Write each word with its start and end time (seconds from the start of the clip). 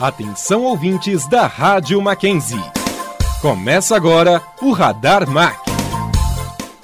Atenção 0.00 0.62
ouvintes 0.62 1.28
da 1.28 1.46
Rádio 1.46 2.00
Mackenzie. 2.00 2.58
Começa 3.42 3.94
agora 3.94 4.40
o 4.62 4.72
Radar 4.72 5.28
Mac. 5.28 5.58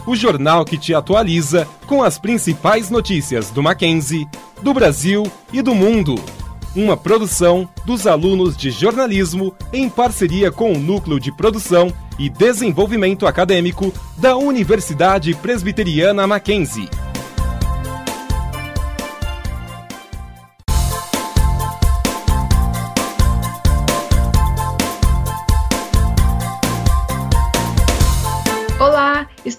O 0.06 0.14
jornal 0.14 0.66
que 0.66 0.76
te 0.76 0.92
atualiza 0.92 1.66
com 1.86 2.02
as 2.02 2.18
principais 2.18 2.90
notícias 2.90 3.50
do 3.50 3.62
Mackenzie, 3.62 4.28
do 4.60 4.74
Brasil 4.74 5.22
e 5.50 5.62
do 5.62 5.74
mundo. 5.74 6.16
Uma 6.74 6.94
produção 6.94 7.66
dos 7.86 8.06
alunos 8.06 8.54
de 8.54 8.70
jornalismo 8.70 9.56
em 9.72 9.88
parceria 9.88 10.52
com 10.52 10.74
o 10.74 10.78
Núcleo 10.78 11.18
de 11.18 11.32
Produção 11.32 11.90
e 12.18 12.28
Desenvolvimento 12.28 13.26
Acadêmico 13.26 13.94
da 14.18 14.36
Universidade 14.36 15.32
Presbiteriana 15.32 16.26
Mackenzie. 16.26 16.90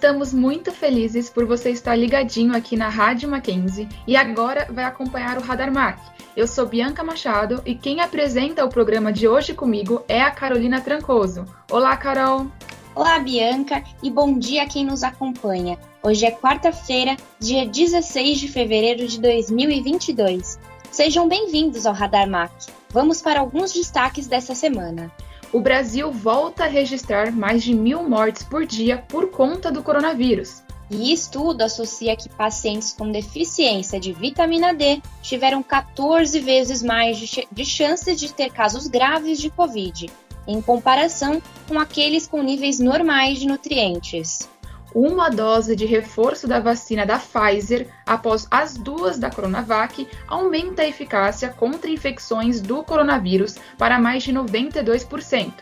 Estamos 0.07 0.31
muito 0.31 0.71
felizes 0.71 1.29
por 1.29 1.45
você 1.45 1.69
estar 1.69 1.93
ligadinho 1.93 2.55
aqui 2.55 2.77
na 2.77 2.87
Rádio 2.87 3.27
Mackenzie 3.27 3.89
e 4.07 4.15
agora 4.15 4.65
vai 4.71 4.85
acompanhar 4.85 5.37
o 5.37 5.41
Radar 5.41 5.69
Mac. 5.69 5.99
Eu 6.33 6.47
sou 6.47 6.65
Bianca 6.65 7.03
Machado 7.03 7.61
e 7.65 7.75
quem 7.75 7.99
apresenta 7.99 8.63
o 8.63 8.69
programa 8.69 9.11
de 9.11 9.27
hoje 9.27 9.53
comigo 9.53 10.01
é 10.07 10.21
a 10.21 10.31
Carolina 10.31 10.79
Trancoso. 10.79 11.43
Olá, 11.69 11.97
Carol! 11.97 12.49
Olá, 12.95 13.19
Bianca, 13.19 13.83
e 14.01 14.09
bom 14.09 14.39
dia 14.39 14.63
a 14.63 14.65
quem 14.65 14.85
nos 14.85 15.03
acompanha. 15.03 15.77
Hoje 16.01 16.25
é 16.25 16.31
quarta-feira, 16.31 17.17
dia 17.37 17.65
16 17.65 18.39
de 18.39 18.47
fevereiro 18.47 19.05
de 19.05 19.19
2022. 19.19 20.57
Sejam 20.89 21.27
bem-vindos 21.27 21.85
ao 21.85 21.93
Radar 21.93 22.29
Mac. 22.29 22.53
Vamos 22.91 23.21
para 23.21 23.41
alguns 23.41 23.73
destaques 23.73 24.25
dessa 24.25 24.55
semana 24.55 25.11
o 25.51 25.59
Brasil 25.59 26.11
volta 26.11 26.65
a 26.65 26.67
registrar 26.67 27.31
mais 27.31 27.63
de 27.63 27.73
mil 27.73 28.07
mortes 28.07 28.43
por 28.43 28.65
dia 28.65 28.97
por 29.07 29.29
conta 29.29 29.71
do 29.71 29.81
coronavírus. 29.81 30.63
E 30.89 31.11
estudo 31.11 31.63
associa 31.63 32.15
que 32.15 32.29
pacientes 32.29 32.93
com 32.93 33.11
deficiência 33.11 33.99
de 33.99 34.13
vitamina 34.13 34.73
D 34.73 35.01
tiveram 35.21 35.61
14 35.61 36.39
vezes 36.39 36.81
mais 36.81 37.17
de, 37.17 37.65
chances 37.65 38.19
de 38.19 38.33
ter 38.33 38.51
casos 38.51 38.87
graves 38.87 39.39
de 39.39 39.49
Covid, 39.49 40.09
em 40.47 40.61
comparação 40.61 41.41
com 41.67 41.77
aqueles 41.77 42.25
com 42.25 42.41
níveis 42.41 42.79
normais 42.79 43.37
de 43.37 43.47
nutrientes 43.47 44.47
uma 44.93 45.29
dose 45.29 45.75
de 45.75 45.85
reforço 45.85 46.47
da 46.47 46.59
vacina 46.59 47.05
da 47.05 47.19
Pfizer 47.19 47.87
após 48.05 48.47
as 48.49 48.77
duas 48.77 49.17
da 49.19 49.29
Coronavac 49.29 50.07
aumenta 50.27 50.81
a 50.81 50.87
eficácia 50.87 51.49
contra 51.49 51.89
infecções 51.89 52.61
do 52.61 52.83
coronavírus 52.83 53.55
para 53.77 53.99
mais 53.99 54.23
de 54.23 54.33
92%. 54.33 55.53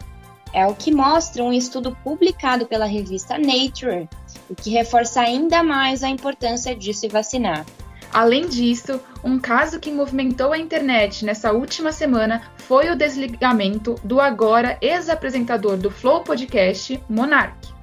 É 0.54 0.66
o 0.66 0.73
que 0.73 0.94
mostra 0.94 1.44
um 1.44 1.52
estudo 1.52 1.98
publicado 2.04 2.66
pela 2.66 2.86
revista 2.86 3.38
Nature, 3.38 4.08
o 4.50 4.56
que 4.56 4.70
reforça 4.70 5.20
ainda 5.20 5.62
mais 5.62 6.02
a 6.02 6.08
importância 6.08 6.73
de 6.73 6.94
se 6.94 7.10
vacinar. 7.10 7.66
Além 8.14 8.48
disso, 8.48 9.02
um 9.22 9.38
caso 9.38 9.80
que 9.82 9.92
movimentou 9.92 10.54
a 10.54 10.58
internet 10.58 11.26
nessa 11.26 11.52
última 11.52 11.92
semana 11.92 12.42
foi 12.60 12.89
o 12.89 12.95
desligamento 12.95 13.95
do 14.02 14.22
agora 14.22 14.78
ex-apresentador 14.80 15.76
do 15.76 15.92
Flow 15.92 16.22
Podcast, 16.22 16.98
Monark 17.10 17.75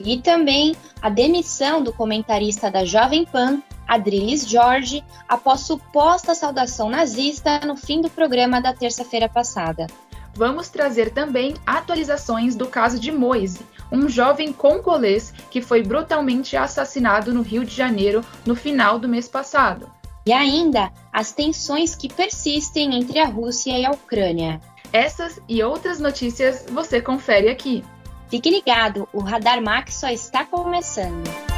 e 0.00 0.18
também 0.18 0.76
a 1.00 1.08
demissão 1.08 1.82
do 1.82 1.92
comentarista 1.92 2.70
da 2.70 2.84
Jovem 2.84 3.24
Pan, 3.24 3.62
Adriles 3.86 4.48
Jorge, 4.48 5.02
após 5.28 5.60
suposta 5.60 6.34
saudação 6.34 6.90
nazista 6.90 7.60
no 7.60 7.76
fim 7.76 8.00
do 8.00 8.10
programa 8.10 8.60
da 8.60 8.72
terça-feira 8.72 9.28
passada. 9.28 9.86
Vamos 10.34 10.68
trazer 10.68 11.10
também 11.10 11.54
atualizações 11.66 12.54
do 12.54 12.68
caso 12.68 12.98
de 13.00 13.10
Moise, 13.10 13.60
um 13.90 14.08
jovem 14.08 14.52
congolês 14.52 15.32
que 15.50 15.60
foi 15.60 15.82
brutalmente 15.82 16.56
assassinado 16.56 17.32
no 17.32 17.42
Rio 17.42 17.64
de 17.64 17.74
Janeiro 17.74 18.24
no 18.46 18.54
final 18.54 18.98
do 18.98 19.08
mês 19.08 19.26
passado. 19.26 19.90
E 20.26 20.32
ainda 20.32 20.92
as 21.12 21.32
tensões 21.32 21.96
que 21.96 22.12
persistem 22.12 22.94
entre 22.94 23.18
a 23.18 23.26
Rússia 23.26 23.76
e 23.78 23.84
a 23.84 23.90
Ucrânia. 23.90 24.60
Essas 24.92 25.40
e 25.48 25.62
outras 25.62 25.98
notícias 25.98 26.66
você 26.70 27.00
confere 27.00 27.48
aqui. 27.48 27.82
Fique 28.28 28.50
ligado, 28.50 29.08
o 29.12 29.20
Radar 29.20 29.62
Max 29.62 29.94
só 29.94 30.08
está 30.08 30.44
começando. 30.44 31.57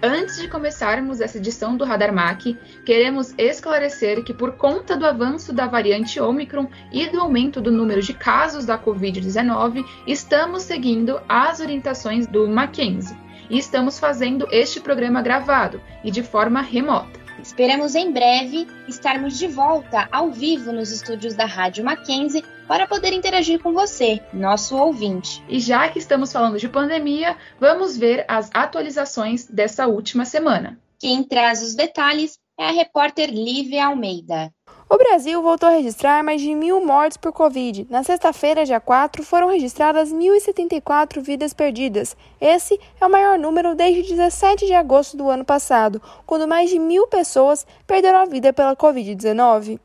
Antes 0.00 0.40
de 0.40 0.46
começarmos 0.46 1.20
essa 1.20 1.38
edição 1.38 1.76
do 1.76 1.84
Radar 1.84 2.14
Mac, 2.14 2.42
queremos 2.84 3.34
esclarecer 3.36 4.22
que, 4.22 4.32
por 4.32 4.52
conta 4.52 4.96
do 4.96 5.04
avanço 5.04 5.52
da 5.52 5.66
variante 5.66 6.20
Omicron 6.20 6.68
e 6.92 7.08
do 7.08 7.20
aumento 7.20 7.60
do 7.60 7.72
número 7.72 8.00
de 8.00 8.14
casos 8.14 8.64
da 8.64 8.78
Covid-19, 8.78 9.84
estamos 10.06 10.62
seguindo 10.62 11.20
as 11.28 11.58
orientações 11.58 12.28
do 12.28 12.46
Mackenzie 12.46 13.16
e 13.50 13.58
estamos 13.58 13.98
fazendo 13.98 14.46
este 14.52 14.80
programa 14.80 15.20
gravado 15.20 15.80
e 16.04 16.12
de 16.12 16.22
forma 16.22 16.60
remota. 16.60 17.27
Esperamos 17.58 17.96
em 17.96 18.12
breve 18.12 18.68
estarmos 18.86 19.36
de 19.36 19.48
volta 19.48 20.08
ao 20.12 20.30
vivo 20.30 20.70
nos 20.70 20.92
estúdios 20.92 21.34
da 21.34 21.44
Rádio 21.44 21.84
Mackenzie 21.84 22.44
para 22.68 22.86
poder 22.86 23.12
interagir 23.12 23.60
com 23.60 23.72
você, 23.72 24.22
nosso 24.32 24.76
ouvinte. 24.76 25.42
E 25.48 25.58
já 25.58 25.88
que 25.88 25.98
estamos 25.98 26.32
falando 26.32 26.56
de 26.56 26.68
pandemia, 26.68 27.36
vamos 27.58 27.96
ver 27.96 28.24
as 28.28 28.48
atualizações 28.54 29.44
dessa 29.44 29.88
última 29.88 30.24
semana. 30.24 30.78
Quem 31.00 31.24
traz 31.24 31.60
os 31.60 31.74
detalhes 31.74 32.38
é 32.58 32.66
a 32.66 32.72
repórter 32.72 33.30
Lívia 33.30 33.86
Almeida. 33.86 34.52
O 34.90 34.96
Brasil 34.96 35.40
voltou 35.40 35.68
a 35.68 35.72
registrar 35.72 36.24
mais 36.24 36.40
de 36.40 36.54
mil 36.54 36.84
mortes 36.84 37.16
por 37.16 37.32
Covid. 37.32 37.86
Na 37.88 38.02
sexta-feira, 38.02 38.64
dia 38.64 38.80
4, 38.80 39.22
foram 39.22 39.48
registradas 39.48 40.12
1.074 40.12 41.20
vidas 41.20 41.54
perdidas. 41.54 42.16
Esse 42.40 42.80
é 43.00 43.06
o 43.06 43.10
maior 43.10 43.38
número 43.38 43.76
desde 43.76 44.02
17 44.02 44.66
de 44.66 44.74
agosto 44.74 45.16
do 45.16 45.28
ano 45.30 45.44
passado, 45.44 46.02
quando 46.26 46.48
mais 46.48 46.68
de 46.68 46.78
mil 46.78 47.06
pessoas 47.06 47.64
perderam 47.86 48.18
a 48.18 48.24
vida 48.24 48.52
pela 48.52 48.74
Covid-19. 48.74 49.78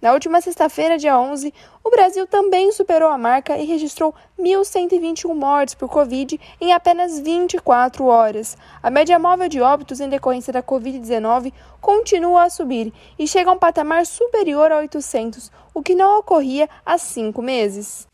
Na 0.00 0.12
última 0.12 0.40
sexta-feira, 0.40 0.96
dia 0.96 1.18
11, 1.18 1.52
o 1.82 1.90
Brasil 1.90 2.24
também 2.24 2.70
superou 2.70 3.08
a 3.08 3.18
marca 3.18 3.58
e 3.58 3.64
registrou 3.64 4.14
1.121 4.38 5.34
mortes 5.34 5.74
por 5.74 5.88
Covid 5.88 6.40
em 6.60 6.72
apenas 6.72 7.18
24 7.18 8.04
horas. 8.04 8.56
A 8.80 8.90
média 8.90 9.18
móvel 9.18 9.48
de 9.48 9.60
óbitos 9.60 9.98
em 9.98 10.08
decorrência 10.08 10.52
da 10.52 10.62
Covid-19 10.62 11.52
continua 11.80 12.44
a 12.44 12.50
subir 12.50 12.92
e 13.18 13.26
chega 13.26 13.50
a 13.50 13.54
um 13.54 13.58
patamar 13.58 14.06
superior 14.06 14.70
a 14.70 14.78
800, 14.78 15.50
o 15.74 15.82
que 15.82 15.96
não 15.96 16.20
ocorria 16.20 16.68
há 16.86 16.96
cinco 16.96 17.42
meses. 17.42 18.06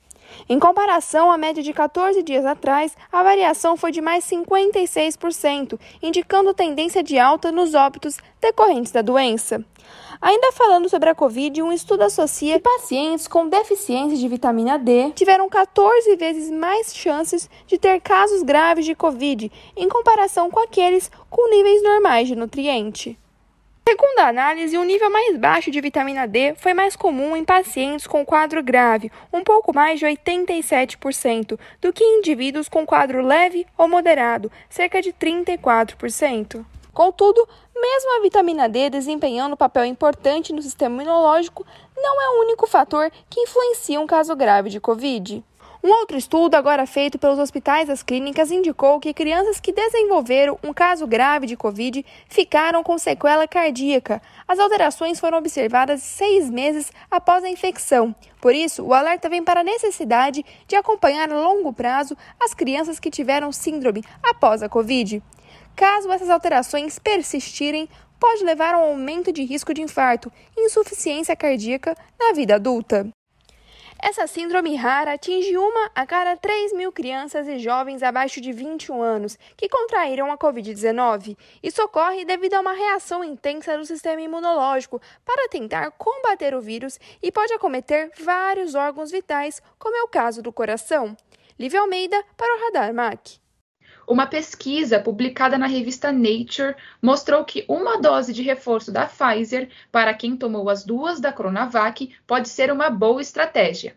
Em 0.48 0.58
comparação 0.58 1.30
à 1.30 1.36
média 1.36 1.62
de 1.62 1.72
14 1.72 2.22
dias 2.22 2.46
atrás, 2.46 2.96
a 3.12 3.22
variação 3.22 3.76
foi 3.76 3.92
de 3.92 4.00
mais 4.00 4.24
56%, 4.24 5.78
indicando 6.02 6.54
tendência 6.54 7.02
de 7.02 7.18
alta 7.18 7.52
nos 7.52 7.74
óbitos 7.74 8.16
decorrentes 8.40 8.90
da 8.90 9.02
doença. 9.02 9.64
Ainda 10.24 10.52
falando 10.52 10.88
sobre 10.88 11.10
a 11.10 11.14
Covid, 11.14 11.60
um 11.60 11.70
estudo 11.70 12.00
associa 12.00 12.54
que 12.54 12.62
pacientes 12.62 13.28
com 13.28 13.46
deficiência 13.46 14.16
de 14.16 14.26
vitamina 14.26 14.78
D 14.78 15.10
tiveram 15.10 15.50
14 15.50 16.16
vezes 16.16 16.50
mais 16.50 16.96
chances 16.96 17.46
de 17.66 17.76
ter 17.76 18.00
casos 18.00 18.42
graves 18.42 18.86
de 18.86 18.94
Covid 18.94 19.52
em 19.76 19.86
comparação 19.86 20.50
com 20.50 20.60
aqueles 20.60 21.10
com 21.28 21.50
níveis 21.50 21.82
normais 21.82 22.26
de 22.26 22.34
nutriente. 22.34 23.18
Segundo 23.86 24.18
a 24.20 24.28
análise, 24.28 24.78
um 24.78 24.84
nível 24.84 25.10
mais 25.10 25.36
baixo 25.36 25.70
de 25.70 25.78
vitamina 25.82 26.26
D 26.26 26.54
foi 26.56 26.72
mais 26.72 26.96
comum 26.96 27.36
em 27.36 27.44
pacientes 27.44 28.06
com 28.06 28.24
quadro 28.24 28.62
grave, 28.62 29.12
um 29.30 29.44
pouco 29.44 29.74
mais 29.74 30.00
de 30.00 30.06
87%, 30.06 31.58
do 31.82 31.92
que 31.92 32.02
em 32.02 32.20
indivíduos 32.20 32.66
com 32.66 32.86
quadro 32.86 33.20
leve 33.20 33.66
ou 33.76 33.86
moderado, 33.86 34.50
cerca 34.70 35.02
de 35.02 35.12
34%. 35.12 36.64
Contudo, 36.94 37.46
mesmo 37.74 38.16
a 38.16 38.22
vitamina 38.22 38.68
D 38.68 38.88
desempenhando 38.88 39.54
um 39.54 39.56
papel 39.56 39.84
importante 39.84 40.52
no 40.52 40.62
sistema 40.62 41.02
imunológico, 41.02 41.66
não 41.96 42.22
é 42.22 42.28
o 42.30 42.42
único 42.42 42.68
fator 42.68 43.10
que 43.28 43.40
influencia 43.40 44.00
um 44.00 44.06
caso 44.06 44.34
grave 44.36 44.70
de 44.70 44.80
Covid. 44.80 45.44
Um 45.82 45.90
outro 45.90 46.16
estudo, 46.16 46.54
agora 46.54 46.86
feito 46.86 47.18
pelos 47.18 47.38
hospitais 47.38 47.88
das 47.88 48.02
clínicas, 48.02 48.50
indicou 48.50 48.98
que 48.98 49.12
crianças 49.12 49.60
que 49.60 49.70
desenvolveram 49.70 50.58
um 50.62 50.72
caso 50.72 51.06
grave 51.06 51.46
de 51.46 51.58
Covid 51.58 52.06
ficaram 52.26 52.82
com 52.82 52.96
sequela 52.96 53.46
cardíaca. 53.46 54.22
As 54.48 54.58
alterações 54.58 55.20
foram 55.20 55.36
observadas 55.36 56.02
seis 56.02 56.48
meses 56.48 56.90
após 57.10 57.44
a 57.44 57.50
infecção. 57.50 58.14
Por 58.40 58.54
isso, 58.54 58.82
o 58.82 58.94
alerta 58.94 59.28
vem 59.28 59.44
para 59.44 59.60
a 59.60 59.64
necessidade 59.64 60.42
de 60.66 60.74
acompanhar 60.74 61.30
a 61.30 61.38
longo 61.38 61.70
prazo 61.70 62.16
as 62.42 62.54
crianças 62.54 62.98
que 62.98 63.10
tiveram 63.10 63.52
síndrome 63.52 64.02
após 64.22 64.62
a 64.62 64.70
Covid. 64.70 65.22
Caso 65.76 66.10
essas 66.12 66.30
alterações 66.30 66.98
persistirem, 66.98 67.88
pode 68.18 68.44
levar 68.44 68.74
a 68.74 68.78
um 68.78 68.90
aumento 68.90 69.32
de 69.32 69.42
risco 69.42 69.74
de 69.74 69.82
infarto 69.82 70.32
e 70.56 70.66
insuficiência 70.66 71.34
cardíaca 71.34 71.96
na 72.18 72.32
vida 72.32 72.54
adulta. 72.54 73.08
Essa 74.06 74.26
síndrome 74.26 74.76
rara 74.76 75.14
atinge 75.14 75.56
uma 75.56 75.90
a 75.94 76.06
cada 76.06 76.36
3 76.36 76.74
mil 76.74 76.92
crianças 76.92 77.48
e 77.48 77.58
jovens 77.58 78.02
abaixo 78.02 78.40
de 78.40 78.52
21 78.52 79.00
anos 79.00 79.38
que 79.56 79.68
contraíram 79.68 80.30
a 80.30 80.36
Covid-19. 80.36 81.36
Isso 81.62 81.82
ocorre 81.82 82.24
devido 82.24 82.54
a 82.54 82.60
uma 82.60 82.74
reação 82.74 83.24
intensa 83.24 83.78
do 83.78 83.86
sistema 83.86 84.20
imunológico 84.20 85.00
para 85.24 85.48
tentar 85.48 85.90
combater 85.92 86.54
o 86.54 86.60
vírus 86.60 87.00
e 87.22 87.32
pode 87.32 87.52
acometer 87.54 88.10
vários 88.20 88.74
órgãos 88.74 89.10
vitais, 89.10 89.62
como 89.78 89.96
é 89.96 90.02
o 90.02 90.08
caso 90.08 90.42
do 90.42 90.52
coração. 90.52 91.16
Lívia 91.58 91.80
Almeida 91.80 92.22
para 92.36 92.56
o 92.56 92.64
Radar 92.66 92.92
MAC. 92.92 93.43
Uma 94.06 94.26
pesquisa 94.26 95.00
publicada 95.00 95.56
na 95.56 95.66
revista 95.66 96.12
Nature 96.12 96.76
mostrou 97.00 97.44
que 97.44 97.64
uma 97.68 98.00
dose 98.00 98.32
de 98.32 98.42
reforço 98.42 98.92
da 98.92 99.06
Pfizer 99.06 99.70
para 99.90 100.12
quem 100.12 100.36
tomou 100.36 100.68
as 100.68 100.84
duas 100.84 101.20
da 101.20 101.32
Coronavac 101.32 102.14
pode 102.26 102.48
ser 102.48 102.70
uma 102.70 102.90
boa 102.90 103.22
estratégia. 103.22 103.96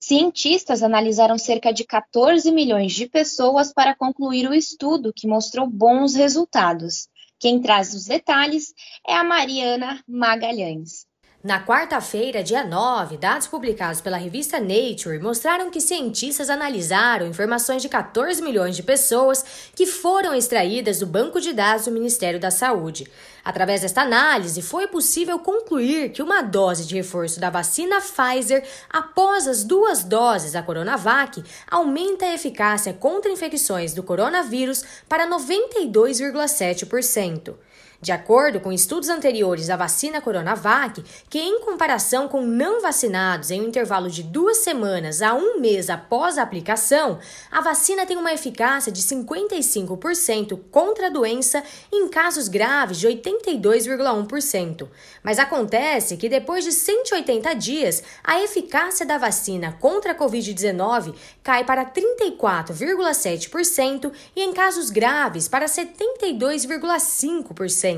Cientistas 0.00 0.82
analisaram 0.82 1.38
cerca 1.38 1.72
de 1.72 1.84
14 1.84 2.50
milhões 2.52 2.92
de 2.92 3.08
pessoas 3.08 3.72
para 3.72 3.94
concluir 3.94 4.46
o 4.48 4.54
estudo, 4.54 5.12
que 5.14 5.26
mostrou 5.26 5.66
bons 5.66 6.14
resultados. 6.14 7.08
Quem 7.38 7.60
traz 7.60 7.94
os 7.94 8.04
detalhes 8.04 8.74
é 9.06 9.14
a 9.14 9.24
Mariana 9.24 10.02
Magalhães. 10.06 11.06
Na 11.44 11.62
quarta-feira, 11.62 12.42
dia 12.42 12.64
9, 12.64 13.18
dados 13.18 13.46
publicados 13.46 14.00
pela 14.00 14.16
revista 14.16 14.58
Nature 14.58 15.18
mostraram 15.18 15.70
que 15.70 15.78
cientistas 15.78 16.48
analisaram 16.48 17.26
informações 17.26 17.82
de 17.82 17.88
14 17.90 18.40
milhões 18.40 18.74
de 18.74 18.82
pessoas 18.82 19.44
que 19.74 19.84
foram 19.84 20.34
extraídas 20.34 21.00
do 21.00 21.06
banco 21.06 21.42
de 21.42 21.52
dados 21.52 21.84
do 21.84 21.90
Ministério 21.90 22.40
da 22.40 22.50
Saúde. 22.50 23.06
Através 23.44 23.82
desta 23.82 24.00
análise, 24.00 24.62
foi 24.62 24.86
possível 24.86 25.38
concluir 25.38 26.12
que 26.12 26.22
uma 26.22 26.40
dose 26.40 26.86
de 26.86 26.94
reforço 26.94 27.38
da 27.38 27.50
vacina 27.50 28.00
Pfizer 28.00 28.66
após 28.88 29.46
as 29.46 29.64
duas 29.64 30.02
doses 30.02 30.52
da 30.52 30.62
Coronavac 30.62 31.44
aumenta 31.70 32.24
a 32.24 32.32
eficácia 32.32 32.94
contra 32.94 33.30
infecções 33.30 33.92
do 33.92 34.02
coronavírus 34.02 34.82
para 35.06 35.28
92,7%. 35.28 37.54
De 38.00 38.12
acordo 38.12 38.60
com 38.60 38.72
estudos 38.72 39.08
anteriores 39.08 39.68
da 39.68 39.76
vacina 39.76 40.20
Coronavac, 40.20 41.02
que 41.30 41.38
em 41.38 41.60
comparação 41.60 42.26
com 42.28 42.42
não 42.42 42.82
vacinados 42.82 43.50
em 43.50 43.62
um 43.62 43.68
intervalo 43.68 44.10
de 44.10 44.22
duas 44.22 44.58
semanas 44.58 45.22
a 45.22 45.32
um 45.34 45.60
mês 45.60 45.88
após 45.88 46.36
a 46.36 46.42
aplicação, 46.42 47.18
a 47.50 47.60
vacina 47.60 48.04
tem 48.04 48.16
uma 48.16 48.32
eficácia 48.32 48.90
de 48.92 49.02
55% 49.02 50.60
contra 50.70 51.06
a 51.06 51.10
doença 51.10 51.62
em 51.92 52.08
casos 52.08 52.48
graves 52.48 52.98
de 52.98 53.06
82,1%. 53.08 54.88
Mas 55.22 55.38
acontece 55.38 56.16
que 56.16 56.28
depois 56.28 56.64
de 56.64 56.72
180 56.72 57.54
dias, 57.54 58.02
a 58.22 58.42
eficácia 58.42 59.06
da 59.06 59.18
vacina 59.18 59.76
contra 59.80 60.12
a 60.12 60.14
Covid-19 60.14 61.14
cai 61.42 61.64
para 61.64 61.86
34,7% 61.86 64.12
e 64.36 64.42
em 64.42 64.52
casos 64.52 64.90
graves 64.90 65.48
para 65.48 65.64
72,5%. 65.66 67.93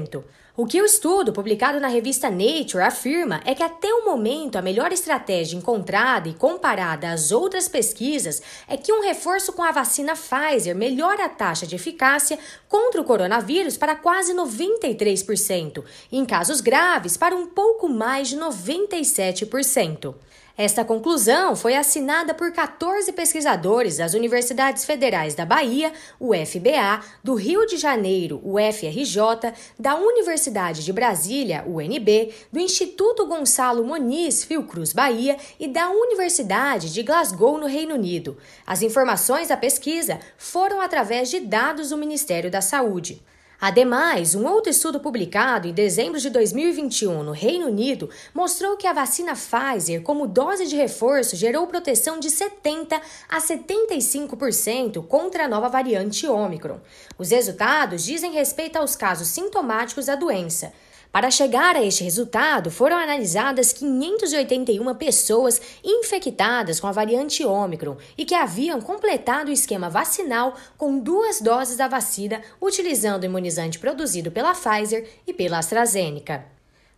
O 0.59 0.65
que 0.65 0.81
o 0.81 0.87
estudo 0.87 1.35
publicado 1.35 1.79
na 1.79 1.89
revista 1.89 2.31
Nature 2.31 2.83
afirma 2.83 3.43
é 3.45 3.55
que 3.55 3.63
até 3.63 3.93
o 3.93 4.07
momento 4.07 4.57
a 4.57 4.63
melhor 4.63 4.91
estratégia 4.91 5.55
encontrada 5.55 6.31
e 6.31 6.35
comparada 6.35 7.11
às 7.11 7.31
outras 7.31 7.69
pesquisas 7.69 8.41
é 8.67 8.75
que 8.75 8.91
um 8.91 9.03
reforço 9.03 9.53
com 9.53 9.63
a 9.63 9.71
vacina 9.71 10.15
Pfizer 10.15 10.75
melhora 10.75 11.27
a 11.27 11.29
taxa 11.29 11.67
de 11.67 11.75
eficácia 11.75 12.39
contra 12.69 13.03
o 13.03 13.05
coronavírus 13.05 13.77
para 13.77 13.95
quase 13.95 14.33
93% 14.33 15.85
e 16.11 16.19
em 16.19 16.25
casos 16.25 16.63
graves 16.63 17.19
para 17.19 17.37
um 17.37 17.47
pouco 17.47 17.87
mais 17.87 18.29
de 18.29 18.39
97%. 18.39 20.15
Esta 20.59 20.83
conclusão 20.87 21.55
foi 21.55 21.75
assinada 21.75 22.33
por 22.33 22.51
14 22.51 23.13
pesquisadores 23.13 23.99
das 23.99 24.15
Universidades 24.15 24.87
Federais 24.87 25.35
da 25.35 25.45
Bahia, 25.45 25.93
UFBA, 26.19 27.05
do 27.23 27.35
Rio 27.35 27.67
de 27.67 27.77
Janeiro, 27.77 28.41
UFRJ, 28.43 29.53
da 29.79 29.97
Universidade 29.97 30.83
de 30.83 30.95
Brasília, 30.95 31.63
UNB, 31.67 32.33
do 32.51 32.59
Instituto 32.59 33.27
Gonçalo 33.27 33.85
Moniz, 33.85 34.45
Fiocruz 34.45 34.95
Bahia 34.95 35.37
e 35.61 35.69
da 35.69 35.91
Universidade 35.91 36.91
de 36.91 37.03
Glasgow, 37.03 37.59
no 37.59 37.67
Reino 37.67 37.95
Unido. 37.95 38.39
As 38.67 38.81
informações 38.81 39.49
da 39.49 39.59
pesquisa 39.59 40.19
foram 40.39 40.81
através 40.81 41.29
de 41.29 41.39
dados 41.39 41.91
do 41.91 41.99
Ministério 41.99 42.51
da 42.51 42.63
Saúde. 42.63 43.23
Ademais, 43.61 44.35
um 44.35 44.47
outro 44.47 44.71
estudo 44.71 45.01
publicado 45.01 45.67
em 45.67 45.73
dezembro 45.73 46.21
de 46.21 46.29
2021 46.29 47.23
no 47.23 47.33
Reino 47.33 47.67
Unido 47.67 48.11
mostrou 48.35 48.77
que 48.77 48.87
a 48.87 48.93
vacina 48.93 49.33
Pfizer, 49.35 50.03
como 50.03 50.27
dose 50.27 50.67
de 50.67 50.77
reforço, 50.77 51.37
gerou 51.37 51.67
proteção 51.67 52.21
de 52.21 52.31
70 52.31 53.01
a 53.29 53.39
75% 53.39 55.07
contra 55.07 55.45
a 55.45 55.49
nova 55.49 55.69
variante 55.69 56.27
Ômicron. 56.27 56.81
Os 57.19 57.31
resultados 57.31 58.05
dizem 58.05 58.33
respeito 58.33 58.77
aos 58.77 58.95
casos 58.95 59.29
sintomáticos 59.29 60.07
da 60.07 60.15
doença. 60.15 60.73
Para 61.17 61.31
chegar 61.31 61.75
a 61.77 61.83
este 61.83 62.05
resultado, 62.05 62.71
foram 62.71 62.99
analisadas 62.99 63.73
581 63.73 64.95
pessoas 64.97 65.59
infectadas 65.83 66.79
com 66.79 66.87
a 66.89 66.93
variante 66.93 67.43
Ômicron 67.43 67.97
e 68.19 68.27
que 68.27 68.35
haviam 68.35 68.83
completado 68.83 69.49
o 69.49 69.51
esquema 69.51 69.89
vacinal 69.89 70.55
com 70.77 70.99
duas 70.99 71.41
doses 71.41 71.79
da 71.79 71.89
vacina, 71.89 72.43
utilizando 72.61 73.23
o 73.23 73.25
imunizante 73.25 73.79
produzido 73.79 74.31
pela 74.31 74.53
Pfizer 74.53 75.09
e 75.27 75.33
pela 75.33 75.57
AstraZeneca. 75.57 76.45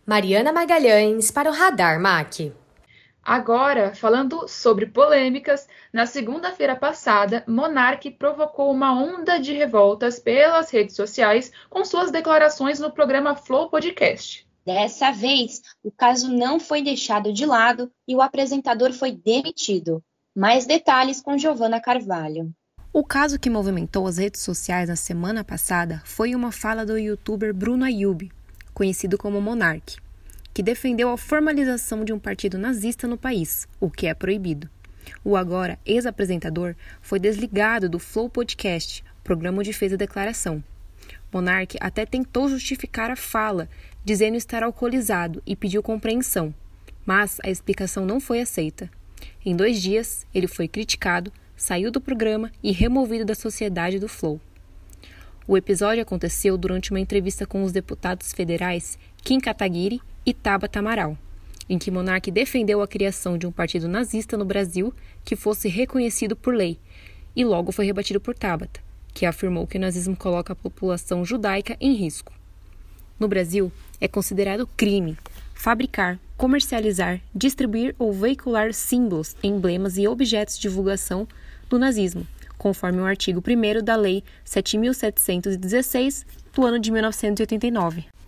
Mariana 0.05 0.51
Magalhães 0.51 1.31
para 1.31 1.49
o 1.49 1.53
Radar 1.53 1.97
MAC. 1.97 2.51
Agora, 3.29 3.93
falando 3.93 4.47
sobre 4.47 4.87
polêmicas, 4.87 5.67
na 5.93 6.07
segunda-feira 6.07 6.75
passada, 6.75 7.43
Monark 7.47 8.09
provocou 8.17 8.71
uma 8.71 8.91
onda 8.91 9.37
de 9.37 9.53
revoltas 9.53 10.17
pelas 10.17 10.71
redes 10.71 10.95
sociais 10.95 11.51
com 11.69 11.85
suas 11.85 12.09
declarações 12.09 12.79
no 12.79 12.91
programa 12.91 13.35
Flow 13.35 13.69
Podcast. 13.69 14.47
Dessa 14.65 15.11
vez, 15.11 15.61
o 15.83 15.91
caso 15.91 16.35
não 16.35 16.59
foi 16.59 16.81
deixado 16.81 17.31
de 17.31 17.45
lado 17.45 17.91
e 18.07 18.15
o 18.15 18.21
apresentador 18.23 18.93
foi 18.93 19.11
demitido. 19.11 20.03
Mais 20.35 20.65
detalhes 20.65 21.21
com 21.21 21.37
Giovana 21.37 21.79
Carvalho. 21.79 22.51
O 22.91 23.03
caso 23.03 23.39
que 23.39 23.47
movimentou 23.47 24.07
as 24.07 24.17
redes 24.17 24.41
sociais 24.41 24.89
na 24.89 24.95
semana 24.95 25.43
passada 25.43 26.01
foi 26.03 26.33
uma 26.33 26.51
fala 26.51 26.83
do 26.83 26.97
youtuber 26.97 27.53
Bruno 27.53 27.85
Ayub, 27.85 28.31
conhecido 28.73 29.19
como 29.19 29.39
Monark 29.39 29.97
que 30.59 30.63
defendeu 30.63 31.09
a 31.09 31.17
formalização 31.17 32.03
de 32.03 32.11
um 32.11 32.19
partido 32.19 32.57
nazista 32.57 33.07
no 33.07 33.17
país, 33.17 33.65
o 33.79 33.89
que 33.89 34.07
é 34.07 34.13
proibido. 34.13 34.69
O 35.23 35.37
agora 35.37 35.79
ex-apresentador 35.85 36.75
foi 37.01 37.17
desligado 37.17 37.87
do 37.87 37.97
Flow 37.97 38.29
Podcast, 38.29 39.01
programa 39.23 39.59
onde 39.59 39.71
fez 39.71 39.93
a 39.93 39.95
declaração. 39.95 40.61
Monark 41.31 41.77
até 41.79 42.05
tentou 42.05 42.49
justificar 42.49 43.09
a 43.09 43.15
fala, 43.15 43.69
dizendo 44.03 44.35
estar 44.35 44.61
alcoolizado 44.61 45.41
e 45.45 45.55
pediu 45.55 45.81
compreensão, 45.81 46.53
mas 47.05 47.37
a 47.41 47.49
explicação 47.49 48.05
não 48.05 48.19
foi 48.19 48.41
aceita. 48.41 48.89
Em 49.45 49.55
dois 49.55 49.81
dias, 49.81 50.27
ele 50.35 50.47
foi 50.47 50.67
criticado, 50.67 51.31
saiu 51.55 51.89
do 51.89 52.01
programa 52.01 52.51
e 52.61 52.73
removido 52.73 53.23
da 53.23 53.33
sociedade 53.33 53.97
do 53.97 54.09
Flow. 54.09 54.41
O 55.47 55.55
episódio 55.55 56.03
aconteceu 56.03 56.57
durante 56.57 56.91
uma 56.91 56.99
entrevista 56.99 57.45
com 57.45 57.63
os 57.63 57.71
deputados 57.71 58.33
federais 58.33 58.99
Kim 59.23 59.39
Kataguiri 59.39 60.01
e 60.29 60.33
Tabata 60.33 60.77
Amaral, 60.77 61.17
em 61.67 61.79
que 61.79 61.89
Monarque 61.89 62.29
defendeu 62.29 62.83
a 62.83 62.87
criação 62.87 63.35
de 63.35 63.47
um 63.47 63.51
partido 63.51 63.87
nazista 63.87 64.37
no 64.37 64.45
Brasil 64.45 64.93
que 65.25 65.35
fosse 65.35 65.67
reconhecido 65.67 66.35
por 66.35 66.53
lei, 66.53 66.77
e 67.35 67.43
logo 67.43 67.71
foi 67.71 67.87
rebatido 67.87 68.21
por 68.21 68.35
Tabata, 68.35 68.79
que 69.11 69.25
afirmou 69.25 69.65
que 69.65 69.79
o 69.79 69.81
nazismo 69.81 70.15
coloca 70.15 70.53
a 70.53 70.55
população 70.55 71.25
judaica 71.25 71.75
em 71.81 71.95
risco. 71.95 72.31
No 73.19 73.27
Brasil, 73.27 73.71
é 73.99 74.07
considerado 74.07 74.67
crime 74.77 75.17
fabricar, 75.55 76.19
comercializar, 76.37 77.19
distribuir 77.33 77.95
ou 77.97 78.13
veicular 78.13 78.71
símbolos, 78.71 79.35
emblemas 79.41 79.97
e 79.97 80.07
objetos 80.07 80.57
de 80.57 80.61
divulgação 80.61 81.27
do 81.67 81.79
nazismo, 81.79 82.25
conforme 82.55 83.01
o 83.01 83.05
artigo 83.05 83.41
1 83.41 83.83
da 83.83 83.95
Lei 83.95 84.23
7.716 84.45 86.23
do 86.53 86.63
ano 86.67 86.77
de 86.77 86.91
1989. 86.91 88.18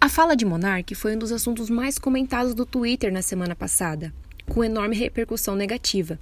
A 0.00 0.08
fala 0.08 0.36
de 0.36 0.44
Monark 0.44 0.94
foi 0.94 1.16
um 1.16 1.18
dos 1.18 1.32
assuntos 1.32 1.68
mais 1.68 1.98
comentados 1.98 2.54
do 2.54 2.64
Twitter 2.64 3.12
na 3.12 3.20
semana 3.20 3.56
passada, 3.56 4.14
com 4.48 4.62
enorme 4.62 4.94
repercussão 4.94 5.56
negativa. 5.56 6.20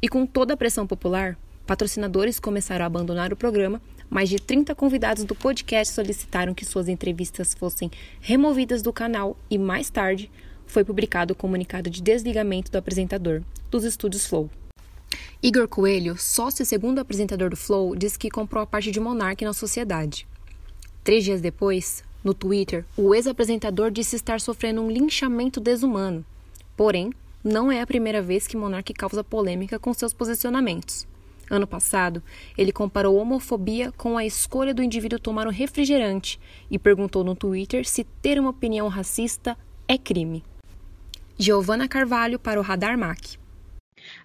E 0.00 0.08
com 0.08 0.24
toda 0.24 0.54
a 0.54 0.56
pressão 0.56 0.86
popular, 0.86 1.36
patrocinadores 1.66 2.40
começaram 2.40 2.82
a 2.82 2.86
abandonar 2.86 3.30
o 3.30 3.36
programa. 3.36 3.80
Mais 4.08 4.30
de 4.30 4.38
30 4.38 4.74
convidados 4.74 5.24
do 5.24 5.34
podcast 5.34 5.92
solicitaram 5.92 6.54
que 6.54 6.64
suas 6.64 6.88
entrevistas 6.88 7.52
fossem 7.52 7.90
removidas 8.22 8.80
do 8.80 8.90
canal 8.90 9.36
e 9.50 9.58
mais 9.58 9.90
tarde 9.90 10.30
foi 10.66 10.82
publicado 10.82 11.34
o 11.34 11.36
comunicado 11.36 11.90
de 11.90 12.00
desligamento 12.00 12.72
do 12.72 12.78
apresentador 12.78 13.42
dos 13.70 13.84
estúdios 13.84 14.26
Flow. 14.26 14.48
Igor 15.42 15.68
Coelho, 15.68 16.16
sócio 16.16 16.62
e 16.62 16.66
segundo 16.66 17.00
apresentador 17.00 17.50
do 17.50 17.56
Flow, 17.56 17.94
disse 17.94 18.18
que 18.18 18.30
comprou 18.30 18.62
a 18.62 18.66
parte 18.66 18.90
de 18.90 18.98
Monark 18.98 19.44
na 19.44 19.52
sociedade. 19.52 20.26
Três 21.04 21.22
dias 21.22 21.42
depois, 21.42 22.02
no 22.22 22.34
Twitter, 22.34 22.84
o 22.96 23.14
ex-apresentador 23.14 23.90
disse 23.90 24.16
estar 24.16 24.40
sofrendo 24.40 24.82
um 24.82 24.90
linchamento 24.90 25.58
desumano. 25.58 26.24
Porém, 26.76 27.12
não 27.42 27.72
é 27.72 27.80
a 27.80 27.86
primeira 27.86 28.20
vez 28.20 28.46
que 28.46 28.56
Monark 28.56 28.92
causa 28.92 29.24
polêmica 29.24 29.78
com 29.78 29.94
seus 29.94 30.12
posicionamentos. 30.12 31.08
Ano 31.50 31.66
passado, 31.66 32.22
ele 32.56 32.70
comparou 32.70 33.16
homofobia 33.16 33.90
com 33.92 34.16
a 34.16 34.24
escolha 34.24 34.72
do 34.72 34.82
indivíduo 34.82 35.18
tomar 35.18 35.46
um 35.48 35.50
refrigerante 35.50 36.38
e 36.70 36.78
perguntou 36.78 37.24
no 37.24 37.34
Twitter 37.34 37.88
se 37.88 38.04
ter 38.04 38.38
uma 38.38 38.50
opinião 38.50 38.86
racista 38.88 39.56
é 39.88 39.98
crime. 39.98 40.44
Giovana 41.36 41.88
Carvalho 41.88 42.38
para 42.38 42.60
o 42.60 42.62
Radar 42.62 42.96
MAC. 42.98 43.38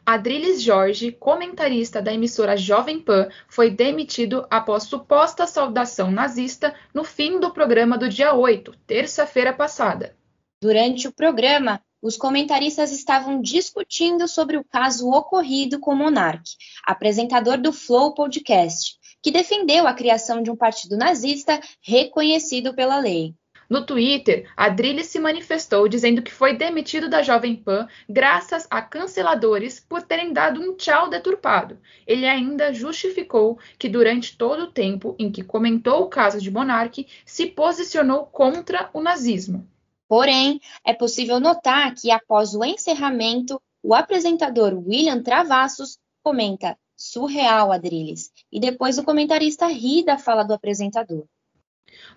Adriles 0.06 0.62
Jorge, 0.62 1.12
comentarista 1.12 2.00
da 2.00 2.14
emissora 2.14 2.56
Jovem 2.56 3.00
Pan, 3.00 3.28
foi 3.48 3.72
demitido 3.72 4.46
após 4.52 4.84
suposta 4.84 5.48
saudação 5.48 6.12
nazista 6.12 6.76
no 6.94 7.04
fim 7.04 7.40
do 7.40 7.50
programa 7.50 7.98
do 7.98 8.08
dia 8.08 8.32
8, 8.32 8.72
terça-feira 8.86 9.52
passada. 9.52 10.16
Durante 10.62 11.08
o 11.08 11.12
programa, 11.12 11.82
os 12.00 12.18
comentaristas 12.18 12.92
estavam 12.92 13.42
discutindo 13.42 14.28
sobre 14.28 14.58
o 14.58 14.64
caso 14.64 15.10
ocorrido 15.10 15.80
com 15.80 15.96
Monark, 15.96 16.44
apresentador 16.84 17.58
do 17.58 17.74
Flow 17.74 18.14
Podcast, 18.14 19.00
que 19.24 19.32
defendeu 19.32 19.88
a 19.88 19.94
criação 19.96 20.44
de 20.44 20.52
um 20.52 20.56
partido 20.56 20.96
nazista 20.96 21.60
reconhecido 21.82 22.76
pela 22.76 23.00
lei. 23.00 23.34
No 23.70 23.86
Twitter, 23.86 24.50
Adrilli 24.56 25.04
se 25.04 25.20
manifestou 25.20 25.88
dizendo 25.88 26.22
que 26.22 26.32
foi 26.32 26.56
demitido 26.56 27.10
da 27.10 27.24
Jovem 27.24 27.56
Pan 27.56 27.88
graças 28.08 28.68
a 28.70 28.82
canceladores 28.82 29.80
por 29.80 30.04
terem 30.04 30.32
dado 30.32 30.62
um 30.62 30.76
tchau 30.76 31.10
deturpado. 31.10 31.80
Ele 32.06 32.28
ainda 32.28 32.74
justificou 32.74 33.58
que 33.80 33.90
durante 33.90 34.38
todo 34.38 34.64
o 34.64 34.72
tempo 34.72 35.16
em 35.18 35.32
que 35.32 35.44
comentou 35.44 36.04
o 36.04 36.10
caso 36.10 36.40
de 36.40 36.52
Monark, 36.52 37.08
se 37.26 37.48
posicionou 37.48 38.26
contra 38.26 38.90
o 38.94 39.02
nazismo. 39.02 39.68
Porém, 40.08 40.62
é 40.86 40.94
possível 40.94 41.40
notar 41.40 41.94
que 41.96 42.12
após 42.12 42.54
o 42.54 42.64
encerramento, 42.64 43.60
o 43.82 43.96
apresentador 43.96 44.74
William 44.74 45.22
Travassos 45.24 45.98
comenta 46.24 46.78
surreal 46.96 47.72
Adrilles, 47.72 48.32
e 48.52 48.60
depois 48.60 48.98
o 48.98 49.04
comentarista 49.04 49.68
ri 49.68 50.04
da 50.04 50.18
fala 50.18 50.44
do 50.44 50.54
apresentador. 50.54 51.26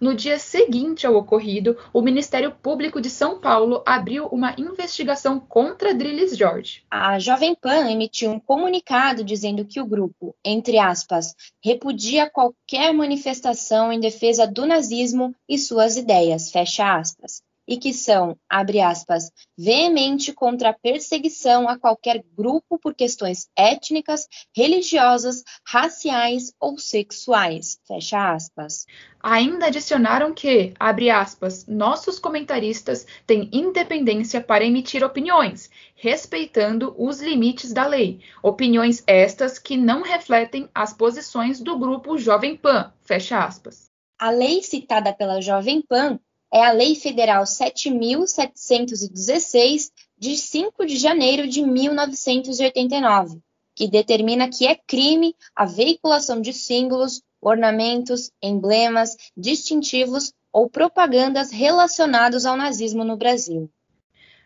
No 0.00 0.14
dia 0.14 0.38
seguinte 0.38 1.06
ao 1.06 1.14
ocorrido, 1.14 1.76
o 1.92 2.00
Ministério 2.00 2.52
Público 2.52 3.00
de 3.00 3.10
São 3.10 3.40
Paulo 3.40 3.82
abriu 3.84 4.26
uma 4.26 4.54
investigação 4.58 5.40
contra 5.40 5.94
Drilis 5.94 6.36
Jorge. 6.36 6.84
A 6.90 7.18
Jovem 7.18 7.54
Pan 7.54 7.90
emitiu 7.90 8.30
um 8.30 8.40
comunicado 8.40 9.24
dizendo 9.24 9.64
que 9.64 9.80
o 9.80 9.86
grupo, 9.86 10.34
entre 10.44 10.78
aspas, 10.78 11.34
repudia 11.62 12.30
qualquer 12.30 12.92
manifestação 12.92 13.92
em 13.92 14.00
defesa 14.00 14.46
do 14.46 14.66
nazismo 14.66 15.34
e 15.48 15.58
suas 15.58 15.96
ideias, 15.96 16.50
fecha 16.50 16.96
aspas 16.96 17.42
e 17.68 17.76
que 17.76 17.92
são, 17.92 18.34
abre 18.48 18.80
aspas, 18.80 19.30
veemente 19.56 20.32
contra 20.32 20.70
a 20.70 20.72
perseguição 20.72 21.68
a 21.68 21.78
qualquer 21.78 22.24
grupo 22.34 22.78
por 22.78 22.94
questões 22.94 23.46
étnicas, 23.54 24.26
religiosas, 24.56 25.44
raciais 25.66 26.50
ou 26.58 26.78
sexuais, 26.78 27.78
fecha 27.86 28.32
aspas. 28.32 28.86
Ainda 29.22 29.66
adicionaram 29.66 30.32
que, 30.32 30.72
abre 30.78 31.10
aspas, 31.10 31.66
nossos 31.66 32.18
comentaristas 32.18 33.06
têm 33.26 33.50
independência 33.52 34.40
para 34.40 34.64
emitir 34.64 35.04
opiniões, 35.04 35.68
respeitando 35.94 36.94
os 36.96 37.20
limites 37.20 37.74
da 37.74 37.86
lei. 37.86 38.20
Opiniões 38.42 39.02
estas 39.06 39.58
que 39.58 39.76
não 39.76 40.02
refletem 40.02 40.70
as 40.74 40.94
posições 40.94 41.60
do 41.60 41.78
grupo 41.78 42.16
Jovem 42.16 42.56
Pan, 42.56 42.90
fecha 43.02 43.44
aspas. 43.44 43.90
A 44.18 44.30
lei 44.30 44.62
citada 44.62 45.12
pela 45.12 45.40
Jovem 45.42 45.82
Pan 45.82 46.18
é 46.52 46.62
a 46.64 46.72
Lei 46.72 46.94
Federal 46.94 47.44
7.716, 47.44 49.90
de 50.18 50.36
5 50.36 50.84
de 50.84 50.96
janeiro 50.96 51.46
de 51.46 51.62
1989, 51.62 53.40
que 53.74 53.86
determina 53.86 54.48
que 54.48 54.66
é 54.66 54.74
crime 54.74 55.36
a 55.54 55.64
veiculação 55.64 56.40
de 56.40 56.52
símbolos, 56.52 57.22
ornamentos, 57.40 58.32
emblemas, 58.42 59.16
distintivos 59.36 60.32
ou 60.52 60.68
propagandas 60.68 61.52
relacionados 61.52 62.44
ao 62.44 62.56
nazismo 62.56 63.04
no 63.04 63.16
Brasil. 63.16 63.70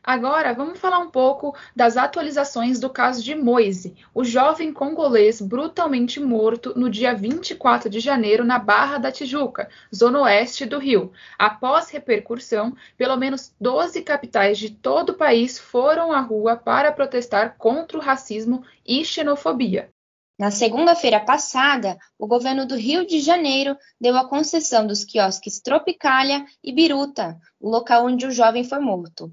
Agora, 0.04 0.52
vamos 0.52 0.80
falar 0.80 0.98
um 0.98 1.10
pouco 1.10 1.54
das 1.76 1.96
atualizações 1.96 2.80
do 2.80 2.90
caso 2.90 3.22
de 3.22 3.36
Moise, 3.36 3.94
o 4.12 4.24
jovem 4.24 4.72
congolês 4.72 5.40
brutalmente 5.40 6.18
morto 6.18 6.76
no 6.76 6.90
dia 6.90 7.14
24 7.14 7.88
de 7.88 8.00
janeiro 8.00 8.44
na 8.44 8.58
Barra 8.58 8.98
da 8.98 9.12
Tijuca, 9.12 9.70
zona 9.94 10.22
oeste 10.22 10.66
do 10.66 10.76
Rio. 10.76 11.12
Após 11.38 11.88
repercussão, 11.88 12.74
pelo 12.96 13.16
menos 13.16 13.54
12 13.60 14.02
capitais 14.02 14.58
de 14.58 14.70
todo 14.70 15.10
o 15.10 15.16
país 15.16 15.56
foram 15.56 16.10
à 16.10 16.18
rua 16.18 16.56
para 16.56 16.90
protestar 16.90 17.56
contra 17.56 17.96
o 17.96 18.00
racismo 18.00 18.64
e 18.84 19.04
xenofobia. 19.04 19.88
Na 20.36 20.50
segunda-feira 20.50 21.20
passada, 21.20 21.96
o 22.18 22.26
governo 22.26 22.66
do 22.66 22.74
Rio 22.74 23.06
de 23.06 23.20
Janeiro 23.20 23.76
deu 24.00 24.16
a 24.16 24.28
concessão 24.28 24.84
dos 24.84 25.04
quiosques 25.04 25.60
Tropicália 25.60 26.44
e 26.64 26.72
Biruta, 26.72 27.38
o 27.60 27.70
local 27.70 28.06
onde 28.06 28.26
o 28.26 28.32
jovem 28.32 28.64
foi 28.64 28.80
morto. 28.80 29.32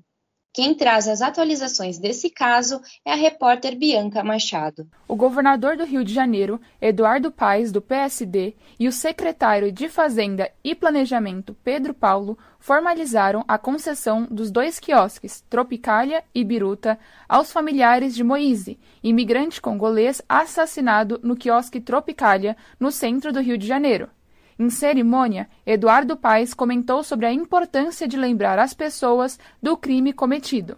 Quem 0.60 0.74
traz 0.74 1.08
as 1.08 1.22
atualizações 1.22 1.98
desse 1.98 2.30
caso 2.30 2.82
é 3.06 3.14
a 3.14 3.16
repórter 3.16 3.78
Bianca 3.78 4.22
Machado. 4.26 4.86
O 5.08 5.16
governador 5.16 5.78
do 5.78 5.86
Rio 5.86 6.04
de 6.04 6.14
Janeiro, 6.14 6.60
Eduardo 6.82 7.32
Paes, 7.32 7.72
do 7.72 7.82
PSD, 7.82 8.58
e 8.78 8.86
o 8.86 8.92
secretário 8.92 9.72
de 9.72 9.88
Fazenda 9.88 10.52
e 10.62 10.76
Planejamento, 10.76 11.56
Pedro 11.64 11.94
Paulo, 11.94 12.38
formalizaram 12.60 13.46
a 13.48 13.58
concessão 13.58 14.28
dos 14.30 14.52
dois 14.52 14.82
quiosques, 14.82 15.42
Tropicália 15.50 16.26
e 16.36 16.44
Biruta, 16.44 17.00
aos 17.30 17.54
familiares 17.54 18.14
de 18.14 18.22
Moise, 18.22 18.78
imigrante 19.02 19.62
congolês 19.62 20.22
assassinado 20.28 21.22
no 21.24 21.38
quiosque 21.38 21.80
Tropicália, 21.80 22.58
no 22.78 22.92
centro 22.92 23.32
do 23.32 23.40
Rio 23.40 23.58
de 23.58 23.66
Janeiro. 23.66 24.10
Em 24.60 24.70
cerimônia, 24.70 25.48
Eduardo 25.66 26.18
Paes 26.18 26.54
comentou 26.54 27.02
sobre 27.02 27.26
a 27.26 27.32
importância 27.32 28.06
de 28.06 28.18
lembrar 28.18 28.60
as 28.60 28.74
pessoas 28.74 29.40
do 29.64 29.78
crime 29.78 30.12
cometido. 30.12 30.76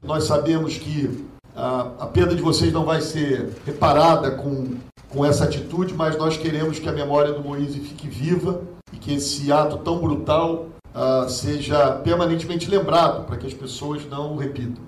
Nós 0.00 0.22
sabemos 0.22 0.78
que 0.78 1.26
a, 1.52 1.80
a 1.98 2.06
perda 2.06 2.36
de 2.36 2.40
vocês 2.40 2.72
não 2.72 2.84
vai 2.84 3.00
ser 3.00 3.50
reparada 3.66 4.30
com, 4.30 4.76
com 5.08 5.26
essa 5.26 5.42
atitude, 5.42 5.94
mas 5.94 6.16
nós 6.16 6.36
queremos 6.36 6.78
que 6.78 6.88
a 6.88 6.92
memória 6.92 7.32
do 7.32 7.42
Moise 7.42 7.80
fique 7.80 8.06
viva 8.06 8.62
e 8.92 8.96
que 8.98 9.14
esse 9.14 9.50
ato 9.50 9.78
tão 9.78 9.98
brutal 9.98 10.68
uh, 10.94 11.28
seja 11.28 11.96
permanentemente 12.04 12.70
lembrado 12.70 13.26
para 13.26 13.36
que 13.36 13.48
as 13.48 13.54
pessoas 13.54 14.06
não 14.06 14.34
o 14.34 14.36
repitam. 14.36 14.84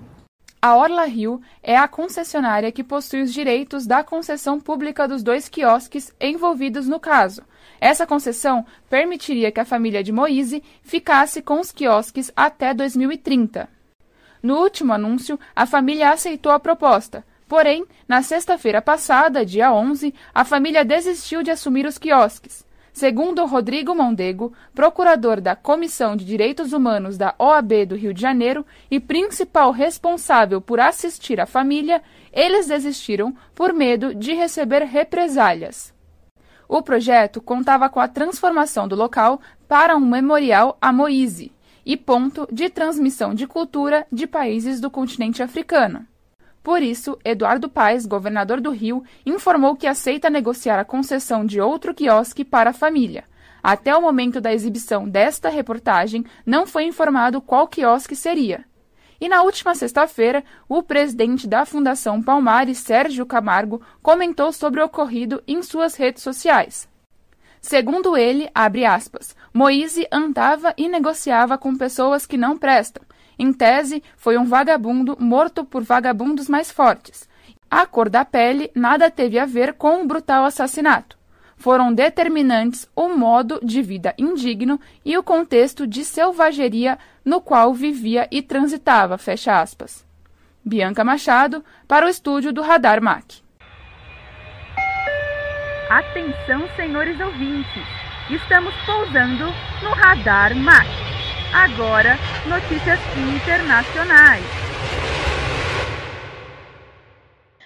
A 0.61 0.77
Orla 0.77 1.03
Rio 1.03 1.41
é 1.61 1.75
a 1.75 1.85
concessionária 1.85 2.71
que 2.71 2.83
possui 2.83 3.23
os 3.23 3.33
direitos 3.33 3.85
da 3.85 4.05
concessão 4.05 4.57
pública 4.57 5.05
dos 5.05 5.21
dois 5.21 5.49
quiosques 5.49 6.13
envolvidos 6.21 6.87
no 6.87 6.99
caso. 6.99 7.41
Essa 7.81 8.05
concessão 8.05 8.63
permitiria 8.87 9.51
que 9.51 9.59
a 9.59 9.65
família 9.65 10.03
de 10.03 10.11
Moise 10.11 10.63
ficasse 10.83 11.41
com 11.41 11.59
os 11.59 11.71
quiosques 11.71 12.31
até 12.35 12.75
2030. 12.75 13.67
No 14.43 14.59
último 14.59 14.93
anúncio, 14.93 15.39
a 15.55 15.65
família 15.65 16.11
aceitou 16.11 16.51
a 16.51 16.59
proposta. 16.59 17.25
Porém, 17.47 17.83
na 18.07 18.21
sexta-feira 18.21 18.83
passada, 18.83 19.43
dia 19.43 19.73
11, 19.73 20.13
a 20.31 20.45
família 20.45 20.85
desistiu 20.85 21.41
de 21.41 21.49
assumir 21.49 21.87
os 21.87 21.97
quiosques. 21.97 22.63
Segundo 22.93 23.45
Rodrigo 23.45 23.95
Mondego, 23.95 24.53
procurador 24.75 25.41
da 25.41 25.55
Comissão 25.55 26.15
de 26.15 26.23
Direitos 26.23 26.73
Humanos 26.73 27.17
da 27.17 27.33
OAB 27.39 27.87
do 27.87 27.95
Rio 27.95 28.13
de 28.13 28.21
Janeiro 28.21 28.63
e 28.91 28.99
principal 28.99 29.71
responsável 29.71 30.61
por 30.61 30.79
assistir 30.79 31.39
a 31.39 31.47
família, 31.47 32.03
eles 32.31 32.67
desistiram 32.67 33.35
por 33.55 33.73
medo 33.73 34.13
de 34.13 34.33
receber 34.33 34.83
represálias. 34.83 35.91
O 36.71 36.81
projeto 36.81 37.41
contava 37.41 37.89
com 37.89 37.99
a 37.99 38.07
transformação 38.07 38.87
do 38.87 38.95
local 38.95 39.41
para 39.67 39.97
um 39.97 39.99
memorial 39.99 40.77
a 40.79 40.93
Moise 40.93 41.51
e 41.85 41.97
ponto 41.97 42.47
de 42.49 42.69
transmissão 42.69 43.33
de 43.33 43.45
cultura 43.45 44.07
de 44.09 44.25
países 44.25 44.79
do 44.79 44.89
continente 44.89 45.43
africano. 45.43 46.07
Por 46.63 46.81
isso, 46.81 47.19
Eduardo 47.25 47.67
Paes, 47.67 48.05
governador 48.05 48.61
do 48.61 48.71
Rio, 48.71 49.03
informou 49.25 49.75
que 49.75 49.85
aceita 49.85 50.29
negociar 50.29 50.79
a 50.79 50.85
concessão 50.85 51.45
de 51.45 51.59
outro 51.59 51.93
quiosque 51.93 52.45
para 52.45 52.69
a 52.69 52.73
família. 52.73 53.25
Até 53.61 53.93
o 53.93 54.01
momento 54.01 54.39
da 54.39 54.53
exibição 54.53 55.09
desta 55.09 55.49
reportagem, 55.49 56.25
não 56.45 56.65
foi 56.65 56.85
informado 56.85 57.41
qual 57.41 57.67
quiosque 57.67 58.15
seria. 58.15 58.63
E 59.21 59.29
na 59.29 59.43
última 59.43 59.75
sexta-feira, 59.75 60.43
o 60.67 60.83
presidente 60.83 61.47
da 61.47 61.65
Fundação 61.65 62.21
Palmares, 62.21 62.79
Sérgio 62.79 63.25
Camargo, 63.25 63.81
comentou 64.01 64.51
sobre 64.51 64.81
o 64.81 64.85
ocorrido 64.85 65.41
em 65.47 65.61
suas 65.61 65.95
redes 65.95 66.23
sociais. 66.23 66.89
Segundo 67.61 68.17
ele, 68.17 68.49
abre 68.53 68.83
aspas, 68.83 69.35
Moise 69.53 70.07
andava 70.11 70.73
e 70.75 70.89
negociava 70.89 71.55
com 71.55 71.77
pessoas 71.77 72.25
que 72.25 72.35
não 72.35 72.57
prestam, 72.57 73.03
em 73.41 73.51
tese, 73.51 74.03
foi 74.17 74.37
um 74.37 74.45
vagabundo 74.45 75.17
morto 75.19 75.65
por 75.65 75.81
vagabundos 75.81 76.47
mais 76.47 76.69
fortes. 76.69 77.27
A 77.69 77.87
cor 77.87 78.07
da 78.07 78.23
pele 78.23 78.69
nada 78.75 79.09
teve 79.09 79.39
a 79.39 79.47
ver 79.47 79.73
com 79.73 80.03
o 80.03 80.05
brutal 80.05 80.45
assassinato. 80.45 81.17
Foram 81.61 81.93
determinantes 81.93 82.89
o 82.95 83.09
modo 83.09 83.59
de 83.61 83.83
vida 83.83 84.15
indigno 84.17 84.81
e 85.05 85.15
o 85.15 85.21
contexto 85.21 85.85
de 85.85 86.03
selvageria 86.03 86.97
no 87.23 87.39
qual 87.39 87.71
vivia 87.71 88.27
e 88.31 88.41
transitava. 88.41 89.15
Fecha 89.15 89.61
aspas. 89.61 90.03
Bianca 90.65 91.03
Machado, 91.03 91.63
para 91.87 92.07
o 92.07 92.09
estúdio 92.09 92.51
do 92.51 92.63
Radar 92.63 92.99
MAC. 92.99 93.43
Atenção, 95.87 96.67
senhores 96.75 97.19
ouvintes! 97.19 97.83
Estamos 98.31 98.73
pousando 98.83 99.45
no 99.83 99.91
Radar 99.91 100.55
MAC. 100.55 100.87
Agora, 101.53 102.17
notícias 102.47 102.99
internacionais. 103.15 104.45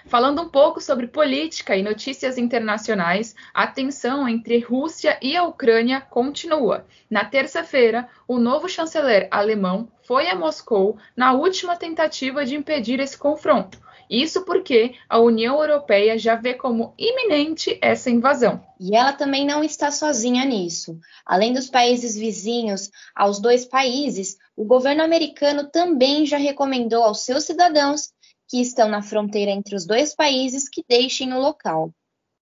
Falando 0.06 0.40
um 0.40 0.48
pouco 0.48 0.80
sobre 0.80 1.08
política 1.08 1.76
e 1.76 1.82
notícias 1.82 2.38
internacionais, 2.38 3.34
a 3.52 3.66
tensão 3.66 4.28
entre 4.28 4.60
Rússia 4.60 5.18
e 5.20 5.36
a 5.36 5.42
Ucrânia 5.42 6.00
continua. 6.00 6.86
Na 7.10 7.24
terça-feira, 7.24 8.08
o 8.28 8.38
novo 8.38 8.68
chanceler 8.68 9.26
alemão 9.32 9.88
foi 10.04 10.28
a 10.28 10.36
Moscou 10.36 10.96
na 11.16 11.32
última 11.32 11.74
tentativa 11.74 12.44
de 12.44 12.54
impedir 12.54 13.00
esse 13.00 13.18
confronto. 13.18 13.84
Isso 14.08 14.44
porque 14.44 14.94
a 15.08 15.18
União 15.18 15.60
Europeia 15.60 16.16
já 16.16 16.36
vê 16.36 16.54
como 16.54 16.94
iminente 16.96 17.76
essa 17.82 18.08
invasão. 18.08 18.64
E 18.78 18.94
ela 18.94 19.12
também 19.12 19.44
não 19.44 19.64
está 19.64 19.90
sozinha 19.90 20.44
nisso. 20.44 21.00
Além 21.24 21.52
dos 21.52 21.68
países 21.68 22.16
vizinhos 22.16 22.90
aos 23.12 23.40
dois 23.40 23.64
países, 23.64 24.36
o 24.54 24.64
governo 24.64 25.02
americano 25.02 25.68
também 25.68 26.24
já 26.24 26.36
recomendou 26.36 27.02
aos 27.02 27.24
seus 27.24 27.42
cidadãos 27.42 28.12
que 28.48 28.60
estão 28.60 28.88
na 28.88 29.02
fronteira 29.02 29.50
entre 29.50 29.74
os 29.74 29.86
dois 29.86 30.14
países 30.14 30.68
que 30.68 30.84
deixem 30.88 31.32
o 31.32 31.40
local. 31.40 31.92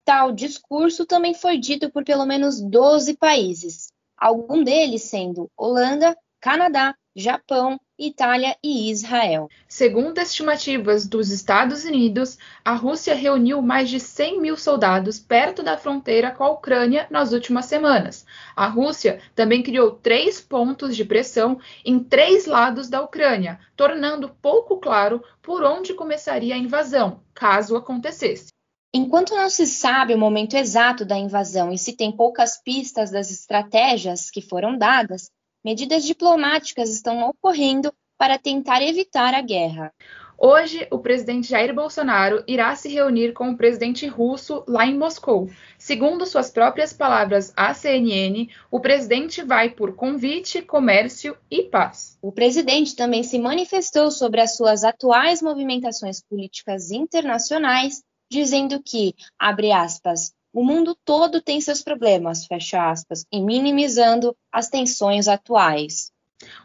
Tal 0.03 0.31
discurso 0.31 1.05
também 1.05 1.33
foi 1.33 1.57
dito 1.57 1.91
por 1.91 2.03
pelo 2.03 2.25
menos 2.25 2.59
12 2.59 3.15
países, 3.17 3.87
algum 4.17 4.63
deles 4.63 5.03
sendo 5.03 5.49
Holanda, 5.55 6.17
Canadá, 6.41 6.95
Japão, 7.15 7.79
Itália 7.99 8.57
e 8.63 8.89
Israel. 8.89 9.47
Segundo 9.67 10.17
estimativas 10.17 11.07
dos 11.07 11.29
Estados 11.29 11.85
Unidos, 11.85 12.35
a 12.65 12.73
Rússia 12.73 13.13
reuniu 13.13 13.61
mais 13.61 13.91
de 13.91 13.99
100 13.99 14.41
mil 14.41 14.57
soldados 14.57 15.19
perto 15.19 15.61
da 15.61 15.77
fronteira 15.77 16.31
com 16.31 16.43
a 16.43 16.49
Ucrânia 16.49 17.05
nas 17.11 17.31
últimas 17.31 17.65
semanas. 17.65 18.25
A 18.55 18.65
Rússia 18.65 19.21
também 19.35 19.61
criou 19.61 19.91
três 19.91 20.41
pontos 20.41 20.95
de 20.95 21.05
pressão 21.05 21.59
em 21.85 21.99
três 21.99 22.47
lados 22.47 22.89
da 22.89 23.03
Ucrânia, 23.03 23.59
tornando 23.75 24.35
pouco 24.41 24.77
claro 24.77 25.23
por 25.43 25.63
onde 25.63 25.93
começaria 25.93 26.55
a 26.55 26.57
invasão, 26.57 27.21
caso 27.35 27.75
acontecesse. 27.75 28.47
Enquanto 28.91 29.35
não 29.35 29.47
se 29.47 29.67
sabe 29.67 30.15
o 30.15 30.17
momento 30.17 30.55
exato 30.55 31.05
da 31.05 31.17
invasão 31.17 31.71
e 31.71 31.77
se 31.77 31.95
tem 31.95 32.11
poucas 32.11 32.59
pistas 32.63 33.11
das 33.11 33.29
estratégias 33.29 34.31
que 34.31 34.41
foram 34.41 34.75
dadas, 34.75 35.29
medidas 35.63 36.03
diplomáticas 36.03 36.89
estão 36.89 37.27
ocorrendo 37.29 37.93
para 38.17 38.37
tentar 38.37 38.81
evitar 38.81 39.33
a 39.33 39.41
guerra. 39.41 39.93
Hoje, 40.43 40.87
o 40.89 40.97
presidente 40.97 41.49
Jair 41.49 41.71
Bolsonaro 41.71 42.43
irá 42.47 42.75
se 42.75 42.89
reunir 42.89 43.31
com 43.31 43.51
o 43.51 43.55
presidente 43.55 44.07
russo 44.07 44.63
lá 44.67 44.87
em 44.87 44.97
Moscou. 44.97 45.47
Segundo 45.77 46.25
suas 46.25 46.49
próprias 46.49 46.91
palavras 46.91 47.53
à 47.55 47.75
CNN, 47.75 48.49
o 48.71 48.79
presidente 48.79 49.43
vai 49.43 49.69
por 49.69 49.95
convite, 49.95 50.63
comércio 50.63 51.37
e 51.49 51.61
paz. 51.61 52.17
O 52.23 52.31
presidente 52.31 52.95
também 52.95 53.21
se 53.21 53.37
manifestou 53.37 54.09
sobre 54.09 54.41
as 54.41 54.55
suas 54.55 54.83
atuais 54.83 55.43
movimentações 55.43 56.23
políticas 56.23 56.89
internacionais, 56.89 58.01
dizendo 58.31 58.81
que, 58.81 59.13
abre 59.37 59.71
aspas, 59.71 60.33
o 60.53 60.63
mundo 60.63 60.95
todo 61.05 61.41
tem 61.41 61.61
seus 61.61 61.81
problemas, 61.81 62.45
fecha 62.45 62.89
aspas, 62.89 63.25
e 63.31 63.41
minimizando 63.41 64.35
as 64.51 64.69
tensões 64.69 65.27
atuais. 65.27 66.11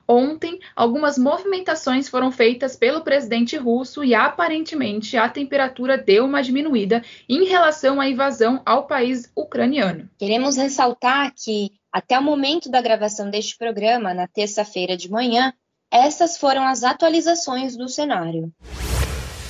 Ontem, 0.09 0.59
algumas 0.75 1.19
movimentações 1.19 2.09
foram 2.09 2.33
feitas 2.33 2.77
pelo 2.77 3.03
presidente 3.03 3.57
russo 3.57 4.03
e 4.03 4.15
aparentemente 4.15 5.17
a 5.17 5.29
temperatura 5.29 5.99
deu 5.99 6.25
uma 6.25 6.43
diminuída 6.43 7.05
em 7.29 7.45
relação 7.45 8.01
à 8.01 8.09
invasão 8.09 8.63
ao 8.65 8.87
país 8.87 9.31
ucraniano. 9.37 10.09
Queremos 10.19 10.57
ressaltar 10.57 11.33
que, 11.35 11.73
até 11.93 12.19
o 12.19 12.23
momento 12.23 12.71
da 12.71 12.81
gravação 12.81 13.29
deste 13.29 13.57
programa, 13.57 14.15
na 14.15 14.27
terça-feira 14.27 14.97
de 14.97 15.11
manhã, 15.11 15.53
essas 15.91 16.39
foram 16.39 16.67
as 16.67 16.83
atualizações 16.83 17.77
do 17.77 17.89
cenário. 17.89 18.51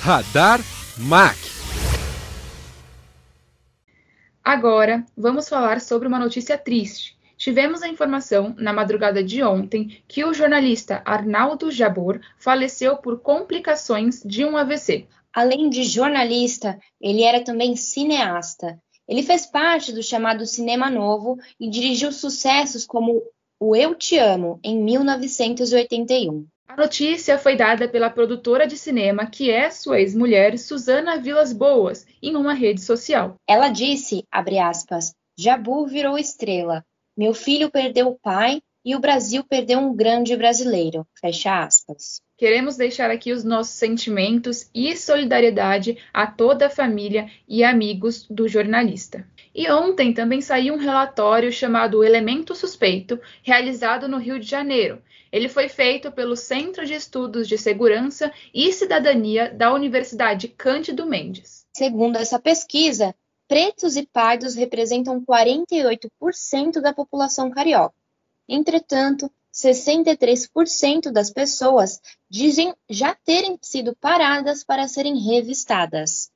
Radar 0.01 0.59
MAC. 0.97 1.56
Agora, 4.47 5.05
vamos 5.17 5.49
falar 5.49 5.81
sobre 5.81 6.07
uma 6.07 6.17
notícia 6.17 6.57
triste. 6.57 7.17
Tivemos 7.35 7.81
a 7.81 7.89
informação, 7.89 8.55
na 8.57 8.71
madrugada 8.71 9.21
de 9.21 9.43
ontem, 9.43 10.01
que 10.07 10.23
o 10.23 10.33
jornalista 10.33 11.01
Arnaldo 11.03 11.69
Jabor 11.69 12.21
faleceu 12.37 12.95
por 12.95 13.19
complicações 13.19 14.23
de 14.23 14.45
um 14.45 14.55
AVC. 14.55 15.05
Além 15.33 15.69
de 15.69 15.83
jornalista, 15.83 16.79
ele 17.01 17.23
era 17.23 17.43
também 17.43 17.75
cineasta. 17.75 18.81
Ele 19.05 19.21
fez 19.21 19.45
parte 19.45 19.91
do 19.91 20.01
chamado 20.01 20.45
Cinema 20.45 20.89
Novo 20.89 21.37
e 21.59 21.69
dirigiu 21.69 22.13
sucessos 22.13 22.85
como 22.85 23.21
O 23.59 23.75
Eu 23.75 23.95
Te 23.95 24.17
Amo, 24.17 24.61
em 24.63 24.81
1981. 24.81 26.47
A 26.67 26.75
notícia 26.75 27.37
foi 27.37 27.55
dada 27.55 27.87
pela 27.87 28.09
produtora 28.09 28.67
de 28.67 28.77
cinema, 28.77 29.25
que 29.25 29.49
é 29.49 29.71
sua 29.71 30.01
ex-mulher, 30.01 30.59
Suzana 30.59 31.17
Vilas 31.17 31.53
Boas, 31.53 32.05
em 32.21 32.35
uma 32.35 32.53
rede 32.53 32.81
social. 32.81 33.35
Ela 33.47 33.69
disse, 33.69 34.25
abre 34.29 34.59
aspas, 34.59 35.13
Jabu 35.37 35.87
virou 35.87 36.17
estrela. 36.17 36.83
Meu 37.15 37.33
filho 37.33 37.71
perdeu 37.71 38.09
o 38.09 38.19
pai 38.19 38.61
e 38.83 38.95
o 38.95 38.99
Brasil 38.99 39.43
perdeu 39.43 39.79
um 39.79 39.95
grande 39.95 40.35
brasileiro. 40.35 41.07
Fecha 41.19 41.63
aspas. 41.63 42.21
Queremos 42.37 42.75
deixar 42.75 43.09
aqui 43.09 43.31
os 43.31 43.43
nossos 43.43 43.73
sentimentos 43.73 44.69
e 44.75 44.95
solidariedade 44.95 45.97
a 46.13 46.27
toda 46.27 46.67
a 46.67 46.69
família 46.69 47.29
e 47.47 47.63
amigos 47.63 48.27
do 48.29 48.47
jornalista. 48.47 49.25
E 49.57 49.71
ontem 49.71 50.13
também 50.13 50.39
saiu 50.39 50.75
um 50.75 50.77
relatório 50.77 51.51
chamado 51.51 52.03
Elemento 52.03 52.53
Suspeito, 52.53 53.19
realizado 53.41 54.07
no 54.07 54.19
Rio 54.19 54.39
de 54.39 54.45
Janeiro. 54.45 55.01
Ele 55.31 55.49
foi 55.49 55.67
feito 55.67 56.11
pelo 56.11 56.35
Centro 56.35 56.85
de 56.85 56.93
Estudos 56.93 57.47
de 57.47 57.57
Segurança 57.57 58.31
e 58.53 58.71
Cidadania 58.71 59.51
da 59.51 59.73
Universidade 59.73 60.47
Cândido 60.47 61.07
Mendes. 61.07 61.65
Segundo 61.75 62.17
essa 62.17 62.37
pesquisa, 62.37 63.15
pretos 63.47 63.97
e 63.97 64.05
pardos 64.05 64.53
representam 64.53 65.25
48% 65.25 66.79
da 66.79 66.93
população 66.93 67.49
carioca. 67.49 67.95
Entretanto, 68.47 69.27
63% 69.51 71.09
das 71.11 71.31
pessoas 71.31 71.99
dizem 72.29 72.75
já 72.87 73.15
terem 73.15 73.57
sido 73.59 73.95
paradas 73.95 74.63
para 74.63 74.87
serem 74.87 75.17
revistadas. 75.17 76.31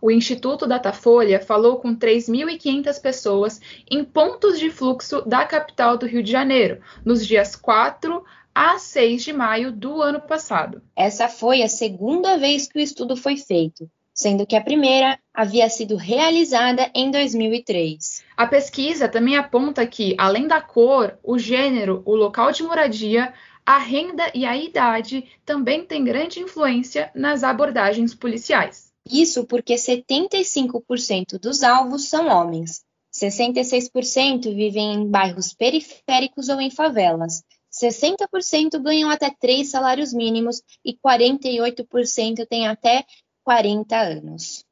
O 0.00 0.10
Instituto 0.10 0.66
Datafolha 0.66 1.40
falou 1.40 1.76
com 1.76 1.96
3.500 1.96 3.00
pessoas 3.00 3.60
em 3.90 4.04
pontos 4.04 4.58
de 4.58 4.70
fluxo 4.70 5.22
da 5.22 5.44
capital 5.44 5.96
do 5.96 6.06
Rio 6.06 6.22
de 6.22 6.30
Janeiro, 6.30 6.80
nos 7.04 7.26
dias 7.26 7.56
4 7.56 8.24
a 8.54 8.78
6 8.78 9.22
de 9.22 9.32
maio 9.32 9.70
do 9.70 10.00
ano 10.00 10.20
passado. 10.20 10.82
Essa 10.94 11.28
foi 11.28 11.62
a 11.62 11.68
segunda 11.68 12.38
vez 12.38 12.66
que 12.66 12.78
o 12.78 12.82
estudo 12.82 13.14
foi 13.16 13.36
feito, 13.36 13.90
sendo 14.14 14.46
que 14.46 14.56
a 14.56 14.62
primeira 14.62 15.18
havia 15.34 15.68
sido 15.68 15.94
realizada 15.94 16.90
em 16.94 17.10
2003. 17.10 18.24
A 18.34 18.46
pesquisa 18.46 19.08
também 19.08 19.36
aponta 19.36 19.86
que, 19.86 20.14
além 20.16 20.46
da 20.46 20.60
cor, 20.60 21.18
o 21.22 21.38
gênero, 21.38 22.02
o 22.06 22.14
local 22.14 22.50
de 22.50 22.62
moradia, 22.62 23.32
a 23.66 23.76
renda 23.76 24.30
e 24.32 24.46
a 24.46 24.56
idade 24.56 25.24
também 25.44 25.84
têm 25.84 26.04
grande 26.04 26.40
influência 26.40 27.10
nas 27.14 27.44
abordagens 27.44 28.14
policiais. 28.14 28.85
Isso 29.10 29.46
porque 29.46 29.74
75% 29.74 31.38
dos 31.38 31.62
alvos 31.62 32.08
são 32.08 32.28
homens, 32.28 32.82
66% 33.14 34.54
vivem 34.54 34.94
em 34.94 35.10
bairros 35.10 35.54
periféricos 35.54 36.48
ou 36.48 36.60
em 36.60 36.70
favelas, 36.70 37.42
60% 37.72 38.78
ganham 38.82 39.10
até 39.10 39.30
três 39.30 39.70
salários 39.70 40.12
mínimos 40.12 40.62
e 40.84 40.94
48% 40.94 42.46
têm 42.48 42.66
até 42.66 43.04
40 43.44 43.96
anos. 43.96 44.64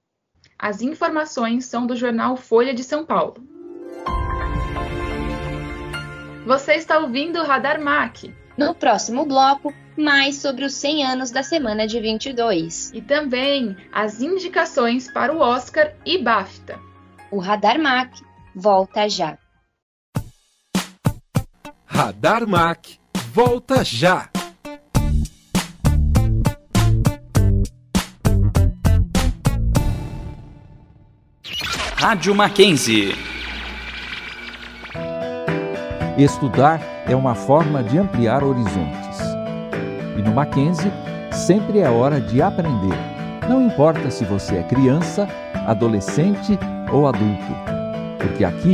As 0.58 0.80
informações 0.80 1.66
são 1.66 1.86
do 1.86 1.94
jornal 1.94 2.36
Folha 2.36 2.74
de 2.74 2.82
São 2.82 3.04
Paulo. 3.04 3.36
Você 6.46 6.74
está 6.74 6.98
ouvindo 6.98 7.38
o 7.38 7.44
Radar 7.44 7.80
MAC. 7.80 8.34
No 8.56 8.74
próximo 8.74 9.24
bloco, 9.24 9.72
mais 9.96 10.36
sobre 10.36 10.64
os 10.64 10.74
100 10.74 11.04
anos 11.04 11.30
da 11.30 11.42
semana 11.42 11.86
de 11.86 12.00
22. 12.00 12.92
E 12.92 13.00
também 13.00 13.76
as 13.92 14.20
indicações 14.20 15.10
para 15.10 15.32
o 15.32 15.40
Oscar 15.40 15.92
e 16.04 16.18
BAFTA. 16.18 16.78
O 17.30 17.38
Radar 17.38 17.80
Mac 17.80 18.12
volta 18.54 19.08
já. 19.08 19.38
Radar 21.86 22.46
Mac 22.46 22.86
volta 23.32 23.84
já. 23.84 24.28
Rádio 31.96 32.34
Mackenzie. 32.34 33.14
Estudar 36.18 36.80
é 37.06 37.16
uma 37.16 37.34
forma 37.34 37.82
de 37.82 37.98
ampliar 37.98 38.44
horizontes. 38.44 39.03
No 40.24 40.32
Mackenzie, 40.32 40.90
sempre 41.30 41.80
é 41.80 41.90
hora 41.90 42.18
de 42.18 42.40
aprender. 42.40 42.96
Não 43.46 43.60
importa 43.60 44.10
se 44.10 44.24
você 44.24 44.56
é 44.56 44.62
criança, 44.62 45.28
adolescente 45.66 46.58
ou 46.90 47.06
adulto, 47.06 47.54
porque 48.18 48.42
aqui 48.42 48.72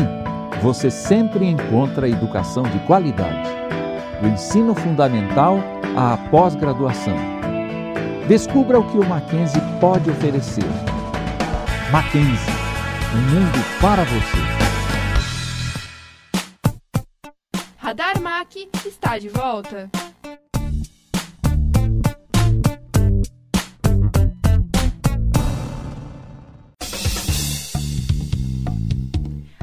você 0.62 0.90
sempre 0.90 1.44
encontra 1.44 2.08
educação 2.08 2.62
de 2.62 2.78
qualidade, 2.80 3.50
do 4.22 4.28
ensino 4.28 4.76
fundamental 4.76 5.58
à 5.96 6.16
pós-graduação. 6.30 7.16
Descubra 8.28 8.78
o 8.78 8.88
que 8.88 8.98
o 8.98 9.04
Mackenzie 9.04 9.60
pode 9.80 10.08
oferecer. 10.08 10.64
Mackenzie, 11.90 12.54
um 13.12 13.34
mundo 13.34 13.58
para 13.80 14.04
você. 14.04 14.60
Radar 17.76 18.20
Mac 18.22 18.54
está 18.86 19.18
de 19.18 19.28
volta. 19.28 19.90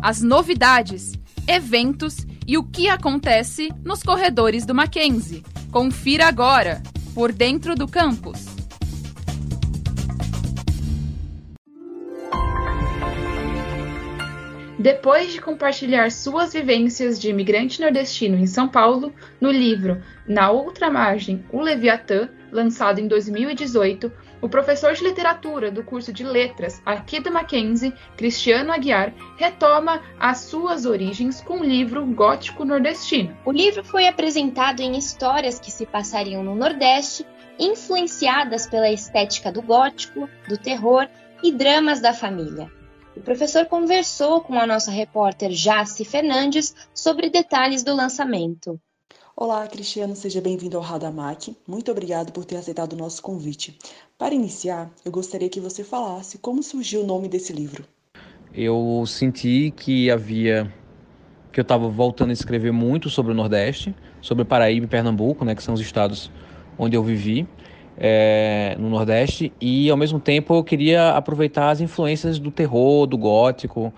As 0.08 0.22
novidades, 0.22 1.20
eventos 1.46 2.26
e 2.48 2.58
o 2.58 2.64
que 2.64 2.88
acontece 2.88 3.70
nos 3.84 4.02
corredores 4.02 4.66
do 4.66 4.74
Mackenzie. 4.74 5.44
Confira 5.70 6.28
agora, 6.28 6.82
por 7.14 7.34
dentro 7.34 7.76
do 7.76 7.90
campus. 7.90 8.46
Depois 14.80 15.34
de 15.34 15.42
compartilhar 15.42 16.10
suas 16.10 16.54
vivências 16.54 17.20
de 17.20 17.30
imigrante 17.30 17.82
nordestino 17.82 18.38
em 18.38 18.48
São 18.48 18.70
Paulo, 18.70 19.14
no 19.42 19.52
livro 19.52 20.02
Na 20.26 20.50
Outra 20.52 20.90
Margem, 20.90 21.44
O 21.52 21.60
Leviatã, 21.60 22.30
lançado 22.50 23.00
em 23.00 23.10
2018, 23.10 24.10
o 24.42 24.50
professor 24.50 24.94
de 24.94 25.04
literatura 25.04 25.72
do 25.72 25.84
curso 25.84 26.14
de 26.14 26.24
letras 26.24 26.82
aqui 26.86 27.20
do 27.20 27.32
Mackenzie, 27.32 27.94
Cristiano 28.16 28.72
Aguiar, 28.72 29.14
retoma 29.38 30.02
as 30.20 30.40
suas 30.40 30.86
origens 30.86 31.42
com 31.42 31.60
o 31.60 31.64
livro 31.64 32.06
Gótico 32.06 32.64
Nordestino. 32.64 33.36
O 33.46 33.52
livro 33.52 33.84
foi 33.84 34.08
apresentado 34.08 34.82
em 34.82 34.98
histórias 34.98 35.60
que 35.60 35.72
se 35.72 35.86
passariam 35.86 36.44
no 36.44 36.56
Nordeste, 36.56 37.26
influenciadas 37.60 38.68
pela 38.68 38.90
estética 38.90 39.52
do 39.52 39.62
gótico, 39.62 40.30
do 40.48 40.58
terror 40.58 41.08
e 41.44 41.52
dramas 41.52 42.00
da 42.00 42.14
família. 42.14 42.72
O 43.16 43.22
professor 43.22 43.66
conversou 43.66 44.42
com 44.42 44.60
a 44.60 44.68
nossa 44.68 44.92
repórter 44.92 45.50
Jace 45.50 46.06
Fernandes 46.06 46.76
sobre 46.94 47.32
detalhes 47.32 47.84
do 47.84 47.96
lançamento. 47.96 48.80
Olá, 49.40 49.68
Cristiano, 49.68 50.16
seja 50.16 50.42
bem-vindo 50.42 50.78
ao 50.78 50.82
Radamac. 50.82 51.56
Muito 51.68 51.92
obrigado 51.92 52.32
por 52.32 52.44
ter 52.44 52.56
aceitado 52.56 52.94
o 52.94 52.96
nosso 52.96 53.22
convite. 53.22 53.78
Para 54.18 54.34
iniciar, 54.34 54.90
eu 55.06 55.12
gostaria 55.12 55.48
que 55.48 55.60
você 55.60 55.84
falasse 55.84 56.40
como 56.40 56.64
surgiu 56.64 57.04
o 57.04 57.06
nome 57.06 57.30
desse 57.30 57.54
livro. 57.54 57.84
Eu 58.52 59.04
senti 59.06 59.72
que 59.78 60.10
havia 60.10 60.74
que 61.54 61.60
eu 61.60 61.62
estava 61.62 61.88
voltando 61.88 62.32
a 62.32 62.34
escrever 62.34 62.74
muito 62.74 63.12
sobre 63.12 63.32
o 63.32 63.36
Nordeste, 63.36 63.94
sobre 64.22 64.44
Paraíba 64.44 64.88
e 64.88 64.90
Pernambuco, 64.90 65.46
né, 65.46 65.54
que 65.54 65.62
são 65.62 65.76
os 65.76 65.82
estados 65.82 66.32
onde 66.76 66.98
eu 66.98 67.04
vivi 67.04 67.48
é, 67.96 68.76
no 68.80 68.90
Nordeste, 68.90 69.54
e 69.62 69.88
ao 69.92 69.98
mesmo 69.98 70.20
tempo 70.20 70.56
eu 70.56 70.64
queria 70.64 71.12
aproveitar 71.12 71.70
as 71.70 71.80
influências 71.80 72.40
do 72.40 72.50
terror, 72.50 73.06
do 73.06 73.20
gótico, 73.20 73.94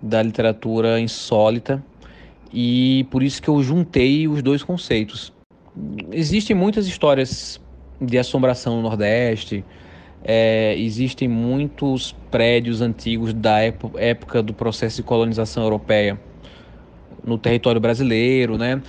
da 0.00 0.22
literatura 0.22 0.98
insólita 0.98 1.84
e 2.52 3.06
por 3.10 3.22
isso 3.22 3.40
que 3.42 3.48
eu 3.48 3.62
juntei 3.62 4.26
os 4.26 4.42
dois 4.42 4.62
conceitos. 4.62 5.32
Existem 6.12 6.56
muitas 6.56 6.86
histórias 6.86 7.60
de 8.00 8.18
assombração 8.18 8.76
no 8.76 8.82
Nordeste, 8.82 9.64
é, 10.24 10.74
existem 10.78 11.28
muitos 11.28 12.12
prédios 12.30 12.80
antigos 12.80 13.32
da 13.32 13.58
época 13.60 14.42
do 14.42 14.52
processo 14.52 14.96
de 14.96 15.02
colonização 15.02 15.62
europeia 15.62 16.20
no 17.24 17.38
território 17.38 17.80
brasileiro, 17.80 18.58
né? 18.58 18.82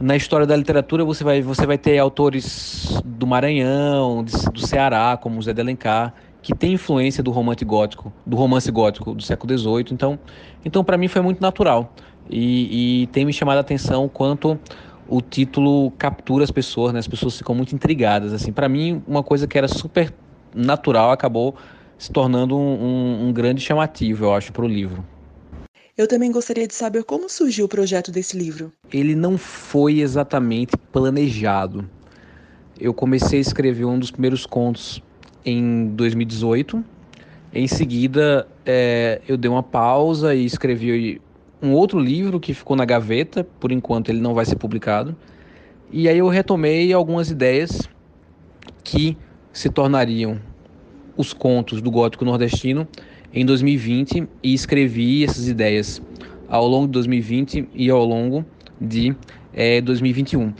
Na 0.00 0.16
história 0.16 0.46
da 0.46 0.56
literatura 0.56 1.04
você 1.04 1.22
vai, 1.22 1.42
você 1.42 1.66
vai 1.66 1.76
ter 1.76 1.98
autores 1.98 3.00
do 3.04 3.26
Maranhão, 3.26 4.24
do 4.24 4.66
Ceará, 4.66 5.18
como 5.20 5.40
Zé 5.42 5.52
de 5.52 5.60
Alencar, 5.60 6.14
que 6.42 6.54
tem 6.54 6.72
influência 6.72 7.22
do 7.22 7.30
romance 7.30 7.64
gótico, 7.64 8.10
do 8.24 8.34
romance 8.34 8.70
gótico 8.70 9.14
do 9.14 9.22
século 9.22 9.58
XVIII. 9.58 9.92
Então, 9.92 10.18
então 10.64 10.82
para 10.82 10.96
mim 10.96 11.06
foi 11.06 11.20
muito 11.20 11.40
natural 11.40 11.92
e, 12.30 13.02
e 13.02 13.06
tem 13.08 13.24
me 13.24 13.32
chamado 13.32 13.58
a 13.58 13.60
atenção 13.60 14.08
quanto 14.08 14.58
o 15.08 15.20
título 15.20 15.90
captura 15.92 16.44
as 16.44 16.50
pessoas, 16.50 16.92
né? 16.92 17.00
As 17.00 17.08
pessoas 17.08 17.36
ficam 17.36 17.54
muito 17.54 17.74
intrigadas. 17.74 18.32
Assim, 18.32 18.52
para 18.52 18.68
mim, 18.68 19.02
uma 19.06 19.22
coisa 19.22 19.46
que 19.46 19.58
era 19.58 19.66
super 19.66 20.14
natural 20.54 21.10
acabou 21.10 21.56
se 21.98 22.10
tornando 22.10 22.56
um, 22.56 22.84
um, 22.84 23.28
um 23.28 23.32
grande 23.32 23.60
chamativo, 23.60 24.24
eu 24.24 24.34
acho, 24.34 24.52
para 24.52 24.64
o 24.64 24.68
livro. 24.68 25.04
Eu 25.98 26.06
também 26.06 26.30
gostaria 26.30 26.66
de 26.66 26.74
saber 26.74 27.04
como 27.04 27.28
surgiu 27.28 27.66
o 27.66 27.68
projeto 27.68 28.10
desse 28.10 28.38
livro. 28.38 28.72
Ele 28.90 29.14
não 29.14 29.36
foi 29.36 30.00
exatamente 30.00 30.76
planejado. 30.92 31.90
Eu 32.78 32.94
comecei 32.94 33.38
a 33.38 33.42
escrever 33.42 33.84
um 33.84 33.98
dos 33.98 34.10
primeiros 34.10 34.46
contos 34.46 35.02
em 35.44 35.88
2018. 35.88 36.82
Em 37.52 37.66
seguida, 37.66 38.48
é, 38.64 39.20
eu 39.28 39.36
dei 39.36 39.50
uma 39.50 39.62
pausa 39.62 40.34
e 40.34 40.44
escrevi 40.44 41.20
um 41.62 41.72
outro 41.72 41.98
livro 41.98 42.40
que 42.40 42.54
ficou 42.54 42.76
na 42.76 42.84
gaveta, 42.84 43.44
por 43.58 43.70
enquanto 43.70 44.08
ele 44.08 44.20
não 44.20 44.34
vai 44.34 44.44
ser 44.44 44.56
publicado. 44.56 45.16
E 45.90 46.08
aí 46.08 46.18
eu 46.18 46.28
retomei 46.28 46.92
algumas 46.92 47.30
ideias 47.30 47.88
que 48.84 49.16
se 49.52 49.68
tornariam 49.68 50.40
os 51.16 51.32
contos 51.32 51.82
do 51.82 51.90
gótico 51.90 52.24
nordestino 52.24 52.86
em 53.32 53.44
2020 53.44 54.28
e 54.42 54.54
escrevi 54.54 55.24
essas 55.24 55.48
ideias 55.48 56.00
ao 56.48 56.66
longo 56.66 56.86
de 56.86 56.92
2020 56.92 57.68
e 57.74 57.90
ao 57.90 58.04
longo 58.04 58.44
de 58.80 59.14
é, 59.52 59.80
2021. 59.80 60.52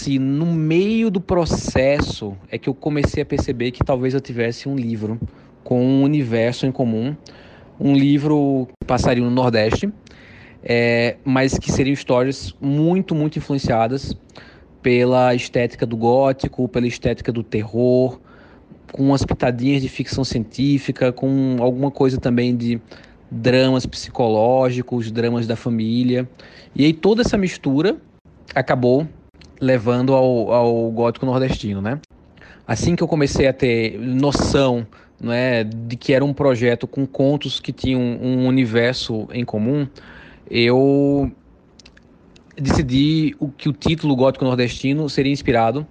Se 0.00 0.18
no 0.18 0.46
meio 0.46 1.10
do 1.10 1.20
processo 1.20 2.36
é 2.50 2.56
que 2.56 2.68
eu 2.68 2.74
comecei 2.74 3.22
a 3.22 3.26
perceber 3.26 3.72
que 3.72 3.84
talvez 3.84 4.14
eu 4.14 4.20
tivesse 4.20 4.68
um 4.68 4.76
livro 4.76 5.20
com 5.62 5.84
um 5.84 6.02
universo 6.02 6.66
em 6.66 6.72
comum, 6.72 7.14
um 7.78 7.94
livro 7.94 8.68
que 8.68 8.86
passaria 8.86 9.22
no 9.22 9.30
Nordeste, 9.30 9.92
é, 10.70 11.16
mas 11.24 11.58
que 11.58 11.72
seriam 11.72 11.94
histórias 11.94 12.54
muito, 12.60 13.14
muito 13.14 13.38
influenciadas 13.38 14.14
pela 14.82 15.34
estética 15.34 15.86
do 15.86 15.96
gótico, 15.96 16.68
pela 16.68 16.86
estética 16.86 17.32
do 17.32 17.42
terror, 17.42 18.20
com 18.92 19.02
umas 19.02 19.24
pitadinhas 19.24 19.80
de 19.80 19.88
ficção 19.88 20.24
científica, 20.24 21.10
com 21.10 21.56
alguma 21.58 21.90
coisa 21.90 22.20
também 22.20 22.54
de 22.54 22.78
dramas 23.30 23.86
psicológicos, 23.86 25.10
dramas 25.10 25.46
da 25.46 25.56
família. 25.56 26.28
E 26.76 26.84
aí 26.84 26.92
toda 26.92 27.22
essa 27.22 27.38
mistura 27.38 27.96
acabou 28.54 29.08
levando 29.58 30.12
ao, 30.14 30.52
ao 30.52 30.90
gótico 30.90 31.24
nordestino, 31.24 31.80
né? 31.80 31.98
Assim 32.66 32.94
que 32.94 33.02
eu 33.02 33.08
comecei 33.08 33.48
a 33.48 33.52
ter 33.54 33.98
noção 33.98 34.86
não 35.20 35.32
é, 35.32 35.64
de 35.64 35.96
que 35.96 36.12
era 36.12 36.24
um 36.24 36.32
projeto 36.32 36.86
com 36.86 37.06
contos 37.06 37.58
que 37.58 37.72
tinham 37.72 38.00
um 38.00 38.46
universo 38.46 39.26
em 39.32 39.44
comum, 39.44 39.88
eu 40.50 41.30
decidi 42.56 43.36
o 43.38 43.48
que 43.48 43.68
o 43.68 43.72
título 43.72 44.16
gótico 44.16 44.44
nordestino 44.44 45.08
seria 45.08 45.32
inspirado 45.32 45.86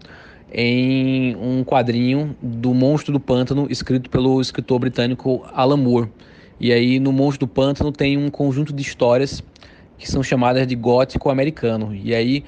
em 0.51 1.35
um 1.35 1.63
quadrinho 1.63 2.35
do 2.41 2.73
Monstro 2.73 3.13
do 3.13 3.19
Pântano 3.19 3.67
escrito 3.69 4.09
pelo 4.09 4.39
escritor 4.41 4.79
britânico 4.79 5.45
Alan 5.53 5.77
Moore. 5.77 6.09
E 6.59 6.71
aí 6.71 6.99
no 6.99 7.11
Monstro 7.11 7.45
do 7.45 7.51
Pântano 7.51 7.91
tem 7.91 8.17
um 8.17 8.29
conjunto 8.29 8.73
de 8.73 8.81
histórias 8.81 9.43
que 9.97 10.09
são 10.09 10.23
chamadas 10.23 10.65
de 10.67 10.75
gótico 10.75 11.29
americano. 11.29 11.93
E 11.93 12.13
aí 12.13 12.43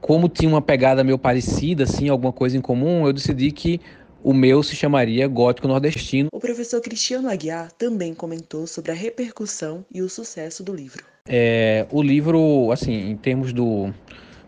como 0.00 0.28
tinha 0.28 0.48
uma 0.48 0.62
pegada 0.62 1.04
meio 1.04 1.18
parecida, 1.18 1.84
assim, 1.84 2.08
alguma 2.08 2.32
coisa 2.32 2.56
em 2.56 2.60
comum, 2.60 3.06
eu 3.06 3.12
decidi 3.12 3.52
que 3.52 3.80
o 4.22 4.32
meu 4.32 4.62
se 4.62 4.74
chamaria 4.74 5.28
Gótico 5.28 5.68
Nordestino. 5.68 6.28
O 6.32 6.40
professor 6.40 6.80
Cristiano 6.80 7.28
Aguiar 7.28 7.70
também 7.72 8.14
comentou 8.14 8.66
sobre 8.66 8.90
a 8.90 8.94
repercussão 8.94 9.84
e 9.92 10.02
o 10.02 10.08
sucesso 10.08 10.62
do 10.62 10.74
livro. 10.74 11.09
É, 11.26 11.86
o 11.90 12.02
livro, 12.02 12.70
assim, 12.72 13.10
em 13.10 13.16
termos 13.16 13.52
do, 13.52 13.92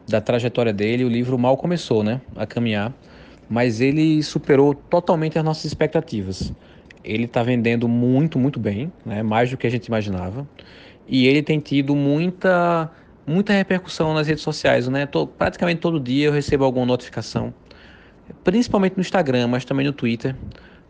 da 0.09 0.21
trajetória 0.21 0.73
dele, 0.73 1.05
o 1.05 1.09
livro 1.09 1.39
mal 1.39 1.57
começou, 1.57 2.03
né, 2.03 2.21
a 2.35 2.47
caminhar, 2.47 2.93
mas 3.49 3.81
ele 3.81 4.23
superou 4.23 4.75
totalmente 4.75 5.39
as 5.39 5.45
nossas 5.45 5.65
expectativas. 5.65 6.53
Ele 7.05 7.25
está 7.25 7.43
vendendo 7.43 7.89
muito, 7.89 8.39
muito 8.39 8.59
bem, 8.59 8.93
né, 9.05 9.23
mais 9.23 9.51
do 9.51 9.57
que 9.57 9.67
a 9.67 9.71
gente 9.71 9.87
imaginava, 9.87 10.47
e 11.07 11.27
ele 11.27 11.43
tem 11.43 11.59
tido 11.59 11.95
muita, 11.95 12.91
muita 13.27 13.53
repercussão 13.53 14.15
nas 14.15 14.27
redes 14.27 14.43
sociais, 14.43 14.89
né? 14.89 15.05
Tô, 15.05 15.27
praticamente 15.27 15.81
todo 15.81 15.99
dia 15.99 16.27
eu 16.27 16.33
recebo 16.33 16.65
alguma 16.65 16.87
notificação, 16.87 17.53
principalmente 18.45 18.95
no 18.97 19.01
Instagram, 19.01 19.49
mas 19.49 19.65
também 19.65 19.85
no 19.85 19.93
Twitter, 19.93 20.35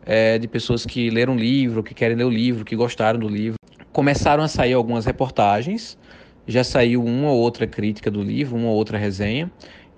é, 0.04 0.38
de 0.38 0.46
pessoas 0.46 0.84
que 0.84 1.10
leram 1.10 1.34
o 1.34 1.38
livro, 1.38 1.82
que 1.82 1.94
querem 1.94 2.16
ler 2.16 2.24
o 2.24 2.30
livro, 2.30 2.64
que 2.64 2.76
gostaram 2.76 3.18
do 3.18 3.28
livro 3.28 3.56
começaram 3.92 4.42
a 4.42 4.48
sair 4.48 4.72
algumas 4.72 5.04
reportagens, 5.04 5.98
já 6.46 6.64
saiu 6.64 7.04
uma 7.04 7.30
ou 7.30 7.38
outra 7.38 7.66
crítica 7.66 8.10
do 8.10 8.22
livro, 8.22 8.56
uma 8.56 8.68
ou 8.68 8.74
outra 8.76 8.98
resenha, 8.98 9.50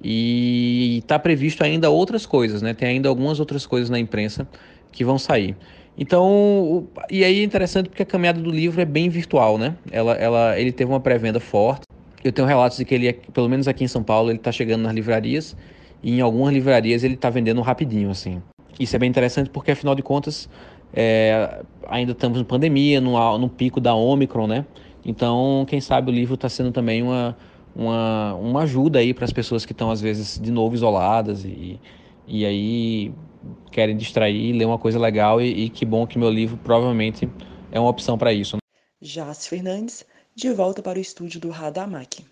E 0.03 0.99
está 0.99 1.19
previsto 1.19 1.63
ainda 1.63 1.89
outras 1.89 2.27
coisas, 2.27 2.61
né? 2.61 2.75
Tem 2.75 2.89
ainda 2.89 3.09
algumas 3.09 3.41
outras 3.41 3.65
coisas 3.65 3.89
na 3.89 3.99
imprensa 3.99 4.47
que 4.93 5.05
vão 5.05 5.19
sair. 5.19 5.57
Então, 5.97 6.89
e 7.09 7.25
aí 7.25 7.41
é 7.41 7.45
interessante 7.45 7.89
porque 7.89 8.03
a 8.03 8.07
caminhada 8.07 8.41
do 8.41 8.51
livro 8.51 8.81
é 8.81 8.85
bem 8.85 9.09
virtual, 9.09 9.57
né? 9.57 9.77
Ela, 9.91 10.15
ela, 10.15 10.61
ele 10.61 10.73
teve 10.73 10.91
uma 10.91 11.01
pré-venda 11.01 11.39
forte. 11.39 11.87
Eu 12.23 12.33
tenho 12.33 12.49
relatos 12.49 12.77
de 12.79 12.85
que 12.85 12.95
ele, 12.95 13.13
pelo 13.13 13.49
menos 13.49 13.69
aqui 13.69 13.85
em 13.85 13.89
São 13.89 14.03
Paulo, 14.03 14.31
ele 14.31 14.39
está 14.39 14.51
chegando 14.51 14.83
nas 14.83 14.93
livrarias 14.93 15.57
e 16.03 16.19
em 16.19 16.21
algumas 16.21 16.53
livrarias 16.53 17.05
ele 17.05 17.15
está 17.15 17.31
vendendo 17.31 17.61
rapidinho, 17.61 18.11
assim. 18.11 18.43
Isso 18.79 18.97
é 18.97 18.99
bem 18.99 19.09
interessante 19.09 19.51
porque, 19.51 19.71
afinal 19.71 19.95
de 19.95 20.03
contas, 20.03 20.49
é, 20.95 21.63
ainda 21.89 22.13
estamos 22.13 22.39
em 22.41 22.45
pandemia, 22.45 23.01
no, 23.01 23.39
no 23.39 23.49
pico 23.49 23.81
da 23.81 23.95
Omicron, 23.95 24.47
né? 24.47 24.65
Então, 25.05 25.67
quem 25.69 25.81
sabe 25.81 26.11
o 26.11 26.15
livro 26.15 26.35
está 26.35 26.49
sendo 26.49 26.71
também 26.71 27.03
uma, 27.03 27.37
uma, 27.75 28.35
uma 28.35 28.63
ajuda 28.63 29.01
aí 29.01 29.13
para 29.13 29.25
as 29.25 29.33
pessoas 29.33 29.67
que 29.67 29.73
estão, 29.73 29.91
às 29.91 30.01
vezes, 30.01 30.39
de 30.41 30.53
novo 30.53 30.75
isoladas 30.75 31.45
e, 31.45 31.81
e 32.27 32.47
aí 32.47 33.13
querem 33.71 33.97
distrair, 33.97 34.53
ler 34.53 34.65
uma 34.65 34.79
coisa 34.79 34.99
legal 34.99 35.43
e, 35.43 35.65
e 35.65 35.69
que 35.69 35.85
bom 35.85 36.07
que 36.07 36.19
meu 36.19 36.31
livro 36.31 36.57
provavelmente 36.57 37.29
é 37.73 37.79
uma 37.79 37.91
opção 37.91 38.17
para 38.17 38.33
isso. 38.33 38.57
Né? 38.57 38.61
Jace 39.03 39.49
Fernandes, 39.49 40.07
de 40.35 40.51
volta 40.51 40.81
para 40.81 40.99
o 40.99 41.03
estúdio 41.03 41.41
do 41.41 41.51
Radamac. 41.51 42.25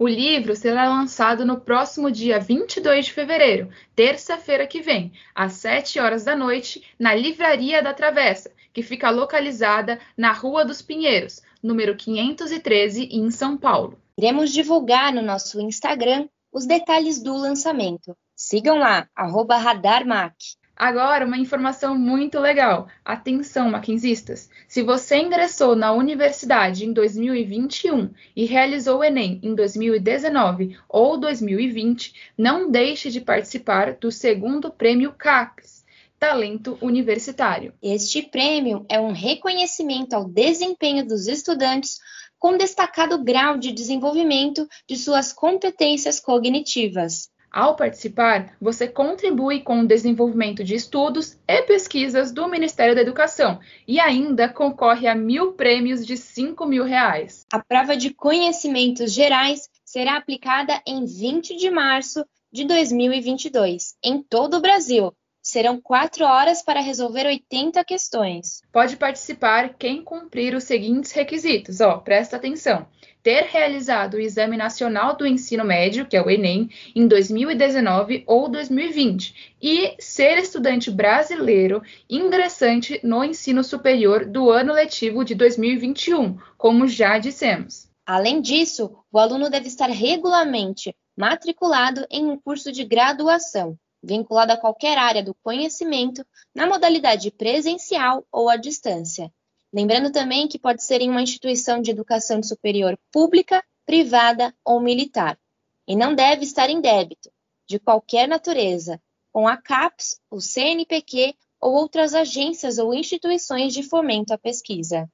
O 0.00 0.08
livro 0.08 0.56
será 0.56 0.88
lançado 0.88 1.44
no 1.44 1.60
próximo 1.60 2.10
dia 2.10 2.40
22 2.40 3.04
de 3.04 3.12
fevereiro, 3.12 3.68
terça-feira 3.94 4.66
que 4.66 4.80
vem, 4.80 5.12
às 5.34 5.52
7 5.52 6.00
horas 6.00 6.24
da 6.24 6.34
noite, 6.34 6.82
na 6.98 7.14
Livraria 7.14 7.82
da 7.82 7.92
Travessa, 7.92 8.50
que 8.72 8.82
fica 8.82 9.10
localizada 9.10 10.00
na 10.16 10.32
Rua 10.32 10.64
dos 10.64 10.80
Pinheiros, 10.80 11.42
número 11.62 11.94
513, 11.94 13.10
em 13.12 13.30
São 13.30 13.58
Paulo. 13.58 14.00
Iremos 14.16 14.50
divulgar 14.50 15.12
no 15.12 15.20
nosso 15.20 15.60
Instagram 15.60 16.30
os 16.50 16.64
detalhes 16.64 17.22
do 17.22 17.36
lançamento. 17.36 18.16
Sigam 18.34 18.78
lá, 18.78 19.06
arroba 19.14 19.58
RadarMac. 19.58 20.34
Agora, 20.74 21.26
uma 21.26 21.36
informação 21.36 21.94
muito 21.94 22.40
legal. 22.40 22.88
Atenção, 23.04 23.68
maquinzistas! 23.68 24.48
Se 24.70 24.84
você 24.84 25.16
ingressou 25.16 25.74
na 25.74 25.90
universidade 25.90 26.86
em 26.86 26.92
2021 26.92 28.08
e 28.36 28.44
realizou 28.44 29.00
o 29.00 29.04
Enem 29.04 29.40
em 29.42 29.52
2019 29.52 30.78
ou 30.88 31.18
2020, 31.18 32.14
não 32.38 32.70
deixe 32.70 33.10
de 33.10 33.20
participar 33.20 33.96
do 33.96 34.12
segundo 34.12 34.70
prêmio 34.70 35.12
CAPES. 35.12 35.84
Talento 36.20 36.78
Universitário. 36.80 37.74
Este 37.82 38.22
prêmio 38.22 38.86
é 38.88 39.00
um 39.00 39.10
reconhecimento 39.10 40.14
ao 40.14 40.24
desempenho 40.24 41.04
dos 41.04 41.26
estudantes 41.26 41.98
com 42.38 42.56
destacado 42.56 43.24
grau 43.24 43.58
de 43.58 43.72
desenvolvimento 43.72 44.68
de 44.86 44.96
suas 44.96 45.32
competências 45.32 46.20
cognitivas. 46.20 47.29
Ao 47.52 47.74
participar, 47.74 48.54
você 48.60 48.86
contribui 48.86 49.60
com 49.60 49.80
o 49.80 49.86
desenvolvimento 49.86 50.62
de 50.62 50.76
estudos 50.76 51.36
e 51.48 51.62
pesquisas 51.62 52.30
do 52.30 52.46
Ministério 52.48 52.94
da 52.94 53.00
Educação 53.00 53.58
e 53.88 53.98
ainda 53.98 54.48
concorre 54.48 55.08
a 55.08 55.16
mil 55.16 55.54
prêmios 55.54 56.06
de 56.06 56.16
5 56.16 56.64
mil 56.64 56.84
reais. 56.84 57.44
A 57.52 57.58
prova 57.58 57.96
de 57.96 58.14
conhecimentos 58.14 59.12
gerais 59.12 59.68
será 59.84 60.16
aplicada 60.16 60.80
em 60.86 61.04
20 61.04 61.56
de 61.56 61.70
março 61.70 62.24
de 62.52 62.64
2022, 62.64 63.96
em 64.02 64.22
todo 64.22 64.58
o 64.58 64.60
Brasil, 64.60 65.12
Serão 65.50 65.80
quatro 65.80 66.24
horas 66.24 66.62
para 66.62 66.80
resolver 66.80 67.26
80 67.26 67.84
questões. 67.84 68.62
Pode 68.70 68.96
participar 68.96 69.74
quem 69.76 70.00
cumprir 70.00 70.54
os 70.54 70.62
seguintes 70.62 71.10
requisitos. 71.10 71.80
Ó, 71.80 71.98
presta 71.98 72.36
atenção. 72.36 72.86
Ter 73.20 73.46
realizado 73.46 74.14
o 74.14 74.20
Exame 74.20 74.56
Nacional 74.56 75.16
do 75.16 75.26
Ensino 75.26 75.64
Médio, 75.64 76.06
que 76.06 76.16
é 76.16 76.22
o 76.22 76.30
Enem, 76.30 76.70
em 76.94 77.04
2019 77.08 78.22
ou 78.28 78.48
2020, 78.48 79.56
e 79.60 79.96
ser 79.98 80.38
estudante 80.38 80.88
brasileiro 80.88 81.82
ingressante 82.08 83.00
no 83.02 83.24
ensino 83.24 83.64
superior 83.64 84.24
do 84.24 84.52
ano 84.52 84.72
letivo 84.72 85.24
de 85.24 85.34
2021, 85.34 86.38
como 86.56 86.86
já 86.86 87.18
dissemos. 87.18 87.88
Além 88.06 88.40
disso, 88.40 88.96
o 89.10 89.18
aluno 89.18 89.50
deve 89.50 89.66
estar 89.66 89.90
regularmente 89.90 90.94
matriculado 91.16 92.06
em 92.08 92.24
um 92.26 92.38
curso 92.38 92.70
de 92.70 92.84
graduação, 92.84 93.76
vinculado 94.02 94.52
a 94.52 94.56
qualquer 94.56 94.98
área 94.98 95.22
do 95.22 95.34
conhecimento, 95.42 96.24
na 96.54 96.66
modalidade 96.66 97.30
presencial 97.30 98.26
ou 98.32 98.48
à 98.48 98.56
distância. 98.56 99.32
Lembrando 99.72 100.10
também 100.10 100.48
que 100.48 100.58
pode 100.58 100.82
ser 100.82 101.00
em 101.00 101.10
uma 101.10 101.22
instituição 101.22 101.80
de 101.80 101.90
educação 101.90 102.42
superior 102.42 102.98
pública, 103.12 103.62
privada 103.86 104.54
ou 104.64 104.80
militar. 104.80 105.38
E 105.86 105.94
não 105.94 106.14
deve 106.14 106.44
estar 106.44 106.70
em 106.70 106.80
débito, 106.80 107.30
de 107.68 107.78
qualquer 107.78 108.26
natureza, 108.26 109.00
com 109.32 109.46
a 109.46 109.56
CAPES, 109.56 110.20
o 110.30 110.40
CNPq 110.40 111.34
ou 111.60 111.72
outras 111.74 112.14
agências 112.14 112.78
ou 112.78 112.94
instituições 112.94 113.72
de 113.72 113.82
fomento 113.82 114.32
à 114.32 114.38
pesquisa. 114.38 115.08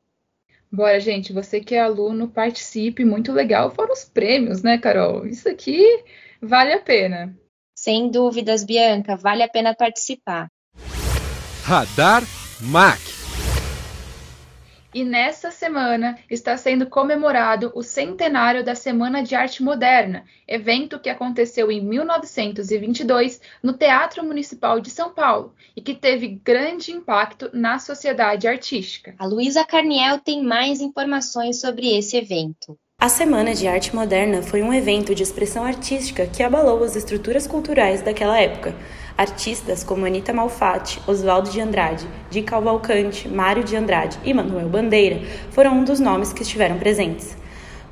Bora, 0.70 0.98
gente, 1.00 1.32
você 1.32 1.60
que 1.60 1.74
é 1.74 1.80
aluno, 1.80 2.28
participe, 2.28 3.04
muito 3.04 3.32
legal. 3.32 3.70
Fora 3.70 3.92
os 3.92 4.04
prêmios, 4.04 4.62
né, 4.62 4.78
Carol? 4.78 5.26
Isso 5.26 5.48
aqui 5.48 5.80
vale 6.40 6.72
a 6.72 6.80
pena. 6.80 7.36
Sem 7.86 8.10
dúvidas, 8.10 8.64
Bianca, 8.64 9.14
vale 9.14 9.44
a 9.44 9.48
pena 9.48 9.72
participar. 9.72 10.50
Radar 11.62 12.24
MAC. 12.60 13.00
E 14.92 15.04
nessa 15.04 15.52
semana 15.52 16.18
está 16.28 16.56
sendo 16.56 16.88
comemorado 16.88 17.70
o 17.76 17.84
centenário 17.84 18.64
da 18.64 18.74
Semana 18.74 19.22
de 19.22 19.36
Arte 19.36 19.62
Moderna, 19.62 20.24
evento 20.48 20.98
que 20.98 21.08
aconteceu 21.08 21.70
em 21.70 21.80
1922 21.80 23.40
no 23.62 23.72
Teatro 23.72 24.24
Municipal 24.24 24.80
de 24.80 24.90
São 24.90 25.14
Paulo 25.14 25.54
e 25.76 25.80
que 25.80 25.94
teve 25.94 26.26
grande 26.26 26.90
impacto 26.90 27.50
na 27.52 27.78
sociedade 27.78 28.48
artística. 28.48 29.14
A 29.16 29.26
Luísa 29.26 29.64
Carniel 29.64 30.18
tem 30.18 30.42
mais 30.42 30.80
informações 30.80 31.60
sobre 31.60 31.96
esse 31.96 32.16
evento. 32.16 32.76
A 32.98 33.10
Semana 33.10 33.54
de 33.54 33.68
Arte 33.68 33.94
Moderna 33.94 34.42
foi 34.42 34.62
um 34.62 34.72
evento 34.72 35.14
de 35.14 35.22
expressão 35.22 35.64
artística 35.64 36.26
que 36.26 36.42
abalou 36.42 36.82
as 36.82 36.96
estruturas 36.96 37.46
culturais 37.46 38.02
daquela 38.02 38.40
época. 38.40 38.74
Artistas 39.16 39.84
como 39.84 40.06
Anita 40.06 40.32
Malfatti, 40.32 40.98
Oswaldo 41.06 41.50
de 41.50 41.60
Andrade, 41.60 42.04
Di 42.30 42.42
Cavalcante, 42.42 43.28
Mário 43.28 43.62
de 43.62 43.76
Andrade 43.76 44.18
e 44.24 44.34
Manuel 44.34 44.68
Bandeira 44.70 45.20
foram 45.50 45.74
um 45.78 45.84
dos 45.84 46.00
nomes 46.00 46.32
que 46.32 46.42
estiveram 46.42 46.78
presentes. 46.78 47.36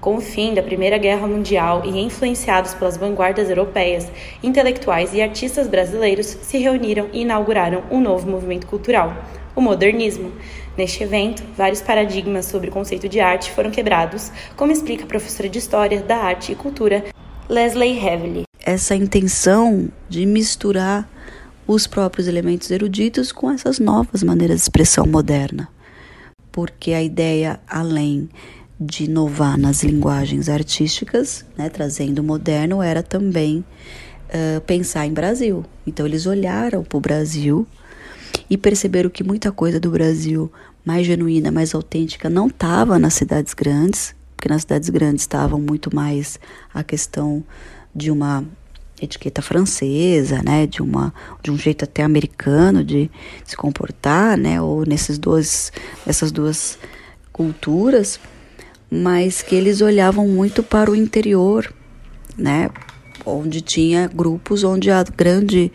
Com 0.00 0.16
o 0.16 0.20
fim 0.20 0.52
da 0.52 0.62
Primeira 0.62 0.98
Guerra 0.98 1.28
Mundial 1.28 1.82
e 1.84 2.00
influenciados 2.00 2.74
pelas 2.74 2.96
vanguardas 2.96 3.48
europeias, 3.48 4.10
intelectuais 4.42 5.14
e 5.14 5.22
artistas 5.22 5.68
brasileiros 5.68 6.26
se 6.26 6.58
reuniram 6.58 7.08
e 7.12 7.20
inauguraram 7.20 7.84
um 7.88 8.00
novo 8.00 8.28
movimento 8.28 8.66
cultural, 8.66 9.14
o 9.54 9.60
modernismo. 9.60 10.32
Neste 10.76 11.02
evento, 11.02 11.42
vários 11.56 11.80
paradigmas 11.80 12.46
sobre 12.46 12.68
o 12.68 12.72
conceito 12.72 13.08
de 13.08 13.20
arte 13.20 13.50
foram 13.52 13.70
quebrados, 13.70 14.32
como 14.56 14.72
explica 14.72 15.04
a 15.04 15.06
professora 15.06 15.48
de 15.48 15.58
História 15.58 16.02
da 16.02 16.16
Arte 16.16 16.52
e 16.52 16.54
Cultura, 16.54 17.04
Leslie 17.48 17.98
Heavily. 17.98 18.42
Essa 18.64 18.96
intenção 18.96 19.88
de 20.08 20.26
misturar 20.26 21.08
os 21.66 21.86
próprios 21.86 22.26
elementos 22.26 22.70
eruditos 22.70 23.32
com 23.32 23.50
essas 23.50 23.78
novas 23.78 24.22
maneiras 24.22 24.56
de 24.56 24.62
expressão 24.62 25.06
moderna. 25.06 25.68
Porque 26.50 26.92
a 26.92 27.02
ideia, 27.02 27.60
além 27.68 28.28
de 28.78 29.04
inovar 29.04 29.58
nas 29.58 29.82
linguagens 29.82 30.48
artísticas, 30.48 31.44
né, 31.56 31.68
trazendo 31.68 32.18
o 32.18 32.24
moderno, 32.24 32.82
era 32.82 33.02
também 33.02 33.64
uh, 34.28 34.60
pensar 34.62 35.06
em 35.06 35.12
Brasil. 35.12 35.64
Então, 35.86 36.06
eles 36.06 36.26
olharam 36.26 36.82
para 36.82 36.98
o 36.98 37.00
Brasil 37.00 37.66
e 38.48 38.56
perceberam 38.56 39.10
que 39.10 39.24
muita 39.24 39.50
coisa 39.50 39.80
do 39.80 39.90
Brasil 39.90 40.50
mais 40.84 41.06
genuína, 41.06 41.50
mais 41.50 41.74
autêntica 41.74 42.28
não 42.28 42.48
estava 42.48 42.98
nas 42.98 43.14
cidades 43.14 43.54
grandes, 43.54 44.14
porque 44.36 44.48
nas 44.48 44.62
cidades 44.62 44.90
grandes 44.90 45.22
estavam 45.22 45.60
muito 45.60 45.94
mais 45.94 46.38
a 46.72 46.84
questão 46.84 47.42
de 47.94 48.10
uma 48.10 48.44
etiqueta 49.00 49.42
francesa, 49.42 50.42
né, 50.42 50.66
de 50.66 50.82
uma 50.82 51.12
de 51.42 51.50
um 51.50 51.58
jeito 51.58 51.84
até 51.84 52.02
americano 52.02 52.84
de 52.84 53.10
se 53.44 53.56
comportar, 53.56 54.36
né, 54.36 54.60
ou 54.60 54.84
nesses 54.86 55.18
dois 55.18 55.72
essas 56.06 56.30
duas 56.30 56.78
culturas, 57.32 58.20
mas 58.90 59.42
que 59.42 59.54
eles 59.54 59.80
olhavam 59.80 60.28
muito 60.28 60.62
para 60.62 60.90
o 60.90 60.94
interior, 60.94 61.72
né, 62.36 62.70
onde 63.24 63.60
tinha 63.60 64.08
grupos 64.08 64.62
onde 64.62 64.90
a 64.90 65.02
grande 65.02 65.72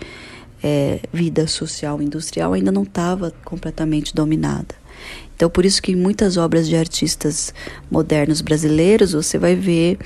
é, 0.63 0.99
vida 1.11 1.47
social 1.47 2.01
industrial 2.01 2.53
ainda 2.53 2.71
não 2.71 2.83
estava 2.83 3.31
completamente 3.43 4.13
dominada. 4.13 4.75
Então, 5.35 5.49
por 5.49 5.65
isso 5.65 5.81
que 5.81 5.93
em 5.93 5.95
muitas 5.95 6.35
obras 6.35 6.67
de 6.67 6.75
artistas 6.75 7.53
modernos 7.89 8.41
brasileiros 8.41 9.13
você 9.13 9.37
vai 9.37 9.55
ver 9.55 9.97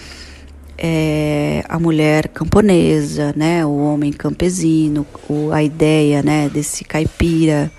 é, 0.78 1.64
a 1.68 1.80
mulher 1.80 2.28
camponesa, 2.28 3.34
né, 3.36 3.66
o 3.66 3.76
homem 3.78 4.12
campesino, 4.12 5.06
o, 5.28 5.52
a 5.52 5.64
ideia 5.64 6.22
né, 6.22 6.50
desse 6.50 6.84
caipira, 6.84 7.72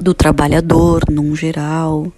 do 0.00 0.14
trabalhador 0.14 1.02
num 1.10 1.36
geral, 1.36 2.10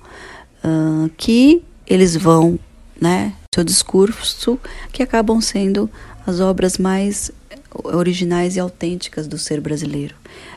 que 1.16 1.62
eles 1.86 2.16
vão 2.16 2.58
né, 3.00 3.32
seu 3.54 3.64
discurso, 3.64 4.58
que 4.92 5.02
acabam 5.02 5.40
sendo 5.40 5.90
as 6.26 6.40
obras 6.40 6.78
mais 6.78 7.30
originais 7.72 8.57
e 8.57 8.61
autênticas 8.61 9.26
do 9.26 9.38
ser 9.38 9.61
brasileiro, 9.61 10.14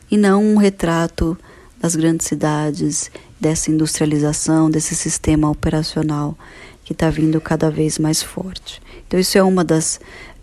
e 0.09 0.17
não 0.17 0.43
um 0.43 0.57
retrato 0.57 1.37
das 1.79 1.95
grandes 1.95 2.27
cidades, 2.27 3.09
dessa 3.39 3.71
industrialização, 3.71 4.69
desse 4.69 4.95
sistema 4.95 5.49
operacional 5.49 6.37
que 6.83 6.93
está 6.93 7.09
vindo 7.09 7.39
cada 7.39 7.69
vez 7.69 7.97
mais 7.97 8.21
forte. 8.21 8.81
Então, 9.07 9.19
isso 9.19 9.37
é 9.37 9.43
uma 9.43 9.63
das 9.63 9.99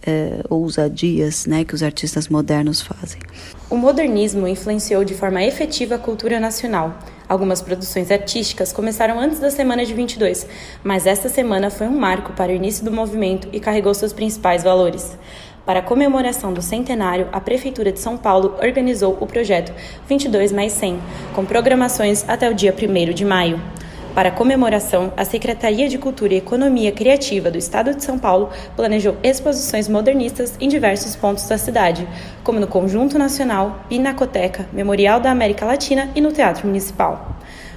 é, 0.06 0.40
ousadias 0.48 1.44
né, 1.46 1.64
que 1.64 1.74
os 1.74 1.82
artistas 1.82 2.28
modernos 2.28 2.80
fazem. 2.80 3.20
O 3.68 3.76
modernismo 3.76 4.46
influenciou 4.46 5.04
de 5.04 5.14
forma 5.14 5.42
efetiva 5.42 5.96
a 5.96 5.98
cultura 5.98 6.38
nacional. 6.38 6.96
Algumas 7.28 7.60
produções 7.60 8.12
artísticas 8.12 8.72
começaram 8.72 9.18
antes 9.18 9.40
da 9.40 9.50
semana 9.50 9.84
de 9.84 9.92
22, 9.92 10.46
mas 10.84 11.06
esta 11.06 11.28
semana 11.28 11.70
foi 11.70 11.88
um 11.88 11.98
marco 11.98 12.32
para 12.34 12.52
o 12.52 12.54
início 12.54 12.84
do 12.84 12.92
movimento 12.92 13.48
e 13.52 13.58
carregou 13.58 13.92
seus 13.92 14.12
principais 14.12 14.62
valores. 14.62 15.18
Para 15.66 15.80
a 15.80 15.82
comemoração 15.82 16.52
do 16.52 16.62
centenário, 16.62 17.28
a 17.32 17.40
Prefeitura 17.40 17.90
de 17.90 17.98
São 17.98 18.16
Paulo 18.16 18.54
organizou 18.62 19.18
o 19.20 19.26
projeto 19.26 19.72
22 20.08 20.52
mais 20.52 20.70
100, 20.70 21.00
com 21.34 21.44
programações 21.44 22.24
até 22.28 22.48
o 22.48 22.54
dia 22.54 22.72
1 22.72 23.12
de 23.12 23.24
maio. 23.24 23.60
Para 24.14 24.28
a 24.28 24.32
comemoração, 24.32 25.12
a 25.16 25.24
Secretaria 25.24 25.88
de 25.88 25.98
Cultura 25.98 26.34
e 26.34 26.36
Economia 26.36 26.92
Criativa 26.92 27.50
do 27.50 27.58
Estado 27.58 27.92
de 27.92 28.04
São 28.04 28.16
Paulo 28.16 28.48
planejou 28.76 29.16
exposições 29.24 29.88
modernistas 29.88 30.54
em 30.60 30.68
diversos 30.68 31.16
pontos 31.16 31.48
da 31.48 31.58
cidade, 31.58 32.06
como 32.44 32.60
no 32.60 32.68
Conjunto 32.68 33.18
Nacional, 33.18 33.80
Pinacoteca, 33.88 34.66
Memorial 34.72 35.18
da 35.18 35.32
América 35.32 35.66
Latina 35.66 36.08
e 36.14 36.20
no 36.20 36.30
Teatro 36.30 36.64
Municipal. 36.68 37.36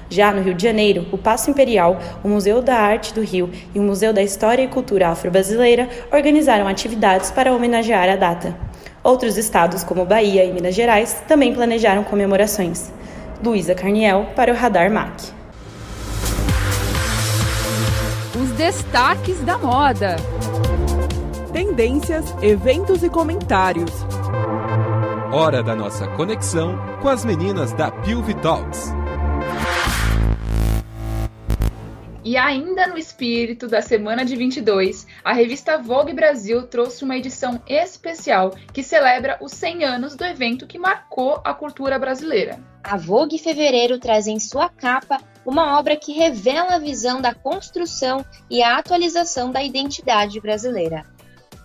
Já 0.09 0.31
no 0.31 0.41
Rio 0.41 0.55
de 0.55 0.63
Janeiro, 0.63 1.05
o 1.11 1.17
Paço 1.17 1.51
Imperial, 1.51 1.99
o 2.23 2.27
Museu 2.27 2.61
da 2.61 2.75
Arte 2.75 3.13
do 3.13 3.21
Rio 3.21 3.49
e 3.75 3.79
o 3.79 3.83
Museu 3.83 4.11
da 4.11 4.23
História 4.23 4.63
e 4.63 4.67
Cultura 4.67 5.09
Afro-Brasileira 5.09 5.87
organizaram 6.11 6.67
atividades 6.67 7.29
para 7.29 7.53
homenagear 7.53 8.09
a 8.09 8.15
data. 8.15 8.55
Outros 9.03 9.37
estados, 9.37 9.83
como 9.83 10.05
Bahia 10.05 10.43
e 10.43 10.51
Minas 10.51 10.75
Gerais, 10.75 11.23
também 11.27 11.53
planejaram 11.53 12.03
comemorações. 12.03 12.91
Luísa 13.43 13.73
Carniel, 13.73 14.27
para 14.35 14.51
o 14.51 14.55
Radar 14.55 14.91
MAC. 14.91 15.31
Os 18.41 18.49
destaques 18.51 19.39
da 19.41 19.57
moda. 19.57 20.15
Tendências, 21.53 22.25
eventos 22.41 23.03
e 23.03 23.09
comentários. 23.09 23.91
Hora 25.31 25.61
da 25.61 25.75
nossa 25.75 26.07
conexão 26.07 26.77
com 27.01 27.07
as 27.07 27.23
meninas 27.23 27.71
da 27.73 27.91
Pilvi 27.91 28.33
Talks. 28.33 28.98
E 32.23 32.35
ainda 32.35 32.85
no 32.87 32.97
espírito 32.97 33.65
da 33.67 33.81
semana 33.81 34.25
de 34.25 34.35
22, 34.35 35.07
a 35.23 35.31
revista 35.31 35.77
Vogue 35.77 36.13
Brasil 36.13 36.67
trouxe 36.67 37.05
uma 37.05 37.15
edição 37.15 37.61
especial 37.65 38.51
que 38.73 38.83
celebra 38.83 39.37
os 39.41 39.53
100 39.53 39.85
anos 39.85 40.15
do 40.15 40.25
evento 40.25 40.67
que 40.67 40.77
marcou 40.77 41.41
a 41.45 41.53
cultura 41.53 41.97
brasileira. 41.97 42.59
A 42.83 42.97
Vogue 42.97 43.37
Fevereiro 43.37 43.97
traz 43.99 44.27
em 44.27 44.37
sua 44.37 44.67
capa 44.67 45.17
uma 45.45 45.79
obra 45.79 45.95
que 45.95 46.11
revela 46.11 46.75
a 46.75 46.79
visão 46.79 47.21
da 47.21 47.33
construção 47.33 48.25
e 48.49 48.61
a 48.61 48.77
atualização 48.77 49.49
da 49.49 49.63
identidade 49.63 50.41
brasileira. 50.41 51.05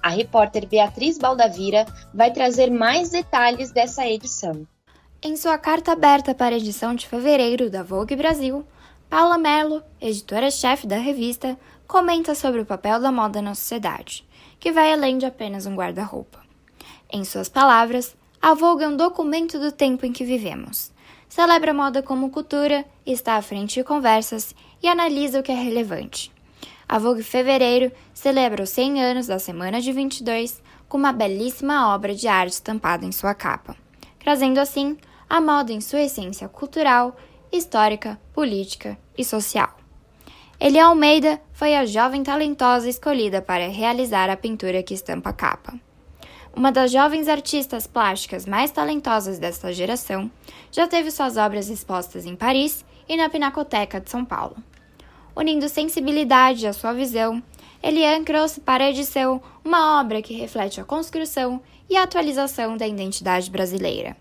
A 0.01 0.09
repórter 0.09 0.69
Beatriz 0.69 1.19
Baldavira 1.19 1.85
vai 2.13 2.31
trazer 2.31 2.71
mais 2.71 3.11
detalhes 3.11 3.73
dessa 3.73 4.07
edição. 4.07 4.67
Em 5.21 5.37
sua 5.37 5.57
carta 5.57 5.93
aberta 5.93 6.35
para 6.35 6.55
a 6.55 6.59
edição 6.59 6.95
de 6.95 7.09
fevereiro 7.09 7.71
da 7.71 7.83
Vogue 7.83 8.15
Brasil, 8.15 8.67
Paula 9.15 9.39
Mello, 9.39 9.81
editora-chefe 10.01 10.89
da 10.89 10.97
revista, 10.97 11.57
comenta 11.87 12.35
sobre 12.35 12.61
o 12.61 12.67
papel 12.67 12.99
da 12.99 13.13
moda 13.13 13.41
na 13.41 13.55
sociedade, 13.55 14.27
que 14.59 14.73
vai 14.73 14.93
além 14.93 15.19
de 15.19 15.25
apenas 15.25 15.67
um 15.67 15.77
guarda-roupa. 15.77 16.41
Em 17.13 17.25
suas 17.25 17.49
palavras, 17.49 18.17
a 18.43 18.55
Vogue 18.55 18.83
é 18.83 18.89
um 18.89 18.97
documento 18.97 19.57
do 19.61 19.71
tempo 19.71 20.05
em 20.05 20.11
que 20.11 20.25
vivemos. 20.25 20.91
Celebra 21.29 21.71
a 21.71 21.75
moda 21.75 22.03
como 22.03 22.29
cultura, 22.29 22.85
está 23.07 23.37
à 23.37 23.43
frente 23.43 23.75
de 23.75 23.85
conversas 23.85 24.53
e 24.83 24.89
analisa 24.89 25.39
o 25.39 25.45
que 25.45 25.53
é 25.53 25.55
relevante. 25.55 26.33
A 26.89 26.99
Vogue 26.99 27.23
Fevereiro 27.23 27.93
celebra 28.13 28.65
os 28.65 28.71
100 28.71 29.01
anos 29.01 29.27
da 29.29 29.39
Semana 29.39 29.81
de 29.81 29.93
22 29.93 30.61
com 30.89 30.99
uma 30.99 31.13
belíssima 31.13 31.95
obra 31.95 32.17
de 32.17 32.27
arte 32.27 32.55
estampada 32.55 33.07
em 33.07 33.13
sua 33.13 33.33
capa, 33.33 33.77
trazendo 34.19 34.59
assim 34.59 34.99
a 35.31 35.41
moda 35.41 35.73
em 35.73 35.81
sua 35.81 36.03
essência 36.03 36.49
cultural 36.49 37.17
histórica, 37.57 38.21
política 38.33 38.99
e 39.17 39.25
social. 39.25 39.77
Elia 40.61 40.87
Almeida 40.87 41.41
foi 41.53 41.77
a 41.77 41.85
jovem 41.85 42.23
talentosa 42.23 42.89
escolhida 42.89 43.43
para 43.43 43.69
realizar 43.69 44.31
a 44.31 44.37
pintura 44.37 44.83
que 44.83 44.95
estampa 44.95 45.31
a 45.31 45.33
capa. 45.33 45.79
Uma 46.57 46.71
das 46.71 46.93
jovens 46.93 47.29
artistas 47.29 47.87
plásticas 47.87 48.47
mais 48.47 48.71
talentosas 48.71 49.39
desta 49.39 49.73
geração, 49.73 50.31
já 50.71 50.87
teve 50.87 51.11
suas 51.11 51.37
obras 51.37 51.69
expostas 51.69 52.27
em 52.27 52.37
Paris 52.37 52.85
e 53.09 53.17
na 53.17 53.29
Pinacoteca 53.29 54.01
de 54.01 54.11
São 54.11 54.25
Paulo. 54.25 54.57
Unindo 55.37 55.69
sensibilidade 55.69 56.67
à 56.67 56.73
sua 56.73 56.93
visão, 56.93 57.43
Eliane 57.83 58.25
trouxe 58.25 58.61
para 58.61 58.85
a 58.85 58.91
edição 58.91 59.43
uma 59.65 60.01
obra 60.01 60.23
que 60.23 60.35
reflete 60.35 60.81
a 60.81 60.85
construção 60.85 61.61
e 61.91 61.97
a 61.97 62.05
atualização 62.05 62.77
da 62.77 62.87
identidade 62.87 63.51
brasileira 63.51 64.17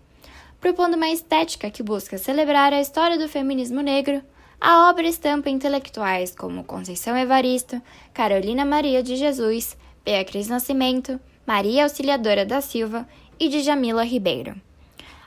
propondo 0.64 0.94
uma 0.94 1.10
estética 1.10 1.70
que 1.70 1.82
busca 1.82 2.16
celebrar 2.16 2.72
a 2.72 2.80
história 2.80 3.18
do 3.18 3.28
feminismo 3.28 3.82
negro, 3.82 4.22
a 4.58 4.88
obra 4.88 5.06
estampa 5.06 5.50
intelectuais 5.50 6.34
como 6.34 6.64
Conceição 6.64 7.14
Evaristo, 7.14 7.82
Carolina 8.14 8.64
Maria 8.64 9.02
de 9.02 9.14
Jesus, 9.14 9.76
Beatriz 10.02 10.48
Nascimento, 10.48 11.20
Maria 11.46 11.82
Auxiliadora 11.82 12.46
da 12.46 12.62
Silva 12.62 13.06
e 13.38 13.50
Djamila 13.50 14.04
Ribeiro. 14.04 14.58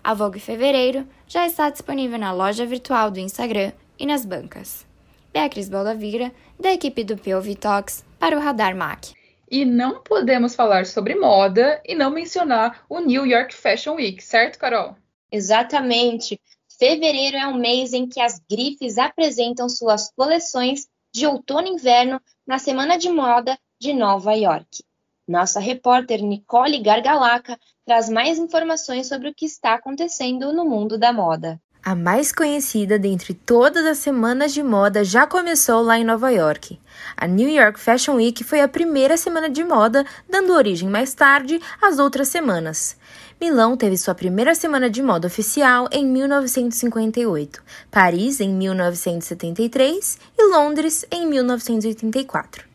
A 0.04 0.16
Vogue 0.16 0.40
Fevereiro 0.40 1.08
já 1.28 1.46
está 1.46 1.70
disponível 1.70 2.18
na 2.18 2.34
loja 2.34 2.66
virtual 2.66 3.12
do 3.12 3.20
Instagram 3.20 3.74
e 4.00 4.08
nas 4.08 4.26
bancas. 4.26 4.88
Beatriz 5.32 5.70
Baldavira, 5.70 6.32
da 6.60 6.74
equipe 6.74 7.04
do 7.04 7.16
POV 7.16 7.54
Talks, 7.58 8.04
para 8.18 8.36
o 8.36 8.40
Radar 8.42 8.76
MAC. 8.76 9.14
E 9.52 9.66
não 9.66 10.02
podemos 10.02 10.56
falar 10.56 10.88
sobre 10.88 11.14
moda 11.14 11.80
e 11.86 11.94
não 11.94 12.10
mencionar 12.10 12.84
o 12.90 13.00
New 13.00 13.24
York 13.24 13.54
Fashion 13.54 13.98
Week, 13.98 14.24
certo, 14.24 14.58
Carol? 14.58 14.96
Exatamente. 15.32 16.40
Fevereiro 16.80 17.38
é 17.38 17.48
um 17.48 17.58
mês 17.58 17.94
em 17.94 18.08
que 18.08 18.20
as 18.20 18.40
grifes 18.50 18.98
apresentam 18.98 19.68
suas 19.68 20.12
coleções 20.16 20.88
de 21.14 21.26
outono 21.26 21.68
e 21.68 21.72
inverno 21.72 22.22
na 22.46 22.60
Semana 22.60 22.98
de 22.98 23.10
Moda 23.10 23.58
de 23.80 23.94
Nova 23.94 24.34
York. 24.34 24.84
Nossa 25.28 25.60
repórter 25.60 26.22
Nicole 26.22 26.80
Gargalaca 26.80 27.60
traz 27.86 28.10
mais 28.10 28.38
informações 28.38 29.08
sobre 29.08 29.30
o 29.30 29.34
que 29.34 29.46
está 29.46 29.74
acontecendo 29.74 30.54
no 30.54 30.64
mundo 30.64 30.98
da 30.98 31.12
moda. 31.12 31.60
A 31.84 31.96
mais 31.96 32.34
conhecida 32.34 33.00
dentre 33.00 33.34
todas 33.34 33.86
as 33.86 33.98
semanas 33.98 34.54
de 34.54 34.62
moda 34.62 35.06
já 35.06 35.26
começou 35.26 35.82
lá 35.82 35.98
em 35.98 36.04
Nova 36.04 36.30
York. 36.32 36.80
A 37.16 37.28
New 37.28 37.48
York 37.48 37.80
Fashion 37.80 38.16
Week 38.16 38.44
foi 38.44 38.60
a 38.60 38.68
primeira 38.68 39.16
semana 39.16 39.50
de 39.50 39.64
moda, 39.64 40.06
dando 40.30 40.54
origem 40.54 40.90
mais 40.90 41.14
tarde 41.14 41.62
às 41.82 41.98
outras 41.98 42.28
semanas. 42.28 42.98
Milão 43.40 43.78
teve 43.78 43.96
sua 44.00 44.16
primeira 44.16 44.56
semana 44.56 44.90
de 44.90 45.04
moda 45.04 45.28
oficial 45.28 45.88
em 45.92 46.04
1958, 46.08 47.62
Paris 47.92 48.40
em 48.40 48.50
1973 48.50 50.18
e 50.36 50.44
Londres 50.50 51.06
em 51.12 51.28
1984. 51.28 52.66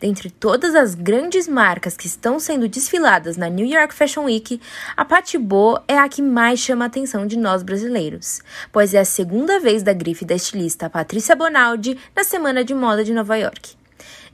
Dentre 0.00 0.30
todas 0.30 0.74
as 0.74 0.94
grandes 0.94 1.46
marcas 1.46 1.98
que 1.98 2.06
estão 2.06 2.40
sendo 2.40 2.66
desfiladas 2.66 3.36
na 3.36 3.50
New 3.50 3.66
York 3.66 3.94
Fashion 3.94 4.24
Week, 4.24 4.58
a 4.96 5.04
Patibô 5.04 5.78
é 5.86 5.98
a 5.98 6.08
que 6.08 6.22
mais 6.22 6.60
chama 6.60 6.86
a 6.86 6.88
atenção 6.88 7.26
de 7.26 7.36
nós 7.36 7.62
brasileiros, 7.62 8.40
pois 8.72 8.94
é 8.94 9.00
a 9.00 9.04
segunda 9.04 9.60
vez 9.60 9.82
da 9.82 9.92
grife 9.92 10.24
da 10.24 10.34
estilista 10.34 10.88
Patrícia 10.88 11.36
Bonaldi 11.36 11.98
na 12.16 12.24
Semana 12.24 12.64
de 12.64 12.74
Moda 12.74 13.04
de 13.04 13.12
Nova 13.12 13.36
York. 13.36 13.76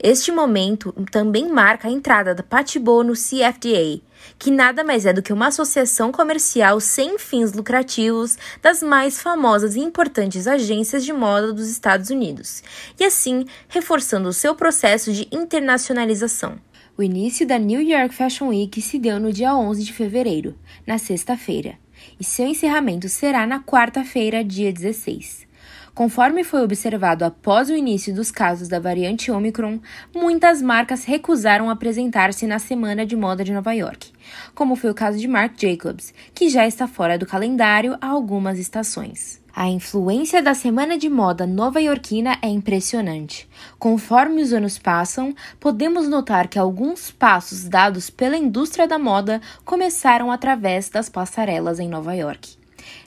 Este 0.01 0.31
momento 0.31 0.93
também 1.11 1.49
marca 1.49 1.87
a 1.87 1.91
entrada 1.91 2.33
da 2.33 2.43
Patibô 2.43 3.03
no 3.03 3.13
CFDA, 3.13 4.01
que 4.37 4.51
nada 4.51 4.83
mais 4.83 5.05
é 5.05 5.13
do 5.13 5.21
que 5.21 5.33
uma 5.33 5.47
associação 5.47 6.11
comercial 6.11 6.79
sem 6.79 7.17
fins 7.17 7.53
lucrativos 7.53 8.37
das 8.61 8.81
mais 8.81 9.21
famosas 9.21 9.75
e 9.75 9.79
importantes 9.79 10.47
agências 10.47 11.03
de 11.03 11.13
moda 11.13 11.53
dos 11.53 11.69
Estados 11.69 12.09
Unidos, 12.09 12.63
e 12.99 13.03
assim 13.03 13.45
reforçando 13.67 14.29
o 14.29 14.33
seu 14.33 14.55
processo 14.55 15.11
de 15.11 15.27
internacionalização. 15.31 16.59
O 16.97 17.01
início 17.01 17.47
da 17.47 17.57
New 17.57 17.81
York 17.81 18.13
Fashion 18.13 18.49
Week 18.49 18.81
se 18.81 18.99
deu 18.99 19.19
no 19.19 19.33
dia 19.33 19.55
11 19.55 19.83
de 19.83 19.93
fevereiro, 19.93 20.55
na 20.85 20.97
sexta-feira, 20.97 21.77
e 22.19 22.23
seu 22.23 22.45
encerramento 22.45 23.09
será 23.09 23.47
na 23.47 23.59
quarta-feira, 23.63 24.43
dia 24.43 24.71
16 24.71 25.52
Conforme 25.93 26.43
foi 26.43 26.63
observado 26.63 27.23
após 27.23 27.69
o 27.69 27.75
início 27.75 28.15
dos 28.15 28.31
casos 28.31 28.67
da 28.67 28.79
variante 28.79 29.29
Omicron, 29.29 29.79
muitas 30.13 30.59
marcas 30.59 31.05
recusaram 31.05 31.69
apresentar-se 31.69 32.47
na 32.47 32.57
Semana 32.57 33.05
de 33.05 33.15
Moda 33.15 33.43
de 33.43 33.53
Nova 33.53 33.73
York, 33.73 34.11
como 34.55 34.75
foi 34.75 34.89
o 34.89 34.95
caso 34.95 35.19
de 35.19 35.27
Marc 35.27 35.53
Jacobs, 35.61 36.11
que 36.33 36.49
já 36.49 36.65
está 36.65 36.87
fora 36.87 37.15
do 37.15 37.27
calendário 37.27 37.95
há 38.01 38.07
algumas 38.07 38.57
estações. 38.57 39.39
A 39.55 39.67
influência 39.67 40.41
da 40.41 40.55
Semana 40.55 40.97
de 40.97 41.07
Moda 41.07 41.45
nova-iorquina 41.45 42.39
é 42.41 42.47
impressionante. 42.47 43.47
Conforme 43.77 44.41
os 44.41 44.51
anos 44.51 44.79
passam, 44.79 45.35
podemos 45.59 46.09
notar 46.09 46.47
que 46.47 46.57
alguns 46.57 47.11
passos 47.11 47.65
dados 47.65 48.09
pela 48.09 48.35
indústria 48.35 48.87
da 48.87 48.97
moda 48.97 49.39
começaram 49.63 50.31
através 50.31 50.89
das 50.89 51.07
passarelas 51.07 51.79
em 51.79 51.87
Nova 51.87 52.15
York. 52.15 52.62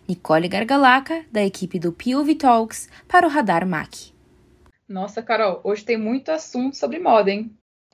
Nicole 0.08 0.48
Gargalaca, 0.48 1.24
da 1.32 1.44
equipe 1.44 1.78
do 1.78 1.92
POV 1.92 2.34
Talks, 2.36 2.88
para 3.08 3.26
o 3.26 3.30
Radar 3.30 3.66
MAC. 3.66 4.14
Nossa, 4.88 5.22
Carol, 5.22 5.60
hoje 5.64 5.84
tem 5.84 5.96
muito 5.96 6.30
assunto 6.30 6.76
sobre 6.76 6.98
moda, 6.98 7.30
hein? 7.30 7.50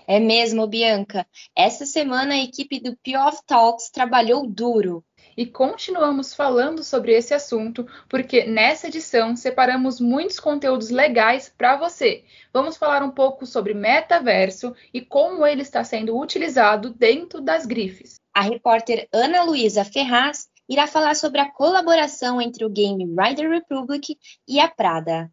É 0.06 0.18
mesmo, 0.18 0.66
Bianca. 0.66 1.26
Essa 1.56 1.86
semana 1.86 2.34
a 2.34 2.42
equipe 2.42 2.80
do 2.80 2.96
POV 2.96 3.38
Talks 3.46 3.88
trabalhou 3.88 4.46
duro 4.46 5.04
e 5.36 5.46
continuamos 5.46 6.34
falando 6.34 6.82
sobre 6.82 7.12
esse 7.12 7.32
assunto 7.32 7.86
porque 8.08 8.44
nessa 8.44 8.88
edição 8.88 9.34
separamos 9.34 10.00
muitos 10.00 10.38
conteúdos 10.38 10.90
legais 10.90 11.52
para 11.56 11.76
você. 11.76 12.24
Vamos 12.52 12.76
falar 12.76 13.02
um 13.02 13.10
pouco 13.10 13.46
sobre 13.46 13.74
metaverso 13.74 14.74
e 14.92 15.00
como 15.00 15.46
ele 15.46 15.62
está 15.62 15.82
sendo 15.84 16.18
utilizado 16.18 16.90
dentro 16.90 17.40
das 17.40 17.64
grifes. 17.64 18.20
A 18.34 18.42
repórter 18.42 19.08
Ana 19.12 19.42
Luísa 19.44 19.84
Ferraz 19.84 20.51
irá 20.68 20.86
falar 20.86 21.14
sobre 21.16 21.40
a 21.40 21.50
colaboração 21.50 22.40
entre 22.40 22.64
o 22.64 22.70
game 22.70 23.04
Rider 23.04 23.50
Republic 23.50 24.16
e 24.46 24.60
a 24.60 24.68
Prada. 24.68 25.30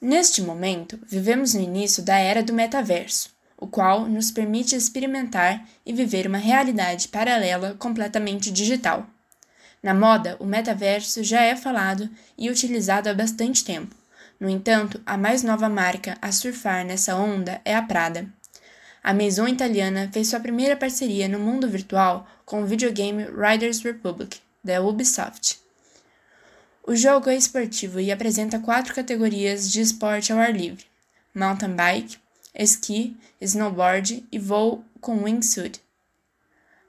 Neste 0.00 0.42
momento, 0.42 0.98
vivemos 1.06 1.54
no 1.54 1.60
início 1.60 2.02
da 2.02 2.18
era 2.18 2.42
do 2.42 2.52
metaverso, 2.52 3.30
o 3.56 3.66
qual 3.66 4.06
nos 4.06 4.30
permite 4.30 4.76
experimentar 4.76 5.66
e 5.84 5.92
viver 5.92 6.26
uma 6.26 6.38
realidade 6.38 7.08
paralela 7.08 7.74
completamente 7.78 8.50
digital. 8.50 9.06
Na 9.82 9.94
moda, 9.94 10.36
o 10.38 10.44
metaverso 10.44 11.22
já 11.22 11.42
é 11.42 11.56
falado 11.56 12.10
e 12.36 12.50
utilizado 12.50 13.08
há 13.08 13.14
bastante 13.14 13.64
tempo. 13.64 13.94
No 14.38 14.48
entanto, 14.48 15.00
a 15.06 15.16
mais 15.16 15.42
nova 15.42 15.68
marca 15.68 16.18
a 16.20 16.30
surfar 16.30 16.84
nessa 16.84 17.16
onda 17.16 17.60
é 17.64 17.74
a 17.74 17.82
Prada. 17.82 18.28
A 19.02 19.14
Maison 19.14 19.46
italiana 19.46 20.10
fez 20.12 20.28
sua 20.28 20.40
primeira 20.40 20.76
parceria 20.76 21.28
no 21.28 21.38
mundo 21.38 21.68
virtual 21.68 22.26
com 22.44 22.62
o 22.62 22.66
videogame 22.66 23.24
Riders 23.24 23.80
Republic, 23.80 24.40
da 24.66 24.82
Ubisoft. 24.82 25.60
O 26.82 26.94
jogo 26.94 27.30
é 27.30 27.36
esportivo 27.36 28.00
e 28.00 28.12
apresenta 28.12 28.58
quatro 28.58 28.94
categorias 28.94 29.70
de 29.70 29.80
esporte 29.80 30.32
ao 30.32 30.38
ar 30.38 30.52
livre: 30.52 30.84
mountain 31.32 31.74
bike, 31.74 32.18
esqui, 32.54 33.16
snowboard 33.40 34.26
e 34.30 34.38
voo 34.38 34.84
com 35.00 35.22
wingsuit. 35.22 35.80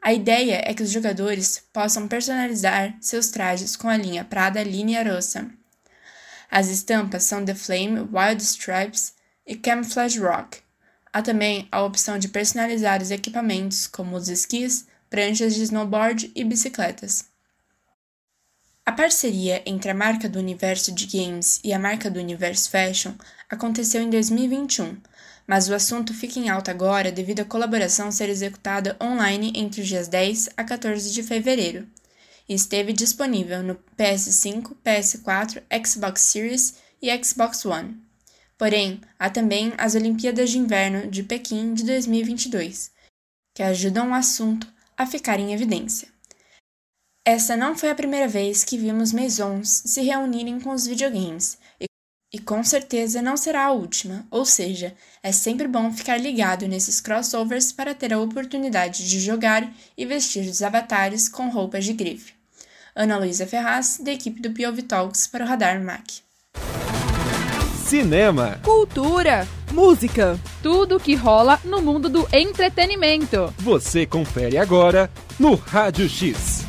A 0.01 0.13
ideia 0.13 0.61
é 0.65 0.73
que 0.73 0.83
os 0.83 0.89
jogadores 0.89 1.63
possam 1.71 2.07
personalizar 2.07 2.95
seus 2.99 3.29
trajes 3.29 3.75
com 3.75 3.89
a 3.89 3.97
linha 3.97 4.23
Prada 4.23 4.63
Linea 4.63 5.03
Rossa. 5.03 5.49
As 6.49 6.69
estampas 6.69 7.23
são 7.23 7.43
The 7.43 7.55
Flame, 7.55 8.07
Wild 8.11 8.41
Stripes 8.41 9.13
e 9.45 9.55
Camouflage 9.55 10.19
Rock. 10.19 10.59
Há 11.11 11.21
também 11.21 11.67
a 11.71 11.81
opção 11.81 12.17
de 12.17 12.29
personalizar 12.29 13.01
os 13.01 13.11
equipamentos, 13.11 13.87
como 13.87 14.15
os 14.15 14.29
esquis, 14.29 14.87
pranchas 15.09 15.55
de 15.55 15.63
snowboard 15.63 16.31
e 16.35 16.43
bicicletas. 16.43 17.25
A 18.87 18.91
parceria 18.93 19.61
entre 19.65 19.91
a 19.91 19.93
marca 19.93 20.29
do 20.29 20.39
universo 20.39 20.93
de 20.93 21.05
games 21.05 21.59
e 21.61 21.73
a 21.73 21.77
marca 21.77 22.09
do 22.09 22.21
universo 22.21 22.69
fashion 22.69 23.15
aconteceu 23.49 24.01
em 24.01 24.09
2021 24.09 24.95
mas 25.45 25.67
o 25.67 25.73
assunto 25.73 26.13
fica 26.13 26.39
em 26.39 26.47
alta 26.47 26.71
agora 26.71 27.11
devido 27.11 27.41
à 27.41 27.45
colaboração 27.45 28.09
ser 28.13 28.29
executada 28.29 28.95
online 29.03 29.51
entre 29.55 29.81
os 29.81 29.87
dias 29.89 30.07
10 30.07 30.51
a 30.55 30.63
14 30.63 31.11
de 31.11 31.21
fevereiro 31.21 31.85
e 32.47 32.53
esteve 32.53 32.93
disponível 32.93 33.61
no 33.61 33.75
PS5, 33.97 34.73
PS4, 34.81 35.61
Xbox 35.85 36.21
Series 36.21 36.75
e 37.01 37.11
Xbox 37.21 37.65
One. 37.65 37.97
Porém, 38.57 39.01
há 39.19 39.29
também 39.29 39.73
as 39.77 39.95
Olimpíadas 39.95 40.49
de 40.49 40.59
Inverno 40.59 41.11
de 41.11 41.23
Pequim 41.23 41.73
de 41.73 41.83
2022, 41.83 42.89
que 43.53 43.63
ajudam 43.63 44.11
o 44.11 44.13
assunto 44.13 44.65
a 44.97 45.05
ficar 45.05 45.41
em 45.41 45.53
evidência. 45.53 46.07
Essa 47.27 47.57
não 47.57 47.77
foi 47.77 47.89
a 47.89 47.95
primeira 47.95 48.25
vez 48.25 48.63
que 48.63 48.77
vimos 48.77 49.11
maisons 49.11 49.83
se 49.85 50.01
reunirem 50.01 50.61
com 50.61 50.71
os 50.71 50.87
videogames, 50.87 51.57
e 52.31 52.39
com 52.39 52.63
certeza 52.63 53.21
não 53.21 53.35
será 53.35 53.65
a 53.65 53.71
última, 53.73 54.25
ou 54.31 54.45
seja, 54.45 54.95
é 55.21 55.33
sempre 55.33 55.67
bom 55.67 55.91
ficar 55.91 56.15
ligado 56.15 56.65
nesses 56.69 57.01
crossovers 57.01 57.73
para 57.73 57.93
ter 57.93 58.13
a 58.13 58.19
oportunidade 58.21 59.09
de 59.09 59.19
jogar 59.19 59.69
e 59.97 60.05
vestir 60.05 60.49
os 60.49 60.61
avatares 60.61 61.27
com 61.27 61.49
roupas 61.49 61.83
de 61.83 61.91
grife. 61.91 62.31
Ana 62.95 63.17
Luísa 63.17 63.45
Ferraz, 63.45 63.99
da 64.01 64.13
equipe 64.13 64.41
do 64.41 64.51
POV 64.51 64.83
Talks 64.83 65.27
para 65.27 65.43
o 65.43 65.47
Radar 65.49 65.83
Mac. 65.83 66.05
Cinema, 67.85 68.57
cultura, 68.63 69.45
música, 69.73 70.39
tudo 70.63 70.97
que 70.97 71.13
rola 71.13 71.59
no 71.65 71.81
mundo 71.81 72.07
do 72.07 72.25
entretenimento. 72.31 73.53
Você 73.57 74.05
confere 74.05 74.57
agora 74.57 75.11
no 75.37 75.55
Rádio 75.55 76.07
X. 76.07 76.66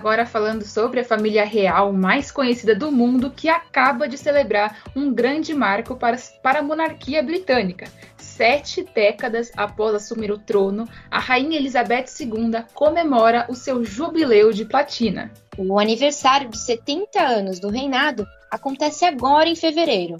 Agora 0.00 0.24
falando 0.24 0.64
sobre 0.64 1.00
a 1.00 1.04
família 1.04 1.44
real 1.44 1.92
mais 1.92 2.30
conhecida 2.30 2.74
do 2.74 2.90
mundo 2.90 3.30
que 3.30 3.50
acaba 3.50 4.08
de 4.08 4.16
celebrar 4.16 4.78
um 4.96 5.12
grande 5.12 5.52
marco 5.52 5.94
para, 5.94 6.16
para 6.42 6.60
a 6.60 6.62
monarquia 6.62 7.22
britânica. 7.22 7.86
Sete 8.16 8.82
décadas 8.94 9.52
após 9.54 9.94
assumir 9.94 10.32
o 10.32 10.38
trono, 10.38 10.88
a 11.10 11.18
Rainha 11.18 11.58
Elizabeth 11.58 12.06
II 12.18 12.64
comemora 12.72 13.44
o 13.50 13.54
seu 13.54 13.84
jubileu 13.84 14.54
de 14.54 14.64
platina. 14.64 15.30
O 15.58 15.78
aniversário 15.78 16.48
de 16.48 16.56
70 16.56 17.20
anos 17.20 17.60
do 17.60 17.68
reinado 17.68 18.26
acontece 18.50 19.04
agora 19.04 19.50
em 19.50 19.54
fevereiro. 19.54 20.16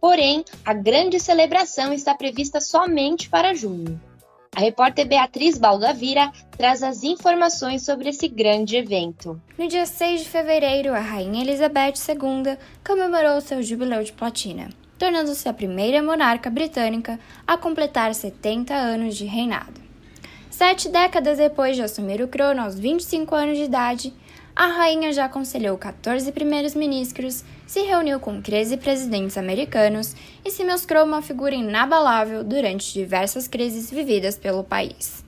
Porém, 0.00 0.44
a 0.64 0.72
grande 0.72 1.18
celebração 1.18 1.92
está 1.92 2.14
prevista 2.14 2.60
somente 2.60 3.28
para 3.28 3.52
junho. 3.52 4.00
A 4.56 4.60
repórter 4.60 5.04
Beatriz 5.04 5.58
Baldavira 5.58 6.30
traz 6.56 6.80
as 6.80 7.02
informações 7.02 7.84
sobre 7.84 8.10
esse 8.10 8.28
grande 8.28 8.76
evento. 8.76 9.40
No 9.58 9.66
dia 9.66 9.84
6 9.84 10.22
de 10.22 10.28
fevereiro, 10.28 10.94
a 10.94 11.00
Rainha 11.00 11.42
Elizabeth 11.42 11.94
II 12.08 12.56
comemorou 12.86 13.40
seu 13.40 13.60
jubileu 13.64 14.04
de 14.04 14.12
platina, 14.12 14.68
tornando-se 14.96 15.48
a 15.48 15.52
primeira 15.52 16.00
monarca 16.00 16.48
britânica 16.50 17.18
a 17.44 17.56
completar 17.56 18.14
70 18.14 18.72
anos 18.72 19.16
de 19.16 19.24
reinado. 19.24 19.82
Sete 20.48 20.88
décadas 20.88 21.38
depois 21.38 21.74
de 21.74 21.82
assumir 21.82 22.22
o 22.22 22.28
trono 22.28 22.62
aos 22.62 22.78
25 22.78 23.34
anos 23.34 23.58
de 23.58 23.64
idade, 23.64 24.14
a 24.54 24.68
rainha 24.68 25.12
já 25.12 25.24
aconselhou 25.24 25.76
14 25.76 26.30
primeiros 26.30 26.76
ministros, 26.76 27.44
se 27.66 27.80
reuniu 27.80 28.20
com 28.20 28.40
13 28.40 28.76
presidentes 28.76 29.38
americanos 29.38 30.14
e 30.44 30.50
se 30.50 30.64
mostrou 30.64 31.04
uma 31.04 31.22
figura 31.22 31.54
inabalável 31.54 32.44
durante 32.44 32.92
diversas 32.92 33.48
crises 33.48 33.90
vividas 33.90 34.36
pelo 34.36 34.62
país. 34.62 35.24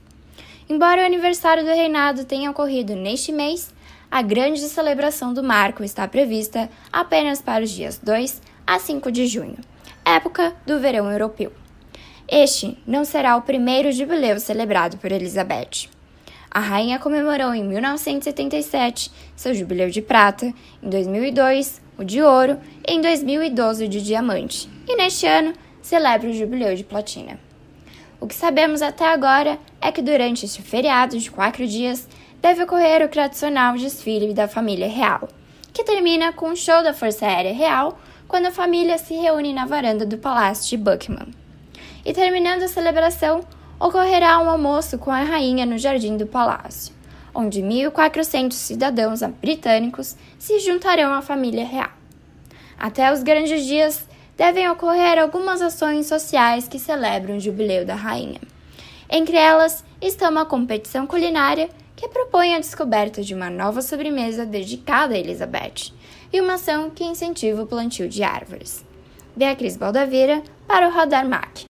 Embora 0.69 1.01
o 1.01 1.05
aniversário 1.05 1.63
do 1.63 1.69
reinado 1.69 2.25
tenha 2.25 2.51
ocorrido 2.51 2.95
neste 2.95 3.31
mês, 3.31 3.73
a 4.11 4.21
grande 4.21 4.61
celebração 4.61 5.33
do 5.33 5.43
marco 5.43 5.83
está 5.83 6.07
prevista 6.07 6.69
apenas 6.91 7.41
para 7.41 7.63
os 7.63 7.71
dias 7.71 7.97
2 7.97 8.41
a 8.65 8.79
5 8.79 9.11
de 9.11 9.27
junho, 9.27 9.57
época 10.05 10.53
do 10.65 10.79
verão 10.79 11.11
europeu. 11.11 11.51
Este 12.27 12.77
não 12.85 13.05
será 13.05 13.37
o 13.37 13.41
primeiro 13.41 13.91
jubileu 13.91 14.39
celebrado 14.39 14.97
por 14.97 15.11
Elizabeth. 15.11 15.89
A 16.51 16.59
rainha 16.59 16.99
comemorou 16.99 17.53
em 17.53 17.63
1977 17.63 19.11
seu 19.35 19.53
jubileu 19.53 19.89
de 19.89 20.01
prata, 20.01 20.53
em 20.81 20.89
2002 20.89 21.86
o 21.97 22.03
de 22.03 22.21
ouro 22.21 22.59
e 22.87 22.93
em 22.93 23.01
2012 23.01 23.85
o 23.85 23.87
de 23.87 24.01
diamante, 24.01 24.69
e 24.87 24.95
neste 24.95 25.25
ano 25.25 25.53
celebra 25.81 26.29
o 26.29 26.33
jubileu 26.33 26.75
de 26.75 26.83
platina. 26.83 27.39
O 28.19 28.27
que 28.27 28.35
sabemos 28.35 28.81
até 28.81 29.05
agora 29.05 29.59
é 29.79 29.91
que 29.91 30.01
durante 30.01 30.45
este 30.45 30.61
feriado 30.61 31.17
de 31.17 31.29
quatro 31.29 31.67
dias 31.67 32.07
deve 32.41 32.63
ocorrer 32.63 33.03
o 33.03 33.09
tradicional 33.09 33.75
desfile 33.75 34.33
da 34.33 34.47
família 34.47 34.87
real, 34.87 35.29
que 35.73 35.83
termina 35.83 36.33
com 36.33 36.49
o 36.49 36.55
show 36.55 36.83
da 36.83 36.93
Força 36.93 37.25
Aérea 37.25 37.53
Real 37.53 37.99
quando 38.27 38.47
a 38.47 38.51
família 38.51 38.97
se 38.97 39.13
reúne 39.13 39.53
na 39.53 39.65
varanda 39.65 40.05
do 40.05 40.17
Palácio 40.17 40.69
de 40.69 40.77
Buckingham. 40.83 41.27
E 42.05 42.13
terminando 42.13 42.63
a 42.63 42.67
celebração, 42.67 43.41
ocorrerá 43.79 44.39
um 44.39 44.49
almoço 44.49 44.97
com 44.97 45.11
a 45.11 45.23
rainha 45.23 45.65
no 45.65 45.77
jardim 45.77 46.17
do 46.17 46.25
palácio, 46.25 46.93
onde 47.37 47.61
1.400 47.61 48.53
cidadãos 48.53 49.21
britânicos 49.39 50.15
se 50.39 50.59
juntarão 50.59 51.13
à 51.13 51.21
família 51.21 51.63
real. 51.63 51.91
Até 52.79 53.13
os 53.13 53.21
grandes 53.21 53.63
dias, 53.63 54.07
devem 54.35 54.67
ocorrer 54.69 55.19
algumas 55.19 55.61
ações 55.61 56.07
sociais 56.07 56.67
que 56.67 56.79
celebram 56.79 57.37
o 57.37 57.39
jubileu 57.39 57.85
da 57.85 57.93
rainha. 57.93 58.41
Entre 59.07 59.37
elas 59.37 59.85
está 60.01 60.29
uma 60.29 60.45
competição 60.45 61.05
culinária 61.05 61.69
que 61.95 62.07
propõe 62.07 62.55
a 62.55 62.59
descoberta 62.59 63.21
de 63.21 63.35
uma 63.35 63.51
nova 63.51 63.83
sobremesa 63.83 64.43
dedicada 64.43 65.13
a 65.13 65.17
Elizabeth 65.19 65.93
e 66.33 66.41
uma 66.41 66.55
ação 66.55 66.89
que 66.89 67.03
incentiva 67.03 67.61
o 67.61 67.67
plantio 67.67 68.09
de 68.09 68.23
árvores. 68.23 68.83
Beatriz 69.35 69.77
Baldaveira 69.77 70.41
para 70.67 70.87
o 70.87 70.91
Radar 70.91 71.27
Mac 71.27 71.67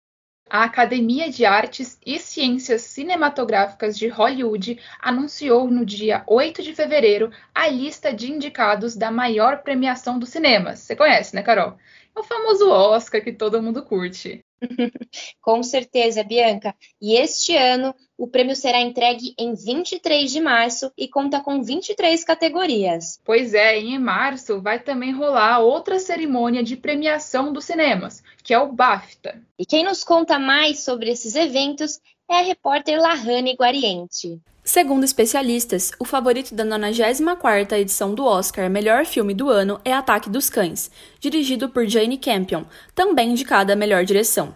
a 0.54 0.66
Academia 0.66 1.32
de 1.32 1.46
Artes 1.46 1.98
e 2.06 2.20
Ciências 2.20 2.84
Cinematográficas 2.84 3.98
de 3.98 4.08
Hollywood 4.08 4.80
anunciou 5.00 5.68
no 5.68 5.84
dia 5.84 6.24
8 6.28 6.62
de 6.62 6.76
fevereiro 6.76 7.32
a 7.56 7.68
lista 7.68 8.14
de 8.14 8.32
indicados 8.32 8.96
da 8.96 9.10
maior 9.10 9.64
premiação 9.64 10.20
dos 10.20 10.30
cinemas. 10.30 10.78
Você 10.78 10.96
conhece, 10.96 11.34
né, 11.34 11.42
Carol? 11.42 11.76
É 12.16 12.20
o 12.20 12.24
famoso 12.24 12.70
Oscar 12.70 13.24
que 13.24 13.34
todo 13.34 13.64
mundo 13.64 13.82
curte. 13.82 14.46
Com 15.42 15.62
certeza, 15.64 16.24
Bianca. 16.24 16.76
E 17.02 17.16
este 17.16 17.56
ano 17.56 17.94
o 18.18 18.28
prêmio 18.28 18.56
será 18.56 18.80
entregue 18.80 19.34
em 19.38 19.54
23 19.54 20.32
de 20.32 20.40
março 20.40 20.92
e 20.98 21.08
conta 21.08 21.42
com 21.42 21.62
23 21.62 22.24
categorias. 22.24 23.20
Pois 23.24 23.54
é, 23.54 23.80
e 23.80 23.94
em 23.94 24.00
março 24.00 24.62
vai 24.62 24.80
também 24.80 25.12
rolar 25.12 25.60
outra 25.60 26.00
cerimônia 26.00 26.64
de 26.64 26.78
premiação 26.78 27.52
dos 27.52 27.66
cinemas, 27.66 28.24
que 28.44 28.54
é 28.54 28.60
o 28.60 28.72
BAFTA. 28.72 29.42
E 29.58 29.66
quem 29.66 29.84
nos 29.84 30.04
conta 30.04 30.40
mais 30.40 30.84
sobre 30.84 31.10
esses 31.10 31.36
eventos 31.36 32.00
é 32.30 32.36
a 32.36 32.42
repórter 32.44 33.00
Lahane 33.00 33.56
Guariente. 33.56 34.42
Segundo 34.66 35.04
especialistas, 35.04 35.92
o 36.00 36.06
favorito 36.06 36.56
da 36.56 36.64
94ª 36.64 37.78
edição 37.78 38.16
do 38.16 38.24
Oscar 38.24 38.70
Melhor 38.70 39.06
Filme 39.06 39.34
do 39.34 39.50
Ano 39.50 39.78
é 39.84 39.92
Ataque 39.92 40.30
dos 40.30 40.50
Cães, 40.50 40.90
dirigido 41.20 41.68
por 41.68 41.86
Jane 41.86 42.18
Campion, 42.18 42.64
também 42.96 43.32
indicada 43.32 43.74
a 43.74 43.76
melhor 43.76 44.06
direção. 44.06 44.56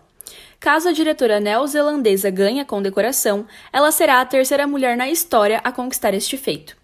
Caso 0.62 0.88
a 0.88 0.93
diretora 0.93 1.41
neozelandesa 1.41 2.30
ganhe 2.30 2.62
a 2.62 2.66
condecoração, 2.66 3.45
ela 3.72 3.91
será 3.91 4.22
a 4.22 4.26
terceira 4.26 4.66
mulher 4.66 4.95
na 4.95 5.10
história 5.10 5.60
a 5.62 5.74
conquistar 5.74 6.14
este 6.14 6.38
feito. 6.38 6.78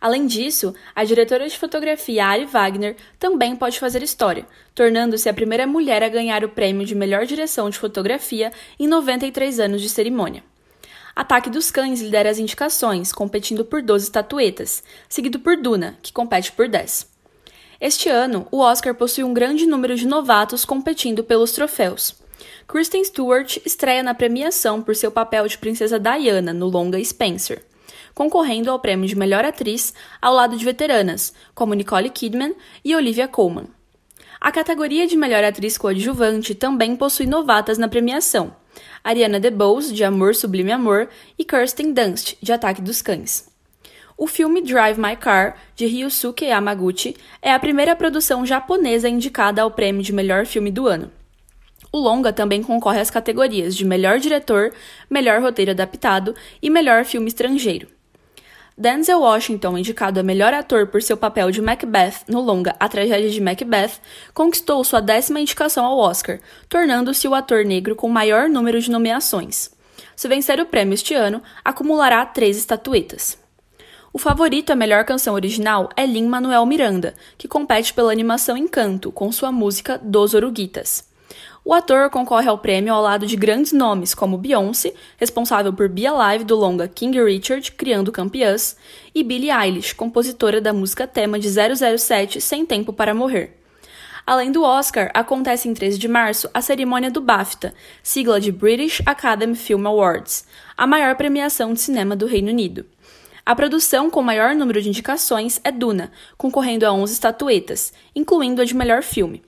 Além 0.00 0.26
disso, 0.26 0.74
a 0.96 1.04
diretora 1.04 1.46
de 1.46 1.58
fotografia 1.58 2.24
Ari 2.24 2.46
Wagner 2.46 2.96
também 3.18 3.54
pode 3.54 3.78
fazer 3.78 4.02
história, 4.02 4.46
tornando-se 4.74 5.28
a 5.28 5.34
primeira 5.34 5.66
mulher 5.66 6.02
a 6.02 6.08
ganhar 6.08 6.42
o 6.42 6.48
prêmio 6.48 6.86
de 6.86 6.94
melhor 6.94 7.26
direção 7.26 7.68
de 7.68 7.78
fotografia 7.78 8.50
em 8.80 8.86
93 8.86 9.60
anos 9.60 9.82
de 9.82 9.90
cerimônia. 9.90 10.42
Ataque 11.16 11.48
dos 11.48 11.70
Cães 11.70 12.00
lidera 12.00 12.28
as 12.28 12.38
indicações, 12.38 13.12
competindo 13.12 13.64
por 13.64 13.80
12 13.80 14.06
estatuetas, 14.06 14.82
seguido 15.08 15.38
por 15.38 15.56
Duna, 15.56 15.96
que 16.02 16.12
compete 16.12 16.50
por 16.50 16.66
10. 16.66 17.08
Este 17.80 18.08
ano, 18.08 18.48
o 18.50 18.58
Oscar 18.58 18.94
possui 18.96 19.22
um 19.22 19.32
grande 19.32 19.64
número 19.64 19.94
de 19.94 20.08
novatos 20.08 20.64
competindo 20.64 21.22
pelos 21.22 21.52
troféus. 21.52 22.16
Kristen 22.66 23.04
Stewart 23.04 23.58
estreia 23.64 24.02
na 24.02 24.12
premiação 24.12 24.82
por 24.82 24.96
seu 24.96 25.10
papel 25.10 25.46
de 25.46 25.56
Princesa 25.56 26.00
Diana 26.00 26.52
no 26.52 26.66
longa 26.66 27.02
Spencer, 27.04 27.64
concorrendo 28.12 28.70
ao 28.70 28.80
prêmio 28.80 29.06
de 29.06 29.14
melhor 29.14 29.44
atriz 29.44 29.94
ao 30.20 30.34
lado 30.34 30.56
de 30.56 30.64
veteranas, 30.64 31.32
como 31.54 31.74
Nicole 31.74 32.10
Kidman 32.10 32.56
e 32.84 32.96
Olivia 32.96 33.28
Colman. 33.28 33.68
A 34.40 34.50
categoria 34.50 35.06
de 35.06 35.16
melhor 35.16 35.44
atriz 35.44 35.78
coadjuvante 35.78 36.56
também 36.56 36.96
possui 36.96 37.26
novatas 37.26 37.78
na 37.78 37.86
premiação, 37.86 38.54
Ariana 39.02 39.40
DeBose, 39.40 39.92
de 39.92 40.04
Amor 40.04 40.34
Sublime 40.34 40.72
Amor, 40.72 41.08
e 41.38 41.44
Kirsten 41.44 41.92
Dunst, 41.92 42.36
de 42.40 42.52
Ataque 42.52 42.80
dos 42.80 43.02
Cães. 43.02 43.48
O 44.16 44.26
filme 44.26 44.62
Drive 44.62 44.98
My 44.98 45.16
Car, 45.16 45.56
de 45.74 45.86
Ryusuke 45.86 46.44
Yamaguchi, 46.44 47.16
é 47.42 47.52
a 47.52 47.58
primeira 47.58 47.96
produção 47.96 48.46
japonesa 48.46 49.08
indicada 49.08 49.62
ao 49.62 49.70
prêmio 49.70 50.02
de 50.02 50.12
melhor 50.12 50.46
filme 50.46 50.70
do 50.70 50.86
ano. 50.86 51.10
O 51.90 51.98
longa 51.98 52.32
também 52.32 52.62
concorre 52.62 53.00
às 53.00 53.10
categorias 53.10 53.76
de 53.76 53.84
melhor 53.84 54.18
diretor, 54.18 54.72
melhor 55.08 55.40
roteiro 55.40 55.70
adaptado 55.70 56.34
e 56.60 56.68
melhor 56.68 57.04
filme 57.04 57.28
estrangeiro. 57.28 57.93
Denzel 58.76 59.20
Washington, 59.20 59.78
indicado 59.78 60.18
a 60.18 60.22
melhor 60.24 60.52
ator 60.52 60.88
por 60.88 61.00
seu 61.00 61.16
papel 61.16 61.48
de 61.52 61.62
Macbeth 61.62 62.24
no 62.26 62.40
longa 62.40 62.74
A 62.80 62.88
Tragédia 62.88 63.30
de 63.30 63.40
Macbeth, 63.40 64.00
conquistou 64.34 64.82
sua 64.82 65.00
décima 65.00 65.38
indicação 65.38 65.84
ao 65.84 65.96
Oscar, 65.96 66.40
tornando-se 66.68 67.28
o 67.28 67.34
ator 67.36 67.64
negro 67.64 67.94
com 67.94 68.08
maior 68.08 68.48
número 68.48 68.80
de 68.80 68.90
nomeações. 68.90 69.70
Se 70.16 70.26
vencer 70.26 70.58
o 70.58 70.66
prêmio 70.66 70.94
este 70.94 71.14
ano, 71.14 71.40
acumulará 71.64 72.26
três 72.26 72.56
estatuetas. 72.56 73.38
O 74.12 74.18
favorito 74.18 74.70
à 74.70 74.76
melhor 74.76 75.04
canção 75.04 75.34
original 75.34 75.88
é 75.96 76.04
Lin-Manuel 76.04 76.66
Miranda, 76.66 77.14
que 77.38 77.46
compete 77.46 77.94
pela 77.94 78.10
animação 78.10 78.56
Encanto, 78.56 79.12
com 79.12 79.30
sua 79.30 79.52
música 79.52 80.00
Dos 80.02 80.34
Oruguitas. 80.34 81.13
O 81.66 81.72
ator 81.72 82.10
concorre 82.10 82.46
ao 82.46 82.58
prêmio 82.58 82.92
ao 82.92 83.00
lado 83.00 83.26
de 83.26 83.36
grandes 83.36 83.72
nomes 83.72 84.14
como 84.14 84.36
Beyoncé, 84.36 84.92
responsável 85.16 85.72
por 85.72 85.88
Be 85.88 86.06
Alive 86.06 86.44
do 86.44 86.54
longa 86.54 86.86
King 86.86 87.24
Richard, 87.24 87.72
Criando 87.72 88.12
Campeãs, 88.12 88.76
e 89.14 89.24
Billie 89.24 89.50
Eilish, 89.50 89.94
compositora 89.94 90.60
da 90.60 90.74
música 90.74 91.06
tema 91.06 91.38
de 91.38 91.48
007 91.48 92.38
Sem 92.38 92.66
Tempo 92.66 92.92
para 92.92 93.14
Morrer. 93.14 93.56
Além 94.26 94.52
do 94.52 94.62
Oscar, 94.62 95.10
acontece 95.14 95.66
em 95.66 95.72
13 95.72 95.96
de 95.96 96.06
março 96.06 96.50
a 96.52 96.60
cerimônia 96.60 97.10
do 97.10 97.22
BAFTA, 97.22 97.72
sigla 98.02 98.38
de 98.38 98.52
British 98.52 99.00
Academy 99.06 99.56
Film 99.56 99.86
Awards, 99.86 100.44
a 100.76 100.86
maior 100.86 101.16
premiação 101.16 101.72
de 101.72 101.80
cinema 101.80 102.14
do 102.14 102.26
Reino 102.26 102.50
Unido. 102.50 102.84
A 103.44 103.56
produção 103.56 104.10
com 104.10 104.20
maior 104.22 104.54
número 104.54 104.82
de 104.82 104.90
indicações 104.90 105.62
é 105.64 105.72
Duna, 105.72 106.12
concorrendo 106.36 106.84
a 106.84 106.92
11 106.92 107.14
estatuetas, 107.14 107.90
incluindo 108.14 108.60
a 108.60 108.66
de 108.66 108.74
melhor 108.74 109.02
filme. 109.02 109.42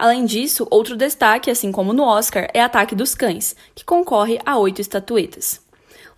Além 0.00 0.24
disso, 0.24 0.66
outro 0.70 0.96
destaque, 0.96 1.50
assim 1.50 1.70
como 1.70 1.92
no 1.92 2.04
Oscar, 2.04 2.48
é 2.54 2.62
Ataque 2.62 2.94
dos 2.94 3.14
Cães, 3.14 3.54
que 3.74 3.84
concorre 3.84 4.40
a 4.46 4.56
oito 4.56 4.80
estatuetas. 4.80 5.60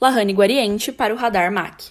Lahane 0.01 0.33
Guariente 0.33 0.93
para 0.93 1.12
o 1.12 1.16
Radar 1.16 1.51
MAC. 1.51 1.91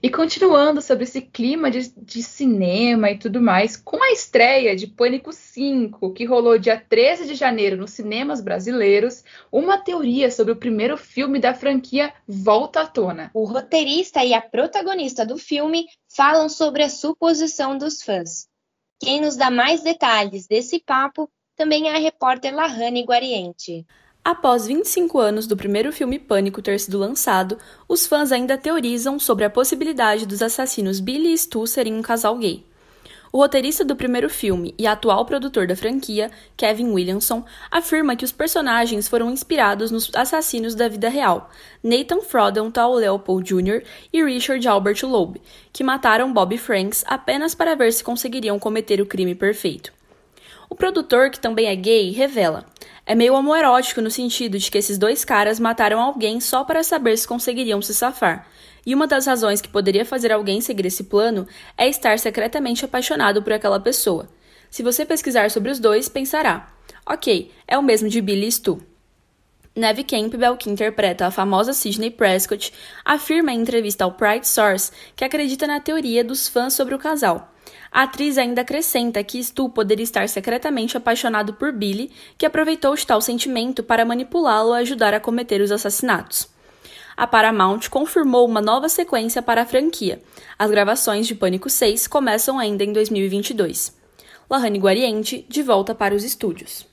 E 0.00 0.08
continuando 0.08 0.80
sobre 0.80 1.02
esse 1.02 1.20
clima 1.20 1.72
de, 1.72 1.92
de, 1.96 2.22
cinema 2.22 3.10
e 3.10 3.18
tudo 3.18 3.42
mais, 3.42 3.76
com 3.76 4.00
a 4.00 4.12
estreia 4.12 4.76
de 4.76 4.86
Pânico 4.86 5.32
5, 5.32 6.12
que 6.12 6.24
rolou 6.24 6.56
dia 6.56 6.80
13 6.80 7.26
de 7.26 7.34
janeiro 7.34 7.76
nos 7.76 7.90
cinemas 7.90 8.40
brasileiros, 8.40 9.24
uma 9.50 9.78
teoria 9.78 10.30
sobre 10.30 10.52
o 10.52 10.56
primeiro 10.56 10.96
filme 10.96 11.40
da 11.40 11.52
franquia 11.52 12.14
volta 12.28 12.82
à 12.82 12.86
tona. 12.86 13.28
O 13.34 13.42
roteirista 13.42 14.24
e 14.24 14.32
a 14.32 14.40
protagonista 14.40 15.26
do 15.26 15.36
filme 15.36 15.86
falam 16.08 16.48
sobre 16.48 16.84
a 16.84 16.88
suposição 16.88 17.76
dos 17.76 18.04
fãs. 18.04 18.46
Quem 18.98 19.20
nos 19.20 19.36
dá 19.36 19.50
mais 19.50 19.82
detalhes 19.82 20.46
desse 20.46 20.80
papo 20.80 21.30
também 21.56 21.88
é 21.88 21.96
a 21.96 21.98
repórter 21.98 22.54
Lahane 22.54 23.04
Guariente. 23.04 23.86
Após 24.24 24.66
25 24.66 25.18
anos 25.18 25.46
do 25.46 25.56
primeiro 25.56 25.92
filme 25.92 26.18
Pânico 26.18 26.60
ter 26.60 26.80
sido 26.80 26.98
lançado, 26.98 27.58
os 27.88 28.06
fãs 28.06 28.32
ainda 28.32 28.58
teorizam 28.58 29.18
sobre 29.18 29.44
a 29.44 29.50
possibilidade 29.50 30.26
dos 30.26 30.42
assassinos 30.42 30.98
Billy 30.98 31.32
e 31.32 31.38
Stu 31.38 31.66
serem 31.66 31.94
um 31.94 32.02
casal 32.02 32.36
gay. 32.36 32.66
O 33.32 33.38
roteirista 33.38 33.84
do 33.84 33.96
primeiro 33.96 34.30
filme 34.30 34.74
e 34.78 34.86
atual 34.86 35.24
produtor 35.24 35.66
da 35.66 35.76
franquia, 35.76 36.30
Kevin 36.56 36.92
Williamson, 36.92 37.44
afirma 37.70 38.16
que 38.16 38.24
os 38.24 38.32
personagens 38.32 39.08
foram 39.08 39.30
inspirados 39.30 39.90
nos 39.90 40.10
assassinos 40.14 40.74
da 40.74 40.88
vida 40.88 41.08
real, 41.08 41.50
Nathan 41.82 42.20
Froddental 42.20 42.94
Leopold 42.94 43.46
Jr. 43.46 43.82
e 44.12 44.24
Richard 44.24 44.66
Albert 44.66 45.02
Loeb, 45.02 45.40
que 45.72 45.84
mataram 45.84 46.32
Bob 46.32 46.56
Franks 46.56 47.04
apenas 47.06 47.54
para 47.54 47.74
ver 47.74 47.92
se 47.92 48.04
conseguiriam 48.04 48.58
cometer 48.58 49.00
o 49.00 49.06
crime 49.06 49.34
perfeito. 49.34 49.92
O 50.68 50.74
produtor, 50.74 51.30
que 51.30 51.38
também 51.38 51.66
é 51.66 51.76
gay, 51.76 52.10
revela: 52.10 52.64
é 53.04 53.14
meio 53.14 53.34
homoerótico 53.34 54.00
no 54.00 54.10
sentido 54.10 54.58
de 54.58 54.70
que 54.70 54.78
esses 54.78 54.98
dois 54.98 55.24
caras 55.24 55.60
mataram 55.60 56.00
alguém 56.00 56.40
só 56.40 56.64
para 56.64 56.82
saber 56.82 57.16
se 57.16 57.26
conseguiriam 57.26 57.80
se 57.80 57.94
safar, 57.94 58.46
e 58.86 58.94
uma 58.94 59.08
das 59.08 59.26
razões 59.26 59.60
que 59.60 59.68
poderia 59.68 60.04
fazer 60.04 60.32
alguém 60.32 60.60
seguir 60.60 60.86
esse 60.86 61.02
plano 61.04 61.46
é 61.76 61.88
estar 61.88 62.16
secretamente 62.20 62.84
apaixonado 62.84 63.42
por 63.42 63.52
aquela 63.52 63.80
pessoa. 63.80 64.28
Se 64.70 64.82
você 64.82 65.04
pesquisar 65.04 65.50
sobre 65.50 65.72
os 65.72 65.80
dois, 65.80 66.08
pensará: 66.08 66.72
ok, 67.04 67.50
é 67.66 67.76
o 67.76 67.82
mesmo 67.82 68.08
de 68.08 68.20
Billy 68.20 68.46
e 68.46 68.52
Stu. 68.52 68.80
Neve 69.74 70.04
Campbell, 70.04 70.56
que 70.56 70.70
interpreta 70.70 71.26
a 71.26 71.30
famosa 71.30 71.74
Sidney 71.74 72.10
Prescott, 72.10 72.72
afirma 73.04 73.52
em 73.52 73.60
entrevista 73.60 74.04
ao 74.04 74.12
Pride 74.12 74.48
Source 74.48 74.90
que 75.14 75.24
acredita 75.24 75.66
na 75.66 75.80
teoria 75.80 76.24
dos 76.24 76.48
fãs 76.48 76.72
sobre 76.72 76.94
o 76.94 76.98
casal. 76.98 77.52
A 77.92 78.04
atriz 78.04 78.38
ainda 78.38 78.62
acrescenta 78.62 79.22
que 79.22 79.42
Stu 79.42 79.68
poderia 79.68 80.04
estar 80.04 80.28
secretamente 80.28 80.96
apaixonado 80.96 81.54
por 81.54 81.72
Billy, 81.72 82.10
que 82.38 82.46
aproveitou 82.46 82.94
de 82.94 83.06
tal 83.06 83.20
sentimento 83.20 83.82
para 83.82 84.04
manipulá-lo 84.04 84.72
a 84.72 84.78
ajudar 84.78 85.12
a 85.12 85.20
cometer 85.20 85.60
os 85.60 85.72
assassinatos 85.72 86.55
a 87.16 87.26
Paramount 87.26 87.88
confirmou 87.90 88.46
uma 88.46 88.60
nova 88.60 88.88
sequência 88.88 89.40
para 89.40 89.62
a 89.62 89.66
franquia. 89.66 90.20
As 90.58 90.70
gravações 90.70 91.26
de 91.26 91.34
Pânico 91.34 91.70
6 91.70 92.06
começam 92.06 92.58
ainda 92.58 92.84
em 92.84 92.92
2022. 92.92 93.96
Lahane 94.50 94.78
Guariente, 94.78 95.44
de 95.48 95.62
volta 95.62 95.94
para 95.94 96.14
os 96.14 96.22
estúdios. 96.22 96.86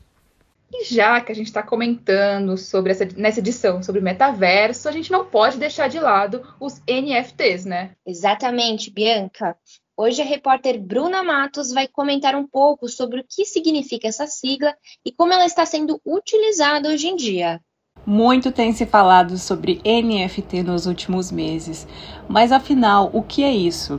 E 0.71 0.85
já 0.85 1.21
que 1.21 1.31
a 1.31 1.35
gente 1.35 1.47
está 1.47 1.61
comentando 1.61 2.57
sobre 2.57 2.91
essa 2.91 3.05
nessa 3.15 3.39
edição 3.39 3.83
sobre 3.83 4.01
metaverso, 4.01 4.89
a 4.89 4.91
gente 4.91 5.11
não 5.11 5.25
pode 5.25 5.57
deixar 5.57 5.87
de 5.87 5.99
lado 5.99 6.41
os 6.59 6.81
NFTs, 6.87 7.65
né? 7.65 7.91
Exatamente, 8.05 8.89
Bianca. 8.89 9.55
Hoje 9.95 10.23
a 10.23 10.25
repórter 10.25 10.81
Bruna 10.81 11.21
Matos 11.21 11.71
vai 11.71 11.87
comentar 11.87 12.35
um 12.35 12.47
pouco 12.47 12.89
sobre 12.89 13.19
o 13.19 13.23
que 13.23 13.45
significa 13.45 14.07
essa 14.07 14.25
sigla 14.25 14.75
e 15.05 15.11
como 15.11 15.31
ela 15.31 15.45
está 15.45 15.63
sendo 15.63 16.01
utilizada 16.03 16.89
hoje 16.89 17.07
em 17.07 17.15
dia. 17.15 17.61
Muito 18.05 18.51
tem 18.51 18.73
se 18.73 18.85
falado 18.85 19.37
sobre 19.37 19.79
NFT 19.85 20.61
nos 20.61 20.85
últimos 20.85 21.31
meses, 21.31 21.87
mas 22.27 22.51
afinal, 22.51 23.09
o 23.13 23.23
que 23.23 23.45
é 23.45 23.55
isso? 23.55 23.97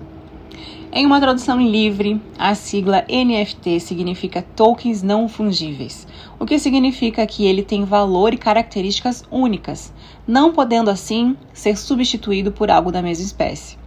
Em 0.93 1.07
uma 1.07 1.19
tradução 1.19 1.59
livre, 1.59 2.21
a 2.39 2.55
sigla 2.55 3.03
NFT 3.09 3.81
significa 3.81 4.45
tokens 4.55 5.03
não 5.03 5.27
fungíveis, 5.27 6.07
o 6.39 6.45
que 6.45 6.59
significa 6.59 7.27
que 7.27 7.47
ele 7.47 7.63
tem 7.63 7.83
valor 7.83 8.35
e 8.35 8.37
características 8.37 9.25
únicas, 9.31 9.91
não 10.27 10.53
podendo 10.53 10.91
assim 10.91 11.35
ser 11.55 11.79
substituído 11.79 12.53
por 12.53 12.71
algo 12.71 12.93
da 12.93 13.01
mesma 13.01 13.25
espécie. 13.25 13.79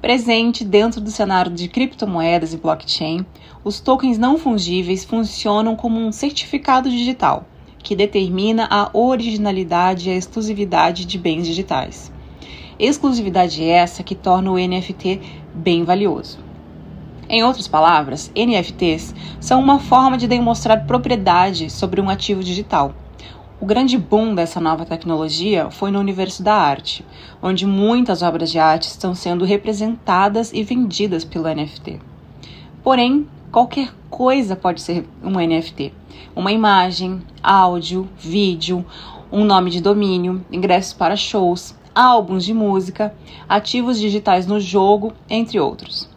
Presente 0.00 0.64
dentro 0.64 1.00
do 1.00 1.12
cenário 1.12 1.52
de 1.52 1.68
criptomoedas 1.68 2.52
e 2.52 2.56
blockchain, 2.56 3.24
os 3.62 3.78
tokens 3.78 4.18
não 4.18 4.36
fungíveis 4.36 5.04
funcionam 5.04 5.76
como 5.76 6.00
um 6.00 6.10
certificado 6.10 6.90
digital 6.90 7.46
que 7.82 7.96
determina 7.96 8.66
a 8.70 8.90
originalidade 8.92 10.08
e 10.08 10.12
a 10.12 10.16
exclusividade 10.16 11.04
de 11.04 11.18
bens 11.18 11.46
digitais. 11.46 12.12
Exclusividade 12.78 13.62
essa 13.64 14.02
que 14.02 14.14
torna 14.14 14.50
o 14.50 14.58
NFT 14.58 15.20
bem 15.54 15.84
valioso. 15.84 16.38
Em 17.28 17.42
outras 17.44 17.68
palavras, 17.68 18.30
NFTs 18.36 19.14
são 19.40 19.60
uma 19.60 19.78
forma 19.78 20.18
de 20.18 20.26
demonstrar 20.26 20.86
propriedade 20.86 21.70
sobre 21.70 22.00
um 22.00 22.10
ativo 22.10 22.42
digital. 22.42 22.94
O 23.60 23.64
grande 23.64 23.96
boom 23.96 24.34
dessa 24.34 24.60
nova 24.60 24.84
tecnologia 24.84 25.70
foi 25.70 25.92
no 25.92 26.00
universo 26.00 26.42
da 26.42 26.54
arte, 26.54 27.04
onde 27.40 27.64
muitas 27.64 28.20
obras 28.20 28.50
de 28.50 28.58
arte 28.58 28.88
estão 28.88 29.14
sendo 29.14 29.44
representadas 29.44 30.52
e 30.52 30.64
vendidas 30.64 31.24
pelo 31.24 31.48
NFT. 31.48 32.00
Porém, 32.82 33.28
qualquer 33.52 33.92
coisa 34.08 34.56
pode 34.56 34.80
ser 34.80 35.06
um 35.22 35.32
NFT. 35.32 35.92
Uma 36.34 36.50
imagem, 36.50 37.20
áudio, 37.42 38.08
vídeo, 38.16 38.84
um 39.30 39.44
nome 39.44 39.70
de 39.70 39.82
domínio, 39.82 40.42
ingressos 40.50 40.94
para 40.94 41.14
shows, 41.14 41.74
álbuns 41.94 42.46
de 42.46 42.54
música, 42.54 43.14
ativos 43.46 44.00
digitais 44.00 44.46
no 44.46 44.58
jogo, 44.58 45.12
entre 45.28 45.60
outros. 45.60 46.08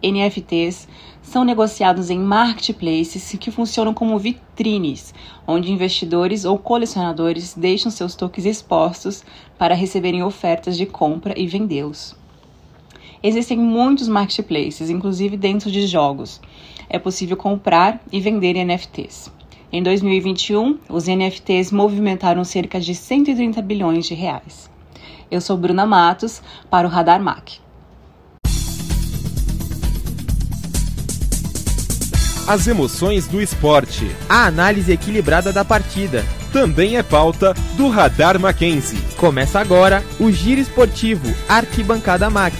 NFTs 0.00 0.86
são 1.20 1.44
negociados 1.44 2.10
em 2.10 2.18
marketplaces 2.18 3.36
que 3.40 3.50
funcionam 3.50 3.92
como 3.92 4.18
vitrines, 4.18 5.12
onde 5.44 5.72
investidores 5.72 6.44
ou 6.44 6.58
colecionadores 6.58 7.54
deixam 7.54 7.90
seus 7.90 8.14
tokens 8.14 8.46
expostos 8.46 9.24
para 9.58 9.74
receberem 9.74 10.22
ofertas 10.22 10.76
de 10.76 10.86
compra 10.86 11.34
e 11.36 11.44
vendê-los. 11.46 12.16
Existem 13.24 13.56
muitos 13.56 14.08
marketplaces, 14.08 14.90
inclusive 14.90 15.36
dentro 15.36 15.70
de 15.70 15.86
jogos. 15.86 16.40
É 16.92 16.98
possível 16.98 17.38
comprar 17.38 17.98
e 18.12 18.20
vender 18.20 18.52
NFTs. 18.62 19.32
Em 19.72 19.82
2021, 19.82 20.78
os 20.90 21.06
NFTs 21.06 21.72
movimentaram 21.72 22.44
cerca 22.44 22.78
de 22.78 22.94
130 22.94 23.62
bilhões 23.62 24.04
de 24.04 24.12
reais. 24.12 24.70
Eu 25.30 25.40
sou 25.40 25.56
Bruna 25.56 25.86
Matos 25.86 26.42
para 26.70 26.86
o 26.86 26.90
Radar 26.90 27.22
Mac. 27.22 27.52
As 32.46 32.66
emoções 32.66 33.26
do 33.26 33.40
esporte. 33.40 34.14
A 34.28 34.44
análise 34.44 34.92
equilibrada 34.92 35.50
da 35.50 35.64
partida. 35.64 36.22
Também 36.52 36.98
é 36.98 37.02
pauta 37.02 37.54
do 37.74 37.88
Radar 37.88 38.38
Mackenzie. 38.38 39.00
Começa 39.16 39.58
agora 39.58 40.04
o 40.20 40.30
Giro 40.30 40.60
Esportivo 40.60 41.34
Arquibancada 41.48 42.28
Mac. 42.28 42.52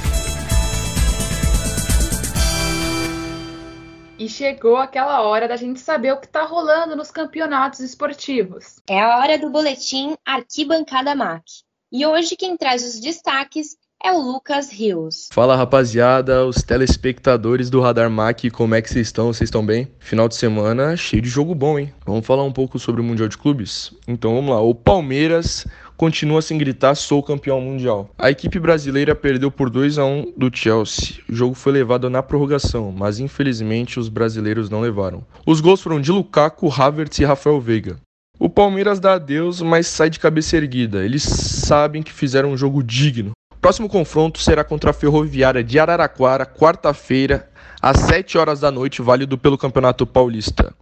Chegou 4.42 4.76
aquela 4.76 5.20
hora 5.20 5.46
da 5.46 5.54
gente 5.54 5.78
saber 5.78 6.12
o 6.12 6.16
que 6.16 6.26
está 6.26 6.42
rolando 6.42 6.96
nos 6.96 7.12
campeonatos 7.12 7.78
esportivos. 7.78 8.80
É 8.90 9.00
a 9.00 9.18
hora 9.18 9.38
do 9.38 9.48
boletim 9.48 10.16
Arquibancada 10.26 11.14
MAC. 11.14 11.44
E 11.92 12.04
hoje 12.04 12.34
quem 12.34 12.56
traz 12.56 12.84
os 12.84 12.98
destaques 12.98 13.76
é 14.02 14.10
o 14.10 14.18
Lucas 14.18 14.72
Rios. 14.72 15.28
Fala 15.32 15.54
rapaziada, 15.54 16.44
os 16.44 16.56
telespectadores 16.56 17.70
do 17.70 17.80
Radar 17.80 18.10
Mac, 18.10 18.40
como 18.52 18.74
é 18.74 18.82
que 18.82 18.90
vocês 18.90 19.06
estão? 19.06 19.32
Vocês 19.32 19.46
estão 19.46 19.64
bem? 19.64 19.86
Final 20.00 20.26
de 20.26 20.34
semana 20.34 20.96
cheio 20.96 21.22
de 21.22 21.28
jogo 21.28 21.54
bom, 21.54 21.78
hein? 21.78 21.94
Vamos 22.04 22.26
falar 22.26 22.42
um 22.42 22.52
pouco 22.52 22.80
sobre 22.80 23.00
o 23.00 23.04
Mundial 23.04 23.28
de 23.28 23.38
Clubes? 23.38 23.92
Então 24.08 24.34
vamos 24.34 24.50
lá, 24.50 24.60
o 24.60 24.74
Palmeiras 24.74 25.68
continua 25.96 26.42
sem 26.42 26.58
gritar 26.58 26.94
sou 26.94 27.22
campeão 27.22 27.60
mundial. 27.60 28.10
A 28.18 28.30
equipe 28.30 28.58
brasileira 28.58 29.14
perdeu 29.14 29.50
por 29.50 29.70
2 29.70 29.98
a 29.98 30.04
1 30.04 30.32
do 30.36 30.50
Chelsea. 30.52 31.16
O 31.28 31.34
jogo 31.34 31.54
foi 31.54 31.72
levado 31.72 32.08
na 32.10 32.22
prorrogação, 32.22 32.92
mas 32.92 33.18
infelizmente 33.18 34.00
os 34.00 34.08
brasileiros 34.08 34.68
não 34.68 34.80
levaram. 34.80 35.24
Os 35.46 35.60
gols 35.60 35.80
foram 35.80 36.00
de 36.00 36.10
Lukaku, 36.10 36.72
Havertz 36.72 37.18
e 37.18 37.24
Rafael 37.24 37.60
Veiga. 37.60 37.96
O 38.38 38.48
Palmeiras 38.48 38.98
dá 38.98 39.14
adeus, 39.14 39.62
mas 39.62 39.86
sai 39.86 40.10
de 40.10 40.18
cabeça 40.18 40.56
erguida. 40.56 41.04
Eles 41.04 41.22
sabem 41.22 42.02
que 42.02 42.12
fizeram 42.12 42.50
um 42.50 42.56
jogo 42.56 42.82
digno. 42.82 43.32
Próximo 43.60 43.88
confronto 43.88 44.40
será 44.40 44.64
contra 44.64 44.90
a 44.90 44.92
Ferroviária 44.92 45.62
de 45.62 45.78
Araraquara, 45.78 46.44
quarta-feira, 46.44 47.48
às 47.80 47.98
7 47.98 48.36
horas 48.36 48.58
da 48.58 48.72
noite, 48.72 49.00
válido 49.00 49.38
pelo 49.38 49.56
Campeonato 49.56 50.04
Paulista. 50.04 50.74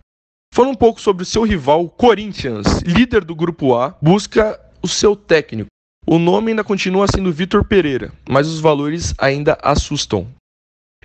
Falando 0.52 0.72
um 0.72 0.76
pouco 0.76 1.00
sobre 1.00 1.22
o 1.22 1.26
seu 1.26 1.44
rival, 1.44 1.88
Corinthians, 1.90 2.80
líder 2.80 3.24
do 3.24 3.34
Grupo 3.36 3.76
A, 3.76 3.94
busca 4.00 4.58
o 4.82 4.88
seu 4.88 5.14
técnico. 5.14 5.68
O 6.06 6.18
nome 6.18 6.50
ainda 6.50 6.64
continua 6.64 7.06
sendo 7.06 7.32
Vitor 7.32 7.64
Pereira, 7.64 8.12
mas 8.28 8.48
os 8.48 8.60
valores 8.60 9.14
ainda 9.18 9.58
assustam. 9.62 10.26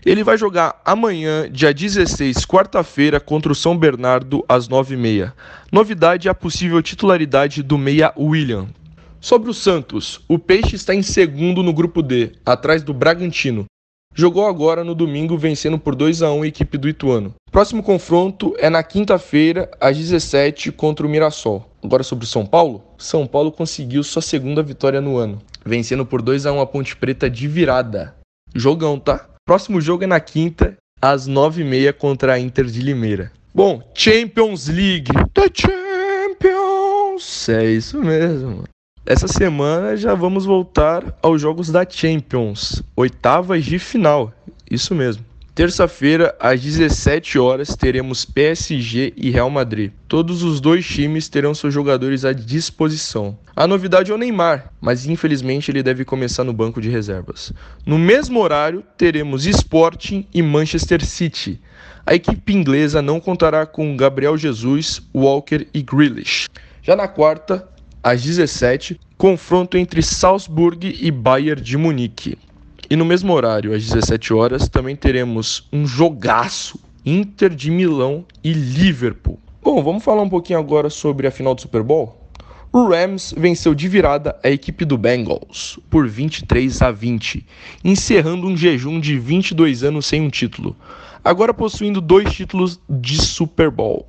Ele 0.05 0.23
vai 0.23 0.37
jogar 0.37 0.81
amanhã, 0.85 1.49
dia 1.51 1.73
16, 1.73 2.45
quarta-feira, 2.45 3.19
contra 3.19 3.51
o 3.51 3.55
São 3.55 3.77
Bernardo, 3.77 4.45
às 4.47 4.67
9h30. 4.67 5.33
Novidade 5.71 6.27
é 6.27 6.31
a 6.31 6.35
possível 6.35 6.81
titularidade 6.81 7.63
do 7.63 7.77
meia 7.77 8.13
William. 8.17 8.67
Sobre 9.19 9.49
o 9.49 9.53
Santos, 9.53 10.21
o 10.27 10.37
Peixe 10.37 10.75
está 10.75 10.93
em 10.93 11.01
segundo 11.01 11.63
no 11.63 11.73
grupo 11.73 12.03
D, 12.03 12.33
atrás 12.45 12.83
do 12.83 12.93
Bragantino. 12.93 13.65
Jogou 14.13 14.45
agora 14.45 14.83
no 14.83 14.95
domingo, 14.95 15.37
vencendo 15.37 15.77
por 15.77 15.95
2 15.95 16.21
a 16.21 16.31
1 16.31 16.43
a 16.43 16.47
equipe 16.47 16.77
do 16.77 16.87
Ituano. 16.87 17.33
Próximo 17.51 17.81
confronto 17.81 18.55
é 18.59 18.69
na 18.69 18.83
quinta-feira, 18.83 19.69
às 19.81 19.97
17 19.97 20.71
contra 20.71 21.05
o 21.05 21.09
Mirassol. 21.09 21.69
Agora 21.85 22.01
sobre 22.01 22.25
o 22.25 22.27
São 22.27 22.47
Paulo, 22.47 22.83
São 22.97 23.27
Paulo 23.27 23.51
conseguiu 23.51 24.03
sua 24.03 24.19
segunda 24.19 24.63
vitória 24.63 24.99
no 24.99 25.17
ano, 25.17 25.39
vencendo 25.63 26.03
por 26.03 26.19
2 26.19 26.47
a 26.47 26.51
1 26.51 26.59
a 26.59 26.65
Ponte 26.65 26.95
Preta 26.95 27.29
de 27.29 27.47
virada. 27.47 28.15
Jogão, 28.55 28.99
tá? 28.99 29.29
Próximo 29.45 29.79
jogo 29.79 30.03
é 30.03 30.07
na 30.07 30.19
quinta, 30.19 30.75
às 30.99 31.29
9h30 31.29 31.93
contra 31.93 32.33
a 32.33 32.39
Inter 32.39 32.65
de 32.65 32.81
Limeira. 32.81 33.31
Bom, 33.53 33.83
Champions 33.93 34.67
League. 34.67 35.11
The 35.31 35.43
Champions! 35.53 37.49
É 37.49 37.65
isso 37.65 38.01
mesmo. 38.01 38.63
Essa 39.05 39.27
semana 39.27 39.95
já 39.95 40.15
vamos 40.15 40.43
voltar 40.43 41.15
aos 41.21 41.39
jogos 41.39 41.69
da 41.69 41.87
Champions, 41.87 42.81
oitavas 42.95 43.63
de 43.63 43.77
final. 43.77 44.33
Isso 44.71 44.95
mesmo. 44.95 45.23
Terça-feira, 45.55 46.35
às 46.37 46.61
17 46.61 47.39
horas, 47.39 47.77
teremos 47.77 48.25
PSG 48.25 49.13
e 49.15 49.31
Real 49.31 49.49
Madrid. 49.49 49.89
Todos 50.05 50.43
os 50.43 50.59
dois 50.59 50.85
times 50.85 51.29
terão 51.29 51.55
seus 51.55 51.73
jogadores 51.73 52.25
à 52.25 52.33
disposição. 52.33 53.37
A 53.55 53.65
novidade 53.65 54.11
é 54.11 54.13
o 54.13 54.17
Neymar, 54.17 54.73
mas 54.81 55.05
infelizmente 55.05 55.71
ele 55.71 55.81
deve 55.81 56.03
começar 56.03 56.43
no 56.43 56.51
banco 56.51 56.81
de 56.81 56.89
reservas. 56.89 57.53
No 57.85 57.97
mesmo 57.97 58.41
horário, 58.41 58.83
teremos 58.97 59.45
Sporting 59.45 60.27
e 60.33 60.41
Manchester 60.41 61.05
City. 61.05 61.61
A 62.05 62.13
equipe 62.13 62.53
inglesa 62.53 63.01
não 63.01 63.21
contará 63.21 63.65
com 63.65 63.95
Gabriel 63.95 64.37
Jesus, 64.37 65.01
Walker 65.15 65.65
e 65.73 65.81
Grealish. 65.81 66.47
Já 66.83 66.97
na 66.97 67.07
quarta, 67.07 67.65
às 68.03 68.21
17, 68.21 68.99
confronto 69.17 69.77
entre 69.77 70.01
Salzburg 70.01 70.97
e 70.99 71.09
Bayern 71.09 71.61
de 71.61 71.77
Munique. 71.77 72.37
E 72.89 72.95
no 72.95 73.05
mesmo 73.05 73.33
horário, 73.33 73.73
às 73.73 73.83
17 73.83 74.33
horas, 74.33 74.69
também 74.69 74.95
teremos 74.95 75.67
um 75.73 75.87
jogaço 75.87 76.79
Inter 77.05 77.49
de 77.49 77.71
Milão 77.71 78.25
e 78.43 78.53
Liverpool. 78.53 79.39
Bom, 79.61 79.83
vamos 79.83 80.03
falar 80.03 80.21
um 80.21 80.29
pouquinho 80.29 80.59
agora 80.59 80.89
sobre 80.89 81.25
a 81.25 81.31
final 81.31 81.55
do 81.55 81.61
Super 81.61 81.81
Bowl? 81.81 82.21
O 82.71 82.89
Rams 82.89 83.33
venceu 83.37 83.73
de 83.73 83.87
virada 83.87 84.37
a 84.43 84.49
equipe 84.49 84.83
do 84.85 84.97
Bengals 84.97 85.79
por 85.89 86.07
23 86.07 86.81
a 86.81 86.91
20, 86.91 87.45
encerrando 87.83 88.47
um 88.47 88.55
jejum 88.55 88.99
de 88.99 89.17
22 89.17 89.83
anos 89.83 90.05
sem 90.05 90.21
um 90.21 90.29
título, 90.29 90.75
agora 91.23 91.53
possuindo 91.53 92.01
dois 92.01 92.33
títulos 92.33 92.79
de 92.89 93.17
Super 93.17 93.71
Bowl. 93.71 94.05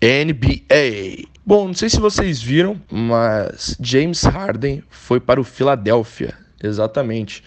NBA. 0.00 1.26
Bom, 1.44 1.66
não 1.66 1.74
sei 1.74 1.88
se 1.88 1.98
vocês 1.98 2.40
viram, 2.40 2.80
mas 2.90 3.76
James 3.80 4.22
Harden 4.22 4.82
foi 4.88 5.18
para 5.18 5.40
o 5.40 5.44
Philadelphia. 5.44 6.34
Exatamente. 6.62 7.42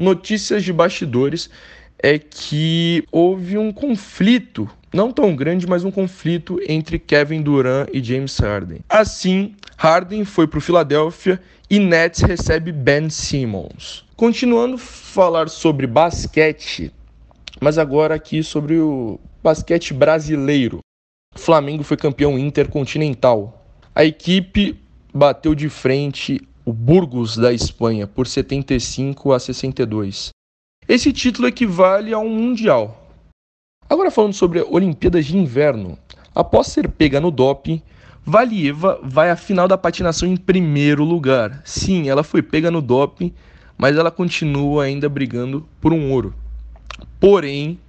Notícias 0.00 0.64
de 0.64 0.72
bastidores 0.72 1.50
é 2.02 2.18
que 2.18 3.04
houve 3.12 3.58
um 3.58 3.70
conflito, 3.70 4.66
não 4.90 5.12
tão 5.12 5.36
grande, 5.36 5.66
mas 5.66 5.84
um 5.84 5.90
conflito 5.90 6.58
entre 6.66 6.98
Kevin 6.98 7.42
Durant 7.42 7.86
e 7.92 8.02
James 8.02 8.38
Harden. 8.38 8.80
Assim, 8.88 9.54
Harden 9.76 10.24
foi 10.24 10.46
para 10.46 10.56
o 10.56 10.62
Philadelphia 10.62 11.38
e 11.68 11.78
Nets 11.78 12.22
recebe 12.22 12.72
Ben 12.72 13.10
Simmons. 13.10 14.06
Continuando 14.16 14.76
a 14.76 14.78
falar 14.78 15.50
sobre 15.50 15.86
basquete, 15.86 16.90
mas 17.60 17.76
agora 17.76 18.14
aqui 18.14 18.42
sobre 18.42 18.78
o 18.78 19.20
basquete 19.42 19.92
brasileiro. 19.92 20.78
Flamengo 21.34 21.82
foi 21.82 21.98
campeão 21.98 22.38
intercontinental. 22.38 23.66
A 23.94 24.02
equipe 24.02 24.80
bateu 25.12 25.54
de 25.54 25.68
frente 25.68 26.40
o 26.70 26.72
Burgos 26.72 27.36
da 27.36 27.52
Espanha 27.52 28.06
por 28.06 28.28
75 28.28 29.32
a 29.32 29.40
62. 29.40 30.28
Esse 30.88 31.12
título 31.12 31.48
equivale 31.48 32.14
a 32.14 32.18
um 32.20 32.28
mundial. 32.28 33.10
Agora 33.88 34.08
falando 34.08 34.34
sobre 34.34 34.62
Olimpíadas 34.62 35.26
de 35.26 35.36
Inverno, 35.36 35.98
após 36.32 36.68
ser 36.68 36.88
pega 36.88 37.20
no 37.20 37.32
doping, 37.32 37.82
Valieva 38.24 39.00
vai 39.02 39.30
à 39.30 39.36
final 39.36 39.66
da 39.66 39.76
patinação 39.76 40.28
em 40.28 40.36
primeiro 40.36 41.02
lugar. 41.02 41.60
Sim, 41.64 42.08
ela 42.08 42.22
foi 42.22 42.40
pega 42.40 42.70
no 42.70 42.80
doping, 42.80 43.34
mas 43.76 43.96
ela 43.96 44.12
continua 44.12 44.84
ainda 44.84 45.08
brigando 45.08 45.68
por 45.80 45.92
um 45.92 46.12
ouro. 46.12 46.32
Porém, 47.18 47.80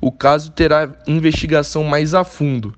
o 0.00 0.10
caso 0.10 0.50
terá 0.50 0.96
investigação 1.06 1.84
mais 1.84 2.12
a 2.12 2.24
fundo. 2.24 2.74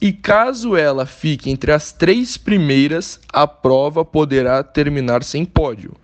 E 0.00 0.12
caso 0.12 0.76
ela 0.76 1.04
fique 1.04 1.50
entre 1.50 1.72
as 1.72 1.92
três 1.92 2.38
primeiras, 2.38 3.20
a 3.30 3.46
prova 3.46 4.04
poderá 4.04 4.62
terminar 4.62 5.22
sem 5.22 5.44
pódio. 5.44 5.94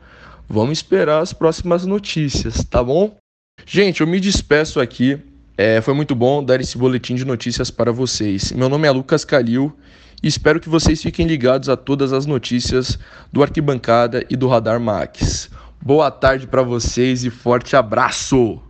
Vamos 0.49 0.79
esperar 0.79 1.23
as 1.23 1.33
próximas 1.33 1.87
notícias, 1.87 2.63
tá 2.65 2.85
bom? 2.85 3.17
Gente, 3.65 4.03
eu 4.03 4.07
me 4.07 4.21
despeço 4.21 4.81
aqui. 4.81 5.19
É, 5.57 5.81
foi 5.81 5.95
muito 5.95 6.15
bom 6.15 6.45
dar 6.45 6.61
esse 6.61 6.77
boletim 6.77 7.15
de 7.15 7.25
notícias 7.25 7.71
para 7.71 7.91
vocês. 7.91 8.53
Meu 8.53 8.69
nome 8.69 8.87
é 8.87 8.91
Lucas 8.91 9.25
Calil 9.25 9.75
e 10.23 10.29
espero 10.29 10.61
que 10.61 10.69
vocês 10.69 11.03
fiquem 11.03 11.27
ligados 11.27 11.71
a 11.71 11.77
todas 11.77 12.13
as 12.13 12.27
notícias 12.27 12.99
do 13.33 13.43
Arquibancada 13.43 14.25
e 14.29 14.37
do 14.37 14.47
Radar 14.47 14.79
Max. 14.79 15.49
Boa 15.81 16.11
tarde 16.11 16.47
para 16.47 16.63
vocês 16.63 17.25
e 17.25 17.31
forte 17.31 17.75
abraço! 17.75 18.61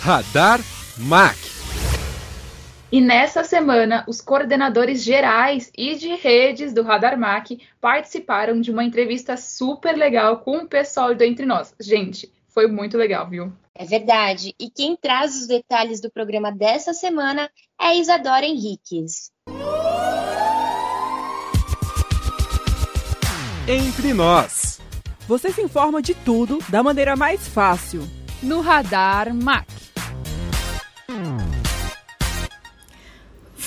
Radar 0.00 0.60
Mac. 0.98 1.53
E 2.94 3.00
nessa 3.00 3.42
semana, 3.42 4.04
os 4.06 4.20
coordenadores 4.20 5.02
gerais 5.02 5.68
e 5.76 5.96
de 5.96 6.14
redes 6.14 6.72
do 6.72 6.84
Radar 6.84 7.18
Mac 7.18 7.48
participaram 7.80 8.60
de 8.60 8.70
uma 8.70 8.84
entrevista 8.84 9.36
super 9.36 9.96
legal 9.96 10.38
com 10.38 10.58
o 10.58 10.68
pessoal 10.68 11.12
do 11.12 11.24
Entre 11.24 11.44
Nós. 11.44 11.74
Gente, 11.80 12.32
foi 12.46 12.68
muito 12.68 12.96
legal, 12.96 13.28
viu? 13.28 13.52
É 13.74 13.84
verdade. 13.84 14.54
E 14.60 14.70
quem 14.70 14.94
traz 14.96 15.34
os 15.34 15.48
detalhes 15.48 16.00
do 16.00 16.08
programa 16.08 16.52
dessa 16.52 16.94
semana 16.94 17.50
é 17.82 17.98
Isadora 17.98 18.46
Henriques. 18.46 19.32
Entre 23.66 24.14
Nós. 24.14 24.80
Você 25.26 25.50
se 25.50 25.62
informa 25.62 26.00
de 26.00 26.14
tudo 26.14 26.60
da 26.68 26.80
maneira 26.80 27.16
mais 27.16 27.48
fácil. 27.48 28.08
No 28.40 28.60
Radar 28.60 29.34
Mac. 29.34 29.83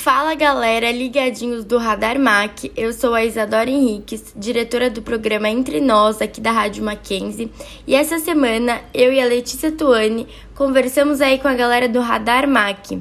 Fala 0.03 0.35
galera, 0.35 0.91
ligadinhos 0.91 1.65
do 1.65 1.77
Radar 1.77 2.19
Mac. 2.19 2.65
Eu 2.77 2.93
sou 2.93 3.15
a 3.15 3.25
Isadora 3.25 3.69
Henriques, 3.69 4.31
diretora 4.35 4.91
do 4.91 5.01
programa 5.01 5.49
Entre 5.49 5.81
Nós 5.81 6.21
aqui 6.21 6.39
da 6.39 6.51
Rádio 6.51 6.83
Mackenzie. 6.83 7.51
E 7.85 7.95
essa 7.95 8.19
semana 8.19 8.79
eu 8.93 9.11
e 9.11 9.19
a 9.19 9.25
Letícia 9.25 9.71
Tuani 9.71 10.27
conversamos 10.55 11.19
aí 11.19 11.39
com 11.39 11.47
a 11.47 11.53
galera 11.55 11.89
do 11.89 11.99
Radar 11.99 12.47
Mac. 12.47 12.91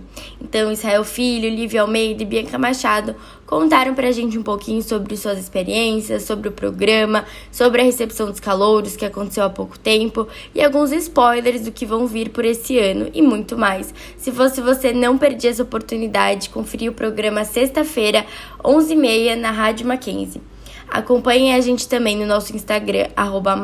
Então, 0.41 0.73
Israel 0.73 1.05
Filho, 1.05 1.49
Lívia 1.49 1.83
Almeida 1.83 2.23
e 2.23 2.27
Bianca 2.27 2.59
Machado 2.59 3.15
contaram 3.47 3.95
pra 3.95 4.13
gente 4.13 4.37
um 4.37 4.43
pouquinho 4.43 4.83
sobre 4.83 5.17
suas 5.17 5.39
experiências, 5.39 6.25
sobre 6.25 6.49
o 6.49 6.53
programa, 6.53 7.25
sobre 7.51 7.81
a 7.81 7.85
recepção 7.85 8.31
dos 8.31 8.41
calouros 8.41 8.97
que 8.97 9.05
aconteceu 9.05 9.45
há 9.45 9.51
pouco 9.51 9.79
tempo 9.79 10.27
e 10.55 10.63
alguns 10.63 10.93
spoilers 10.93 11.63
do 11.63 11.73
que 11.73 11.87
vão 11.87 12.07
vir 12.07 12.31
por 12.31 12.45
esse 12.45 12.79
ano 12.79 13.09
e 13.15 13.23
muito 13.23 13.57
mais. 13.57 13.95
Se 14.17 14.33
fosse 14.33 14.61
você, 14.61 14.93
não 14.93 15.17
perdia 15.17 15.51
essa 15.51 15.63
oportunidade 15.63 16.43
de 16.43 16.51
conferir 16.51 16.91
o 16.91 16.95
programa 16.95 17.45
sexta-feira, 17.45 18.27
11h30 18.63 19.37
na 19.37 19.51
Rádio 19.51 19.87
Mackenzie. 19.87 20.43
Acompanhem 20.89 21.55
a 21.55 21.61
gente 21.61 21.89
também 21.89 22.17
no 22.17 22.27
nosso 22.27 22.55
Instagram, 22.55 23.09
arroba 23.17 23.57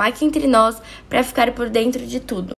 para 1.09 1.23
ficar 1.23 1.53
por 1.53 1.69
dentro 1.69 2.05
de 2.05 2.21
tudo. 2.21 2.53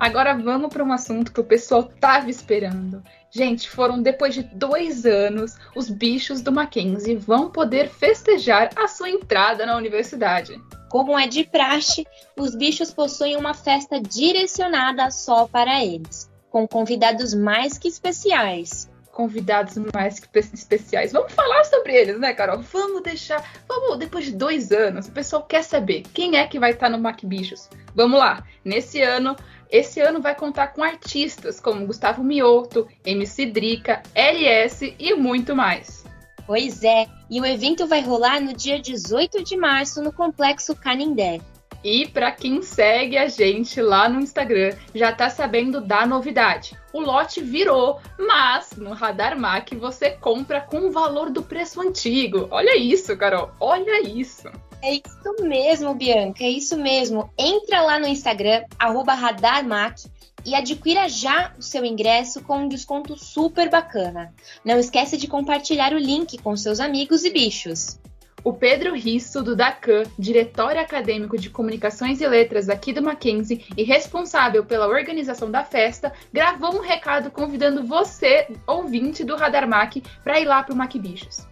Agora 0.00 0.32
vamos 0.32 0.72
para 0.72 0.82
um 0.82 0.92
assunto 0.94 1.30
que 1.30 1.40
o 1.40 1.44
pessoal 1.44 1.82
tava 1.82 2.30
esperando. 2.30 3.02
Gente, 3.30 3.68
foram 3.68 4.00
depois 4.00 4.32
de 4.32 4.42
dois 4.42 5.04
anos, 5.04 5.58
os 5.76 5.90
bichos 5.90 6.40
do 6.40 6.50
Mackenzie 6.50 7.16
vão 7.16 7.50
poder 7.50 7.90
festejar 7.90 8.70
a 8.76 8.88
sua 8.88 9.10
entrada 9.10 9.66
na 9.66 9.76
universidade. 9.76 10.58
Como 10.88 11.18
é 11.18 11.28
de 11.28 11.44
praxe, 11.44 12.06
os 12.34 12.56
bichos 12.56 12.90
possuem 12.90 13.36
uma 13.36 13.52
festa 13.52 14.00
direcionada 14.00 15.10
só 15.10 15.46
para 15.46 15.84
eles, 15.84 16.30
com 16.48 16.66
convidados 16.66 17.34
mais 17.34 17.76
que 17.76 17.86
especiais. 17.86 18.88
Convidados 19.12 19.76
mais 19.92 20.18
que 20.18 20.38
especiais. 20.38 21.12
Vamos 21.12 21.34
falar 21.34 21.62
sobre 21.64 21.94
eles, 21.94 22.18
né, 22.18 22.32
Carol? 22.32 22.62
Vamos 22.62 23.02
deixar. 23.02 23.44
Vamos, 23.68 23.98
depois 23.98 24.24
de 24.24 24.32
dois 24.32 24.72
anos, 24.72 25.08
o 25.08 25.12
pessoal 25.12 25.42
quer 25.42 25.62
saber 25.62 26.04
quem 26.14 26.38
é 26.38 26.46
que 26.46 26.58
vai 26.58 26.70
estar 26.70 26.88
no 26.88 26.98
Mac 26.98 27.22
Bichos. 27.22 27.68
Vamos 27.94 28.18
lá. 28.18 28.42
Nesse 28.64 29.02
ano, 29.02 29.36
esse 29.70 30.00
ano 30.00 30.20
vai 30.20 30.34
contar 30.34 30.68
com 30.68 30.82
artistas 30.82 31.60
como 31.60 31.86
Gustavo 31.86 32.24
Mioto, 32.24 32.88
MC 33.04 33.46
Drica, 33.46 34.02
LS 34.14 34.94
e 34.98 35.14
muito 35.14 35.54
mais. 35.54 36.04
Pois 36.46 36.82
é, 36.82 37.06
e 37.30 37.40
o 37.40 37.46
evento 37.46 37.86
vai 37.86 38.00
rolar 38.00 38.40
no 38.40 38.52
dia 38.52 38.80
18 38.80 39.44
de 39.44 39.56
março 39.56 40.02
no 40.02 40.12
Complexo 40.12 40.74
Canindé. 40.74 41.40
E 41.82 42.06
para 42.08 42.30
quem 42.30 42.60
segue 42.60 43.16
a 43.16 43.28
gente 43.28 43.80
lá 43.80 44.08
no 44.08 44.20
Instagram, 44.20 44.74
já 44.94 45.12
tá 45.12 45.30
sabendo 45.30 45.80
da 45.80 46.04
novidade. 46.04 46.76
O 46.92 47.00
lote 47.00 47.40
virou, 47.40 48.00
mas 48.18 48.72
no 48.76 48.92
Radar 48.92 49.38
Mac 49.38 49.72
você 49.74 50.10
compra 50.10 50.60
com 50.60 50.88
o 50.88 50.90
valor 50.90 51.30
do 51.30 51.42
preço 51.42 51.80
antigo. 51.80 52.48
Olha 52.50 52.76
isso, 52.76 53.16
Carol, 53.16 53.50
olha 53.58 54.02
isso. 54.02 54.50
É 54.82 54.94
isso 54.94 55.42
mesmo, 55.42 55.94
Bianca, 55.94 56.42
é 56.42 56.50
isso 56.50 56.76
mesmo. 56.76 57.30
Entra 57.38 57.82
lá 57.82 57.98
no 57.98 58.06
Instagram, 58.06 58.64
RadarMac, 58.78 60.04
e 60.44 60.54
adquira 60.54 61.08
já 61.08 61.52
o 61.58 61.62
seu 61.62 61.84
ingresso 61.84 62.42
com 62.42 62.60
um 62.60 62.68
desconto 62.68 63.16
super 63.16 63.68
bacana. 63.68 64.32
Não 64.64 64.78
esqueça 64.78 65.16
de 65.16 65.28
compartilhar 65.28 65.92
o 65.92 65.98
link 65.98 66.38
com 66.38 66.56
seus 66.56 66.80
amigos 66.80 67.24
e 67.24 67.30
bichos. 67.30 67.98
O 68.42 68.54
Pedro 68.54 68.94
Risso, 68.94 69.42
do 69.42 69.54
DACAN, 69.54 70.04
diretório 70.18 70.80
acadêmico 70.80 71.36
de 71.36 71.50
comunicações 71.50 72.22
e 72.22 72.26
letras 72.26 72.70
aqui 72.70 72.90
do 72.90 73.02
Mackenzie 73.02 73.66
e 73.76 73.82
responsável 73.82 74.64
pela 74.64 74.88
organização 74.88 75.50
da 75.50 75.62
festa, 75.62 76.10
gravou 76.32 76.74
um 76.74 76.80
recado 76.80 77.30
convidando 77.30 77.84
você, 77.86 78.48
ouvinte 78.66 79.24
do 79.24 79.36
Radar 79.36 79.68
Mac, 79.68 79.96
para 80.24 80.40
ir 80.40 80.46
lá 80.46 80.62
para 80.62 80.72
o 80.72 80.76
Mac 80.76 80.94
Bichos. 80.94 81.49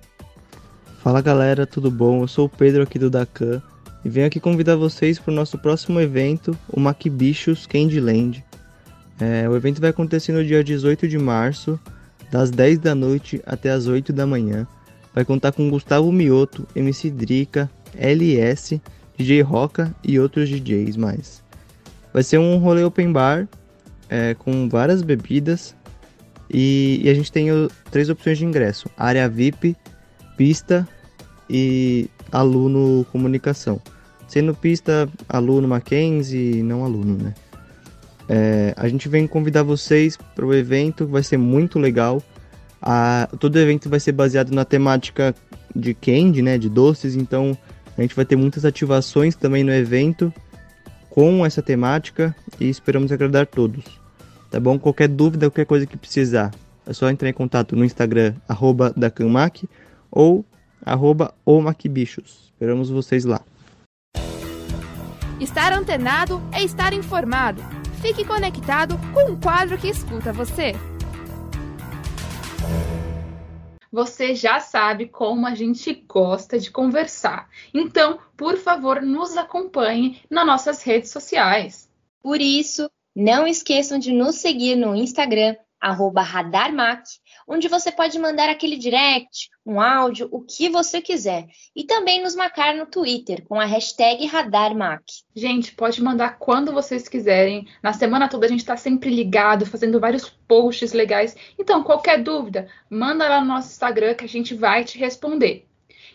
Fala 1.01 1.23
galera, 1.23 1.65
tudo 1.65 1.93
bom? 1.93 2.23
Eu 2.23 2.29
sou 2.29 2.47
o 2.47 2.49
Pedro 2.49 2.83
aqui 2.83 2.99
do 2.99 3.09
Dacan 3.09 3.63
e 4.05 4.09
venho 4.09 4.27
aqui 4.27 4.41
convidar 4.41 4.75
vocês 4.75 5.17
para 5.17 5.31
o 5.31 5.35
nosso 5.35 5.57
próximo 5.57 6.01
evento, 6.01 6.59
o 6.69 6.81
Macbichos 6.81 7.67
Candyland. 7.67 8.45
É, 9.21 9.49
o 9.49 9.55
evento 9.55 9.81
vai 9.81 9.91
acontecer 9.91 10.33
no 10.33 10.45
dia 10.45 10.63
18 10.63 11.07
de 11.07 11.17
março, 11.17 11.79
das 12.33 12.51
10 12.51 12.81
da 12.81 12.97
noite 12.97 13.41
até 13.47 13.71
as 13.71 13.87
8 13.87 14.13
da 14.13 14.27
manhã. 14.27 14.67
Vai 15.15 15.25
contar 15.25 15.53
com 15.53 15.71
Gustavo 15.71 16.11
Mioto, 16.11 16.67
MC 16.75 17.11
Drica, 17.11 17.71
LS, 17.97 18.83
DJ 19.17 19.41
Roca 19.43 19.95
e 20.03 20.19
outros 20.19 20.49
DJs 20.49 20.97
mais. 20.97 21.45
Vai 22.13 22.25
ser 22.25 22.39
um 22.39 22.59
rolê 22.59 22.83
open 22.83 23.13
bar 23.13 23.49
é, 24.11 24.35
com 24.35 24.69
várias 24.69 25.01
bebidas 25.03 25.77
e, 26.53 27.01
e 27.05 27.09
a 27.09 27.15
gente 27.15 27.31
tem 27.31 27.53
o, 27.53 27.71
três 27.89 28.11
opções 28.11 28.37
de 28.37 28.45
ingresso: 28.45 28.91
área 28.97 29.29
VIP, 29.29 29.77
pista 30.39 30.89
e 31.51 32.09
aluno 32.31 33.05
comunicação. 33.11 33.81
Sendo 34.29 34.55
pista 34.55 35.09
aluno 35.29 35.67
Mackenzie, 35.67 36.63
não 36.63 36.85
aluno, 36.85 37.17
né? 37.17 37.35
É, 38.29 38.75
a 38.77 38.87
gente 38.87 39.09
vem 39.09 39.27
convidar 39.27 39.63
vocês 39.63 40.17
para 40.17 40.47
o 40.47 40.55
evento, 40.55 41.07
vai 41.07 41.23
ser 41.23 41.39
muito 41.39 41.79
legal. 41.79 42.23
A, 42.81 43.29
todo 43.41 43.59
evento 43.59 43.89
vai 43.89 43.99
ser 43.99 44.13
baseado 44.13 44.53
na 44.53 44.65
temática 44.65 45.35
de 45.75 45.95
candy, 45.95 46.41
né, 46.41 46.57
de 46.57 46.69
doces, 46.69 47.17
então 47.17 47.57
a 47.97 48.03
gente 48.03 48.15
vai 48.15 48.25
ter 48.25 48.37
muitas 48.37 48.65
ativações 48.65 49.35
também 49.35 49.65
no 49.65 49.73
evento 49.73 50.33
com 51.11 51.45
essa 51.45 51.61
temática 51.61 52.35
e 52.61 52.69
esperamos 52.69 53.11
agradar 53.11 53.47
todos. 53.47 53.85
Tá 54.51 54.61
bom? 54.61 54.79
Qualquer 54.79 55.09
dúvida, 55.09 55.51
qualquer 55.51 55.67
coisa 55.67 55.87
que 55.87 55.97
precisar, 55.97 56.53
é 56.87 56.93
só 56.93 57.11
entrar 57.11 57.29
em 57.29 57.33
contato 57.33 57.75
no 57.75 57.85
Instagram, 57.85 58.35
arroba 58.47 58.93
da 58.97 59.11
Canmac, 59.11 59.69
ou 60.11 60.45
arroba 60.85 61.35
omacbichos. 61.45 62.51
Esperamos 62.53 62.91
vocês 62.91 63.25
lá. 63.25 63.43
Estar 65.41 65.73
antenado 65.73 66.43
é 66.53 66.63
estar 66.63 66.93
informado. 66.93 67.63
Fique 68.03 68.25
conectado 68.25 68.97
com 69.13 69.33
um 69.33 69.41
quadro 69.41 69.79
que 69.79 69.89
escuta 69.89 70.33
você. 70.33 70.73
Você 73.91 74.35
já 74.35 74.61
sabe 74.61 75.07
como 75.07 75.47
a 75.47 75.55
gente 75.55 75.95
gosta 76.07 76.59
de 76.59 76.71
conversar. 76.71 77.49
Então, 77.73 78.19
por 78.37 78.57
favor, 78.57 79.01
nos 79.01 79.37
acompanhe 79.37 80.21
nas 80.31 80.47
nossas 80.47 80.83
redes 80.83 81.11
sociais. 81.11 81.89
Por 82.23 82.41
isso, 82.41 82.91
Não 83.21 83.49
esqueçam 83.49 83.99
de 83.99 84.13
nos 84.13 84.37
seguir 84.37 84.77
no 84.77 84.95
Instagram, 84.95 85.57
RadarMac, 85.83 87.03
onde 87.49 87.67
você 87.67 87.91
pode 87.91 88.19
mandar 88.19 88.51
aquele 88.51 88.77
direct, 88.77 89.49
um 89.65 89.81
áudio, 89.81 90.29
o 90.31 90.41
que 90.43 90.69
você 90.69 91.01
quiser. 91.01 91.47
E 91.75 91.85
também 91.85 92.23
nos 92.23 92.37
marcar 92.37 92.75
no 92.75 92.87
Twitter 92.87 93.45
com 93.49 93.59
a 93.59 93.65
hashtag 93.65 94.27
RadarMac. 94.27 95.03
Gente, 95.35 95.75
pode 95.75 96.03
mandar 96.03 96.39
quando 96.39 96.73
vocês 96.73 97.09
quiserem. 97.09 97.67
Na 97.83 97.93
semana 97.93 98.29
toda 98.29 98.47
a 98.47 98.49
gente 98.49 98.61
está 98.61 98.77
sempre 98.77 99.09
ligado, 99.09 99.65
fazendo 99.65 99.99
vários 99.99 100.29
posts 100.29 100.93
legais. 100.93 101.35
Então, 101.59 101.83
qualquer 101.83 102.23
dúvida, 102.23 102.69
manda 102.91 103.29
lá 103.29 103.41
no 103.41 103.47
nosso 103.47 103.71
Instagram 103.71 104.15
que 104.15 104.25
a 104.25 104.29
gente 104.29 104.55
vai 104.55 104.85
te 104.85 104.99
responder. 104.99 105.67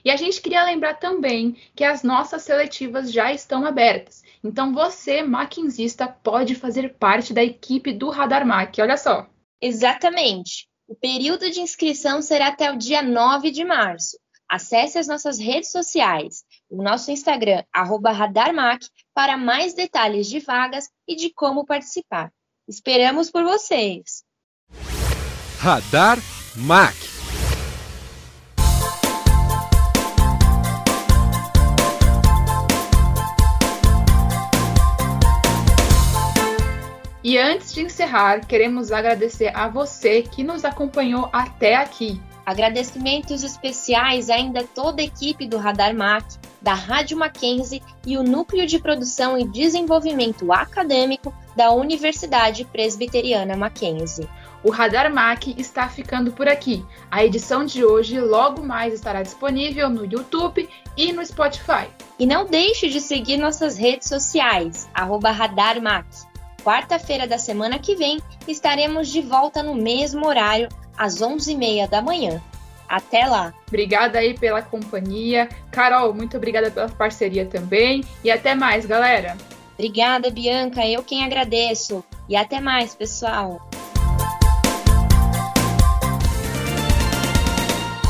E 0.05 0.11
a 0.11 0.17
gente 0.17 0.41
queria 0.41 0.63
lembrar 0.65 0.95
também 0.95 1.55
que 1.75 1.83
as 1.83 2.03
nossas 2.03 2.43
seletivas 2.43 3.11
já 3.11 3.31
estão 3.31 3.65
abertas. 3.65 4.21
Então 4.43 4.73
você, 4.73 5.23
maquinzista, 5.23 6.07
pode 6.07 6.55
fazer 6.55 6.95
parte 6.95 7.33
da 7.33 7.41
equipe 7.41 7.93
do 7.93 8.09
Radar 8.09 8.45
Mac. 8.45 8.75
Olha 8.79 8.97
só. 8.97 9.27
Exatamente. 9.61 10.67
O 10.87 10.95
período 10.95 11.49
de 11.49 11.61
inscrição 11.61 12.21
será 12.21 12.47
até 12.47 12.71
o 12.71 12.77
dia 12.77 13.01
9 13.01 13.51
de 13.51 13.63
março. 13.63 14.17
Acesse 14.49 14.97
as 14.97 15.07
nossas 15.07 15.39
redes 15.39 15.71
sociais, 15.71 16.43
o 16.69 16.83
nosso 16.83 17.09
Instagram, 17.09 17.63
RadarMac, 17.73 18.87
para 19.13 19.37
mais 19.37 19.73
detalhes 19.73 20.27
de 20.27 20.39
vagas 20.39 20.89
e 21.07 21.15
de 21.15 21.33
como 21.33 21.65
participar. 21.65 22.31
Esperamos 22.67 23.31
por 23.31 23.43
vocês! 23.43 24.23
Radar 25.59 26.17
Mac 26.55 27.12
E 37.23 37.37
antes 37.37 37.73
de 37.73 37.81
encerrar, 37.81 38.45
queremos 38.45 38.91
agradecer 38.91 39.49
a 39.55 39.69
você 39.69 40.23
que 40.23 40.43
nos 40.43 40.65
acompanhou 40.65 41.29
até 41.31 41.75
aqui. 41.75 42.21
Agradecimentos 42.45 43.45
especiais 43.45 44.29
ainda 44.29 44.59
a 44.59 44.63
toda 44.65 45.01
a 45.01 45.05
equipe 45.05 45.47
do 45.47 45.55
Radar 45.55 45.95
Mac, 45.95 46.25
da 46.61 46.73
Rádio 46.73 47.17
Mackenzie 47.17 47.81
e 48.05 48.17
o 48.17 48.23
Núcleo 48.23 48.67
de 48.67 48.77
Produção 48.77 49.37
e 49.37 49.47
Desenvolvimento 49.47 50.51
Acadêmico 50.51 51.33
da 51.55 51.71
Universidade 51.71 52.65
Presbiteriana 52.65 53.55
Mackenzie. 53.55 54.27
O 54.61 54.69
Radar 54.69 55.13
Mac 55.13 55.47
está 55.57 55.87
ficando 55.87 56.33
por 56.33 56.49
aqui. 56.49 56.85
A 57.09 57.23
edição 57.23 57.63
de 57.63 57.85
hoje 57.85 58.19
logo 58.19 58.61
mais 58.61 58.93
estará 58.93 59.23
disponível 59.23 59.89
no 59.89 60.03
YouTube 60.03 60.67
e 60.97 61.13
no 61.13 61.25
Spotify. 61.25 61.87
E 62.19 62.25
não 62.25 62.45
deixe 62.45 62.89
de 62.89 62.99
seguir 62.99 63.37
nossas 63.37 63.77
redes 63.77 64.09
sociais, 64.09 64.89
arroba 64.93 65.31
Radar 65.31 65.81
Mac 65.81 66.05
quarta-feira 66.63 67.27
da 67.27 67.37
semana 67.37 67.77
que 67.79 67.95
vem, 67.95 68.21
estaremos 68.47 69.09
de 69.09 69.21
volta 69.21 69.61
no 69.61 69.75
mesmo 69.75 70.25
horário, 70.25 70.69
às 70.97 71.15
11h30 71.15 71.89
da 71.89 72.01
manhã. 72.01 72.41
Até 72.87 73.25
lá! 73.25 73.53
Obrigada 73.67 74.19
aí 74.19 74.37
pela 74.37 74.61
companhia. 74.61 75.49
Carol, 75.71 76.13
muito 76.13 76.37
obrigada 76.37 76.69
pela 76.69 76.89
parceria 76.89 77.45
também. 77.45 78.03
E 78.23 78.29
até 78.29 78.53
mais, 78.53 78.85
galera! 78.85 79.35
Obrigada, 79.73 80.29
Bianca. 80.29 80.85
Eu 80.85 81.03
quem 81.03 81.23
agradeço. 81.23 82.03
E 82.29 82.35
até 82.35 82.59
mais, 82.59 82.93
pessoal! 82.93 83.67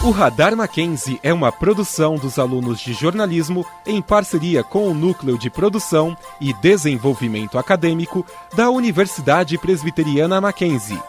O 0.04 0.12
Radar 0.12 0.54
Mackenzie 0.54 1.18
é 1.24 1.34
uma 1.34 1.49
produção 1.49 2.16
dos 2.16 2.38
alunos 2.38 2.82
de 2.82 2.91
jornalismo 2.91 3.66
em 3.86 4.01
parceria 4.01 4.62
com 4.62 4.89
o 4.89 4.93
Núcleo 4.93 5.38
de 5.38 5.49
Produção 5.49 6.18
e 6.41 6.54
Desenvolvimento 6.56 7.58
Acadêmico 7.58 8.26
da 8.54 8.70
Universidade 8.70 9.58
Presbiteriana 9.58 10.41
Mackenzie. 10.41 11.01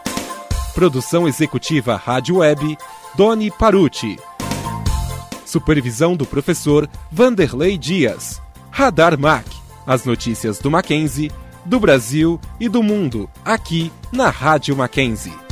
Produção 0.73 1.27
executiva 1.27 1.97
Rádio 1.97 2.37
Web, 2.37 2.77
Doni 3.15 3.51
Paruti. 3.51 4.17
Supervisão 5.45 6.15
do 6.15 6.25
professor 6.25 6.89
Vanderlei 7.11 7.77
Dias. 7.77 8.41
Radar 8.71 9.19
Mac. 9.19 9.45
As 9.85 10.05
notícias 10.05 10.57
do 10.57 10.71
Mackenzie, 10.71 11.33
do 11.65 11.81
Brasil 11.81 12.39
e 12.61 12.69
do 12.69 12.81
mundo, 12.81 13.29
aqui 13.43 13.91
na 14.09 14.29
Rádio 14.29 14.73
Mackenzie. 14.73 15.44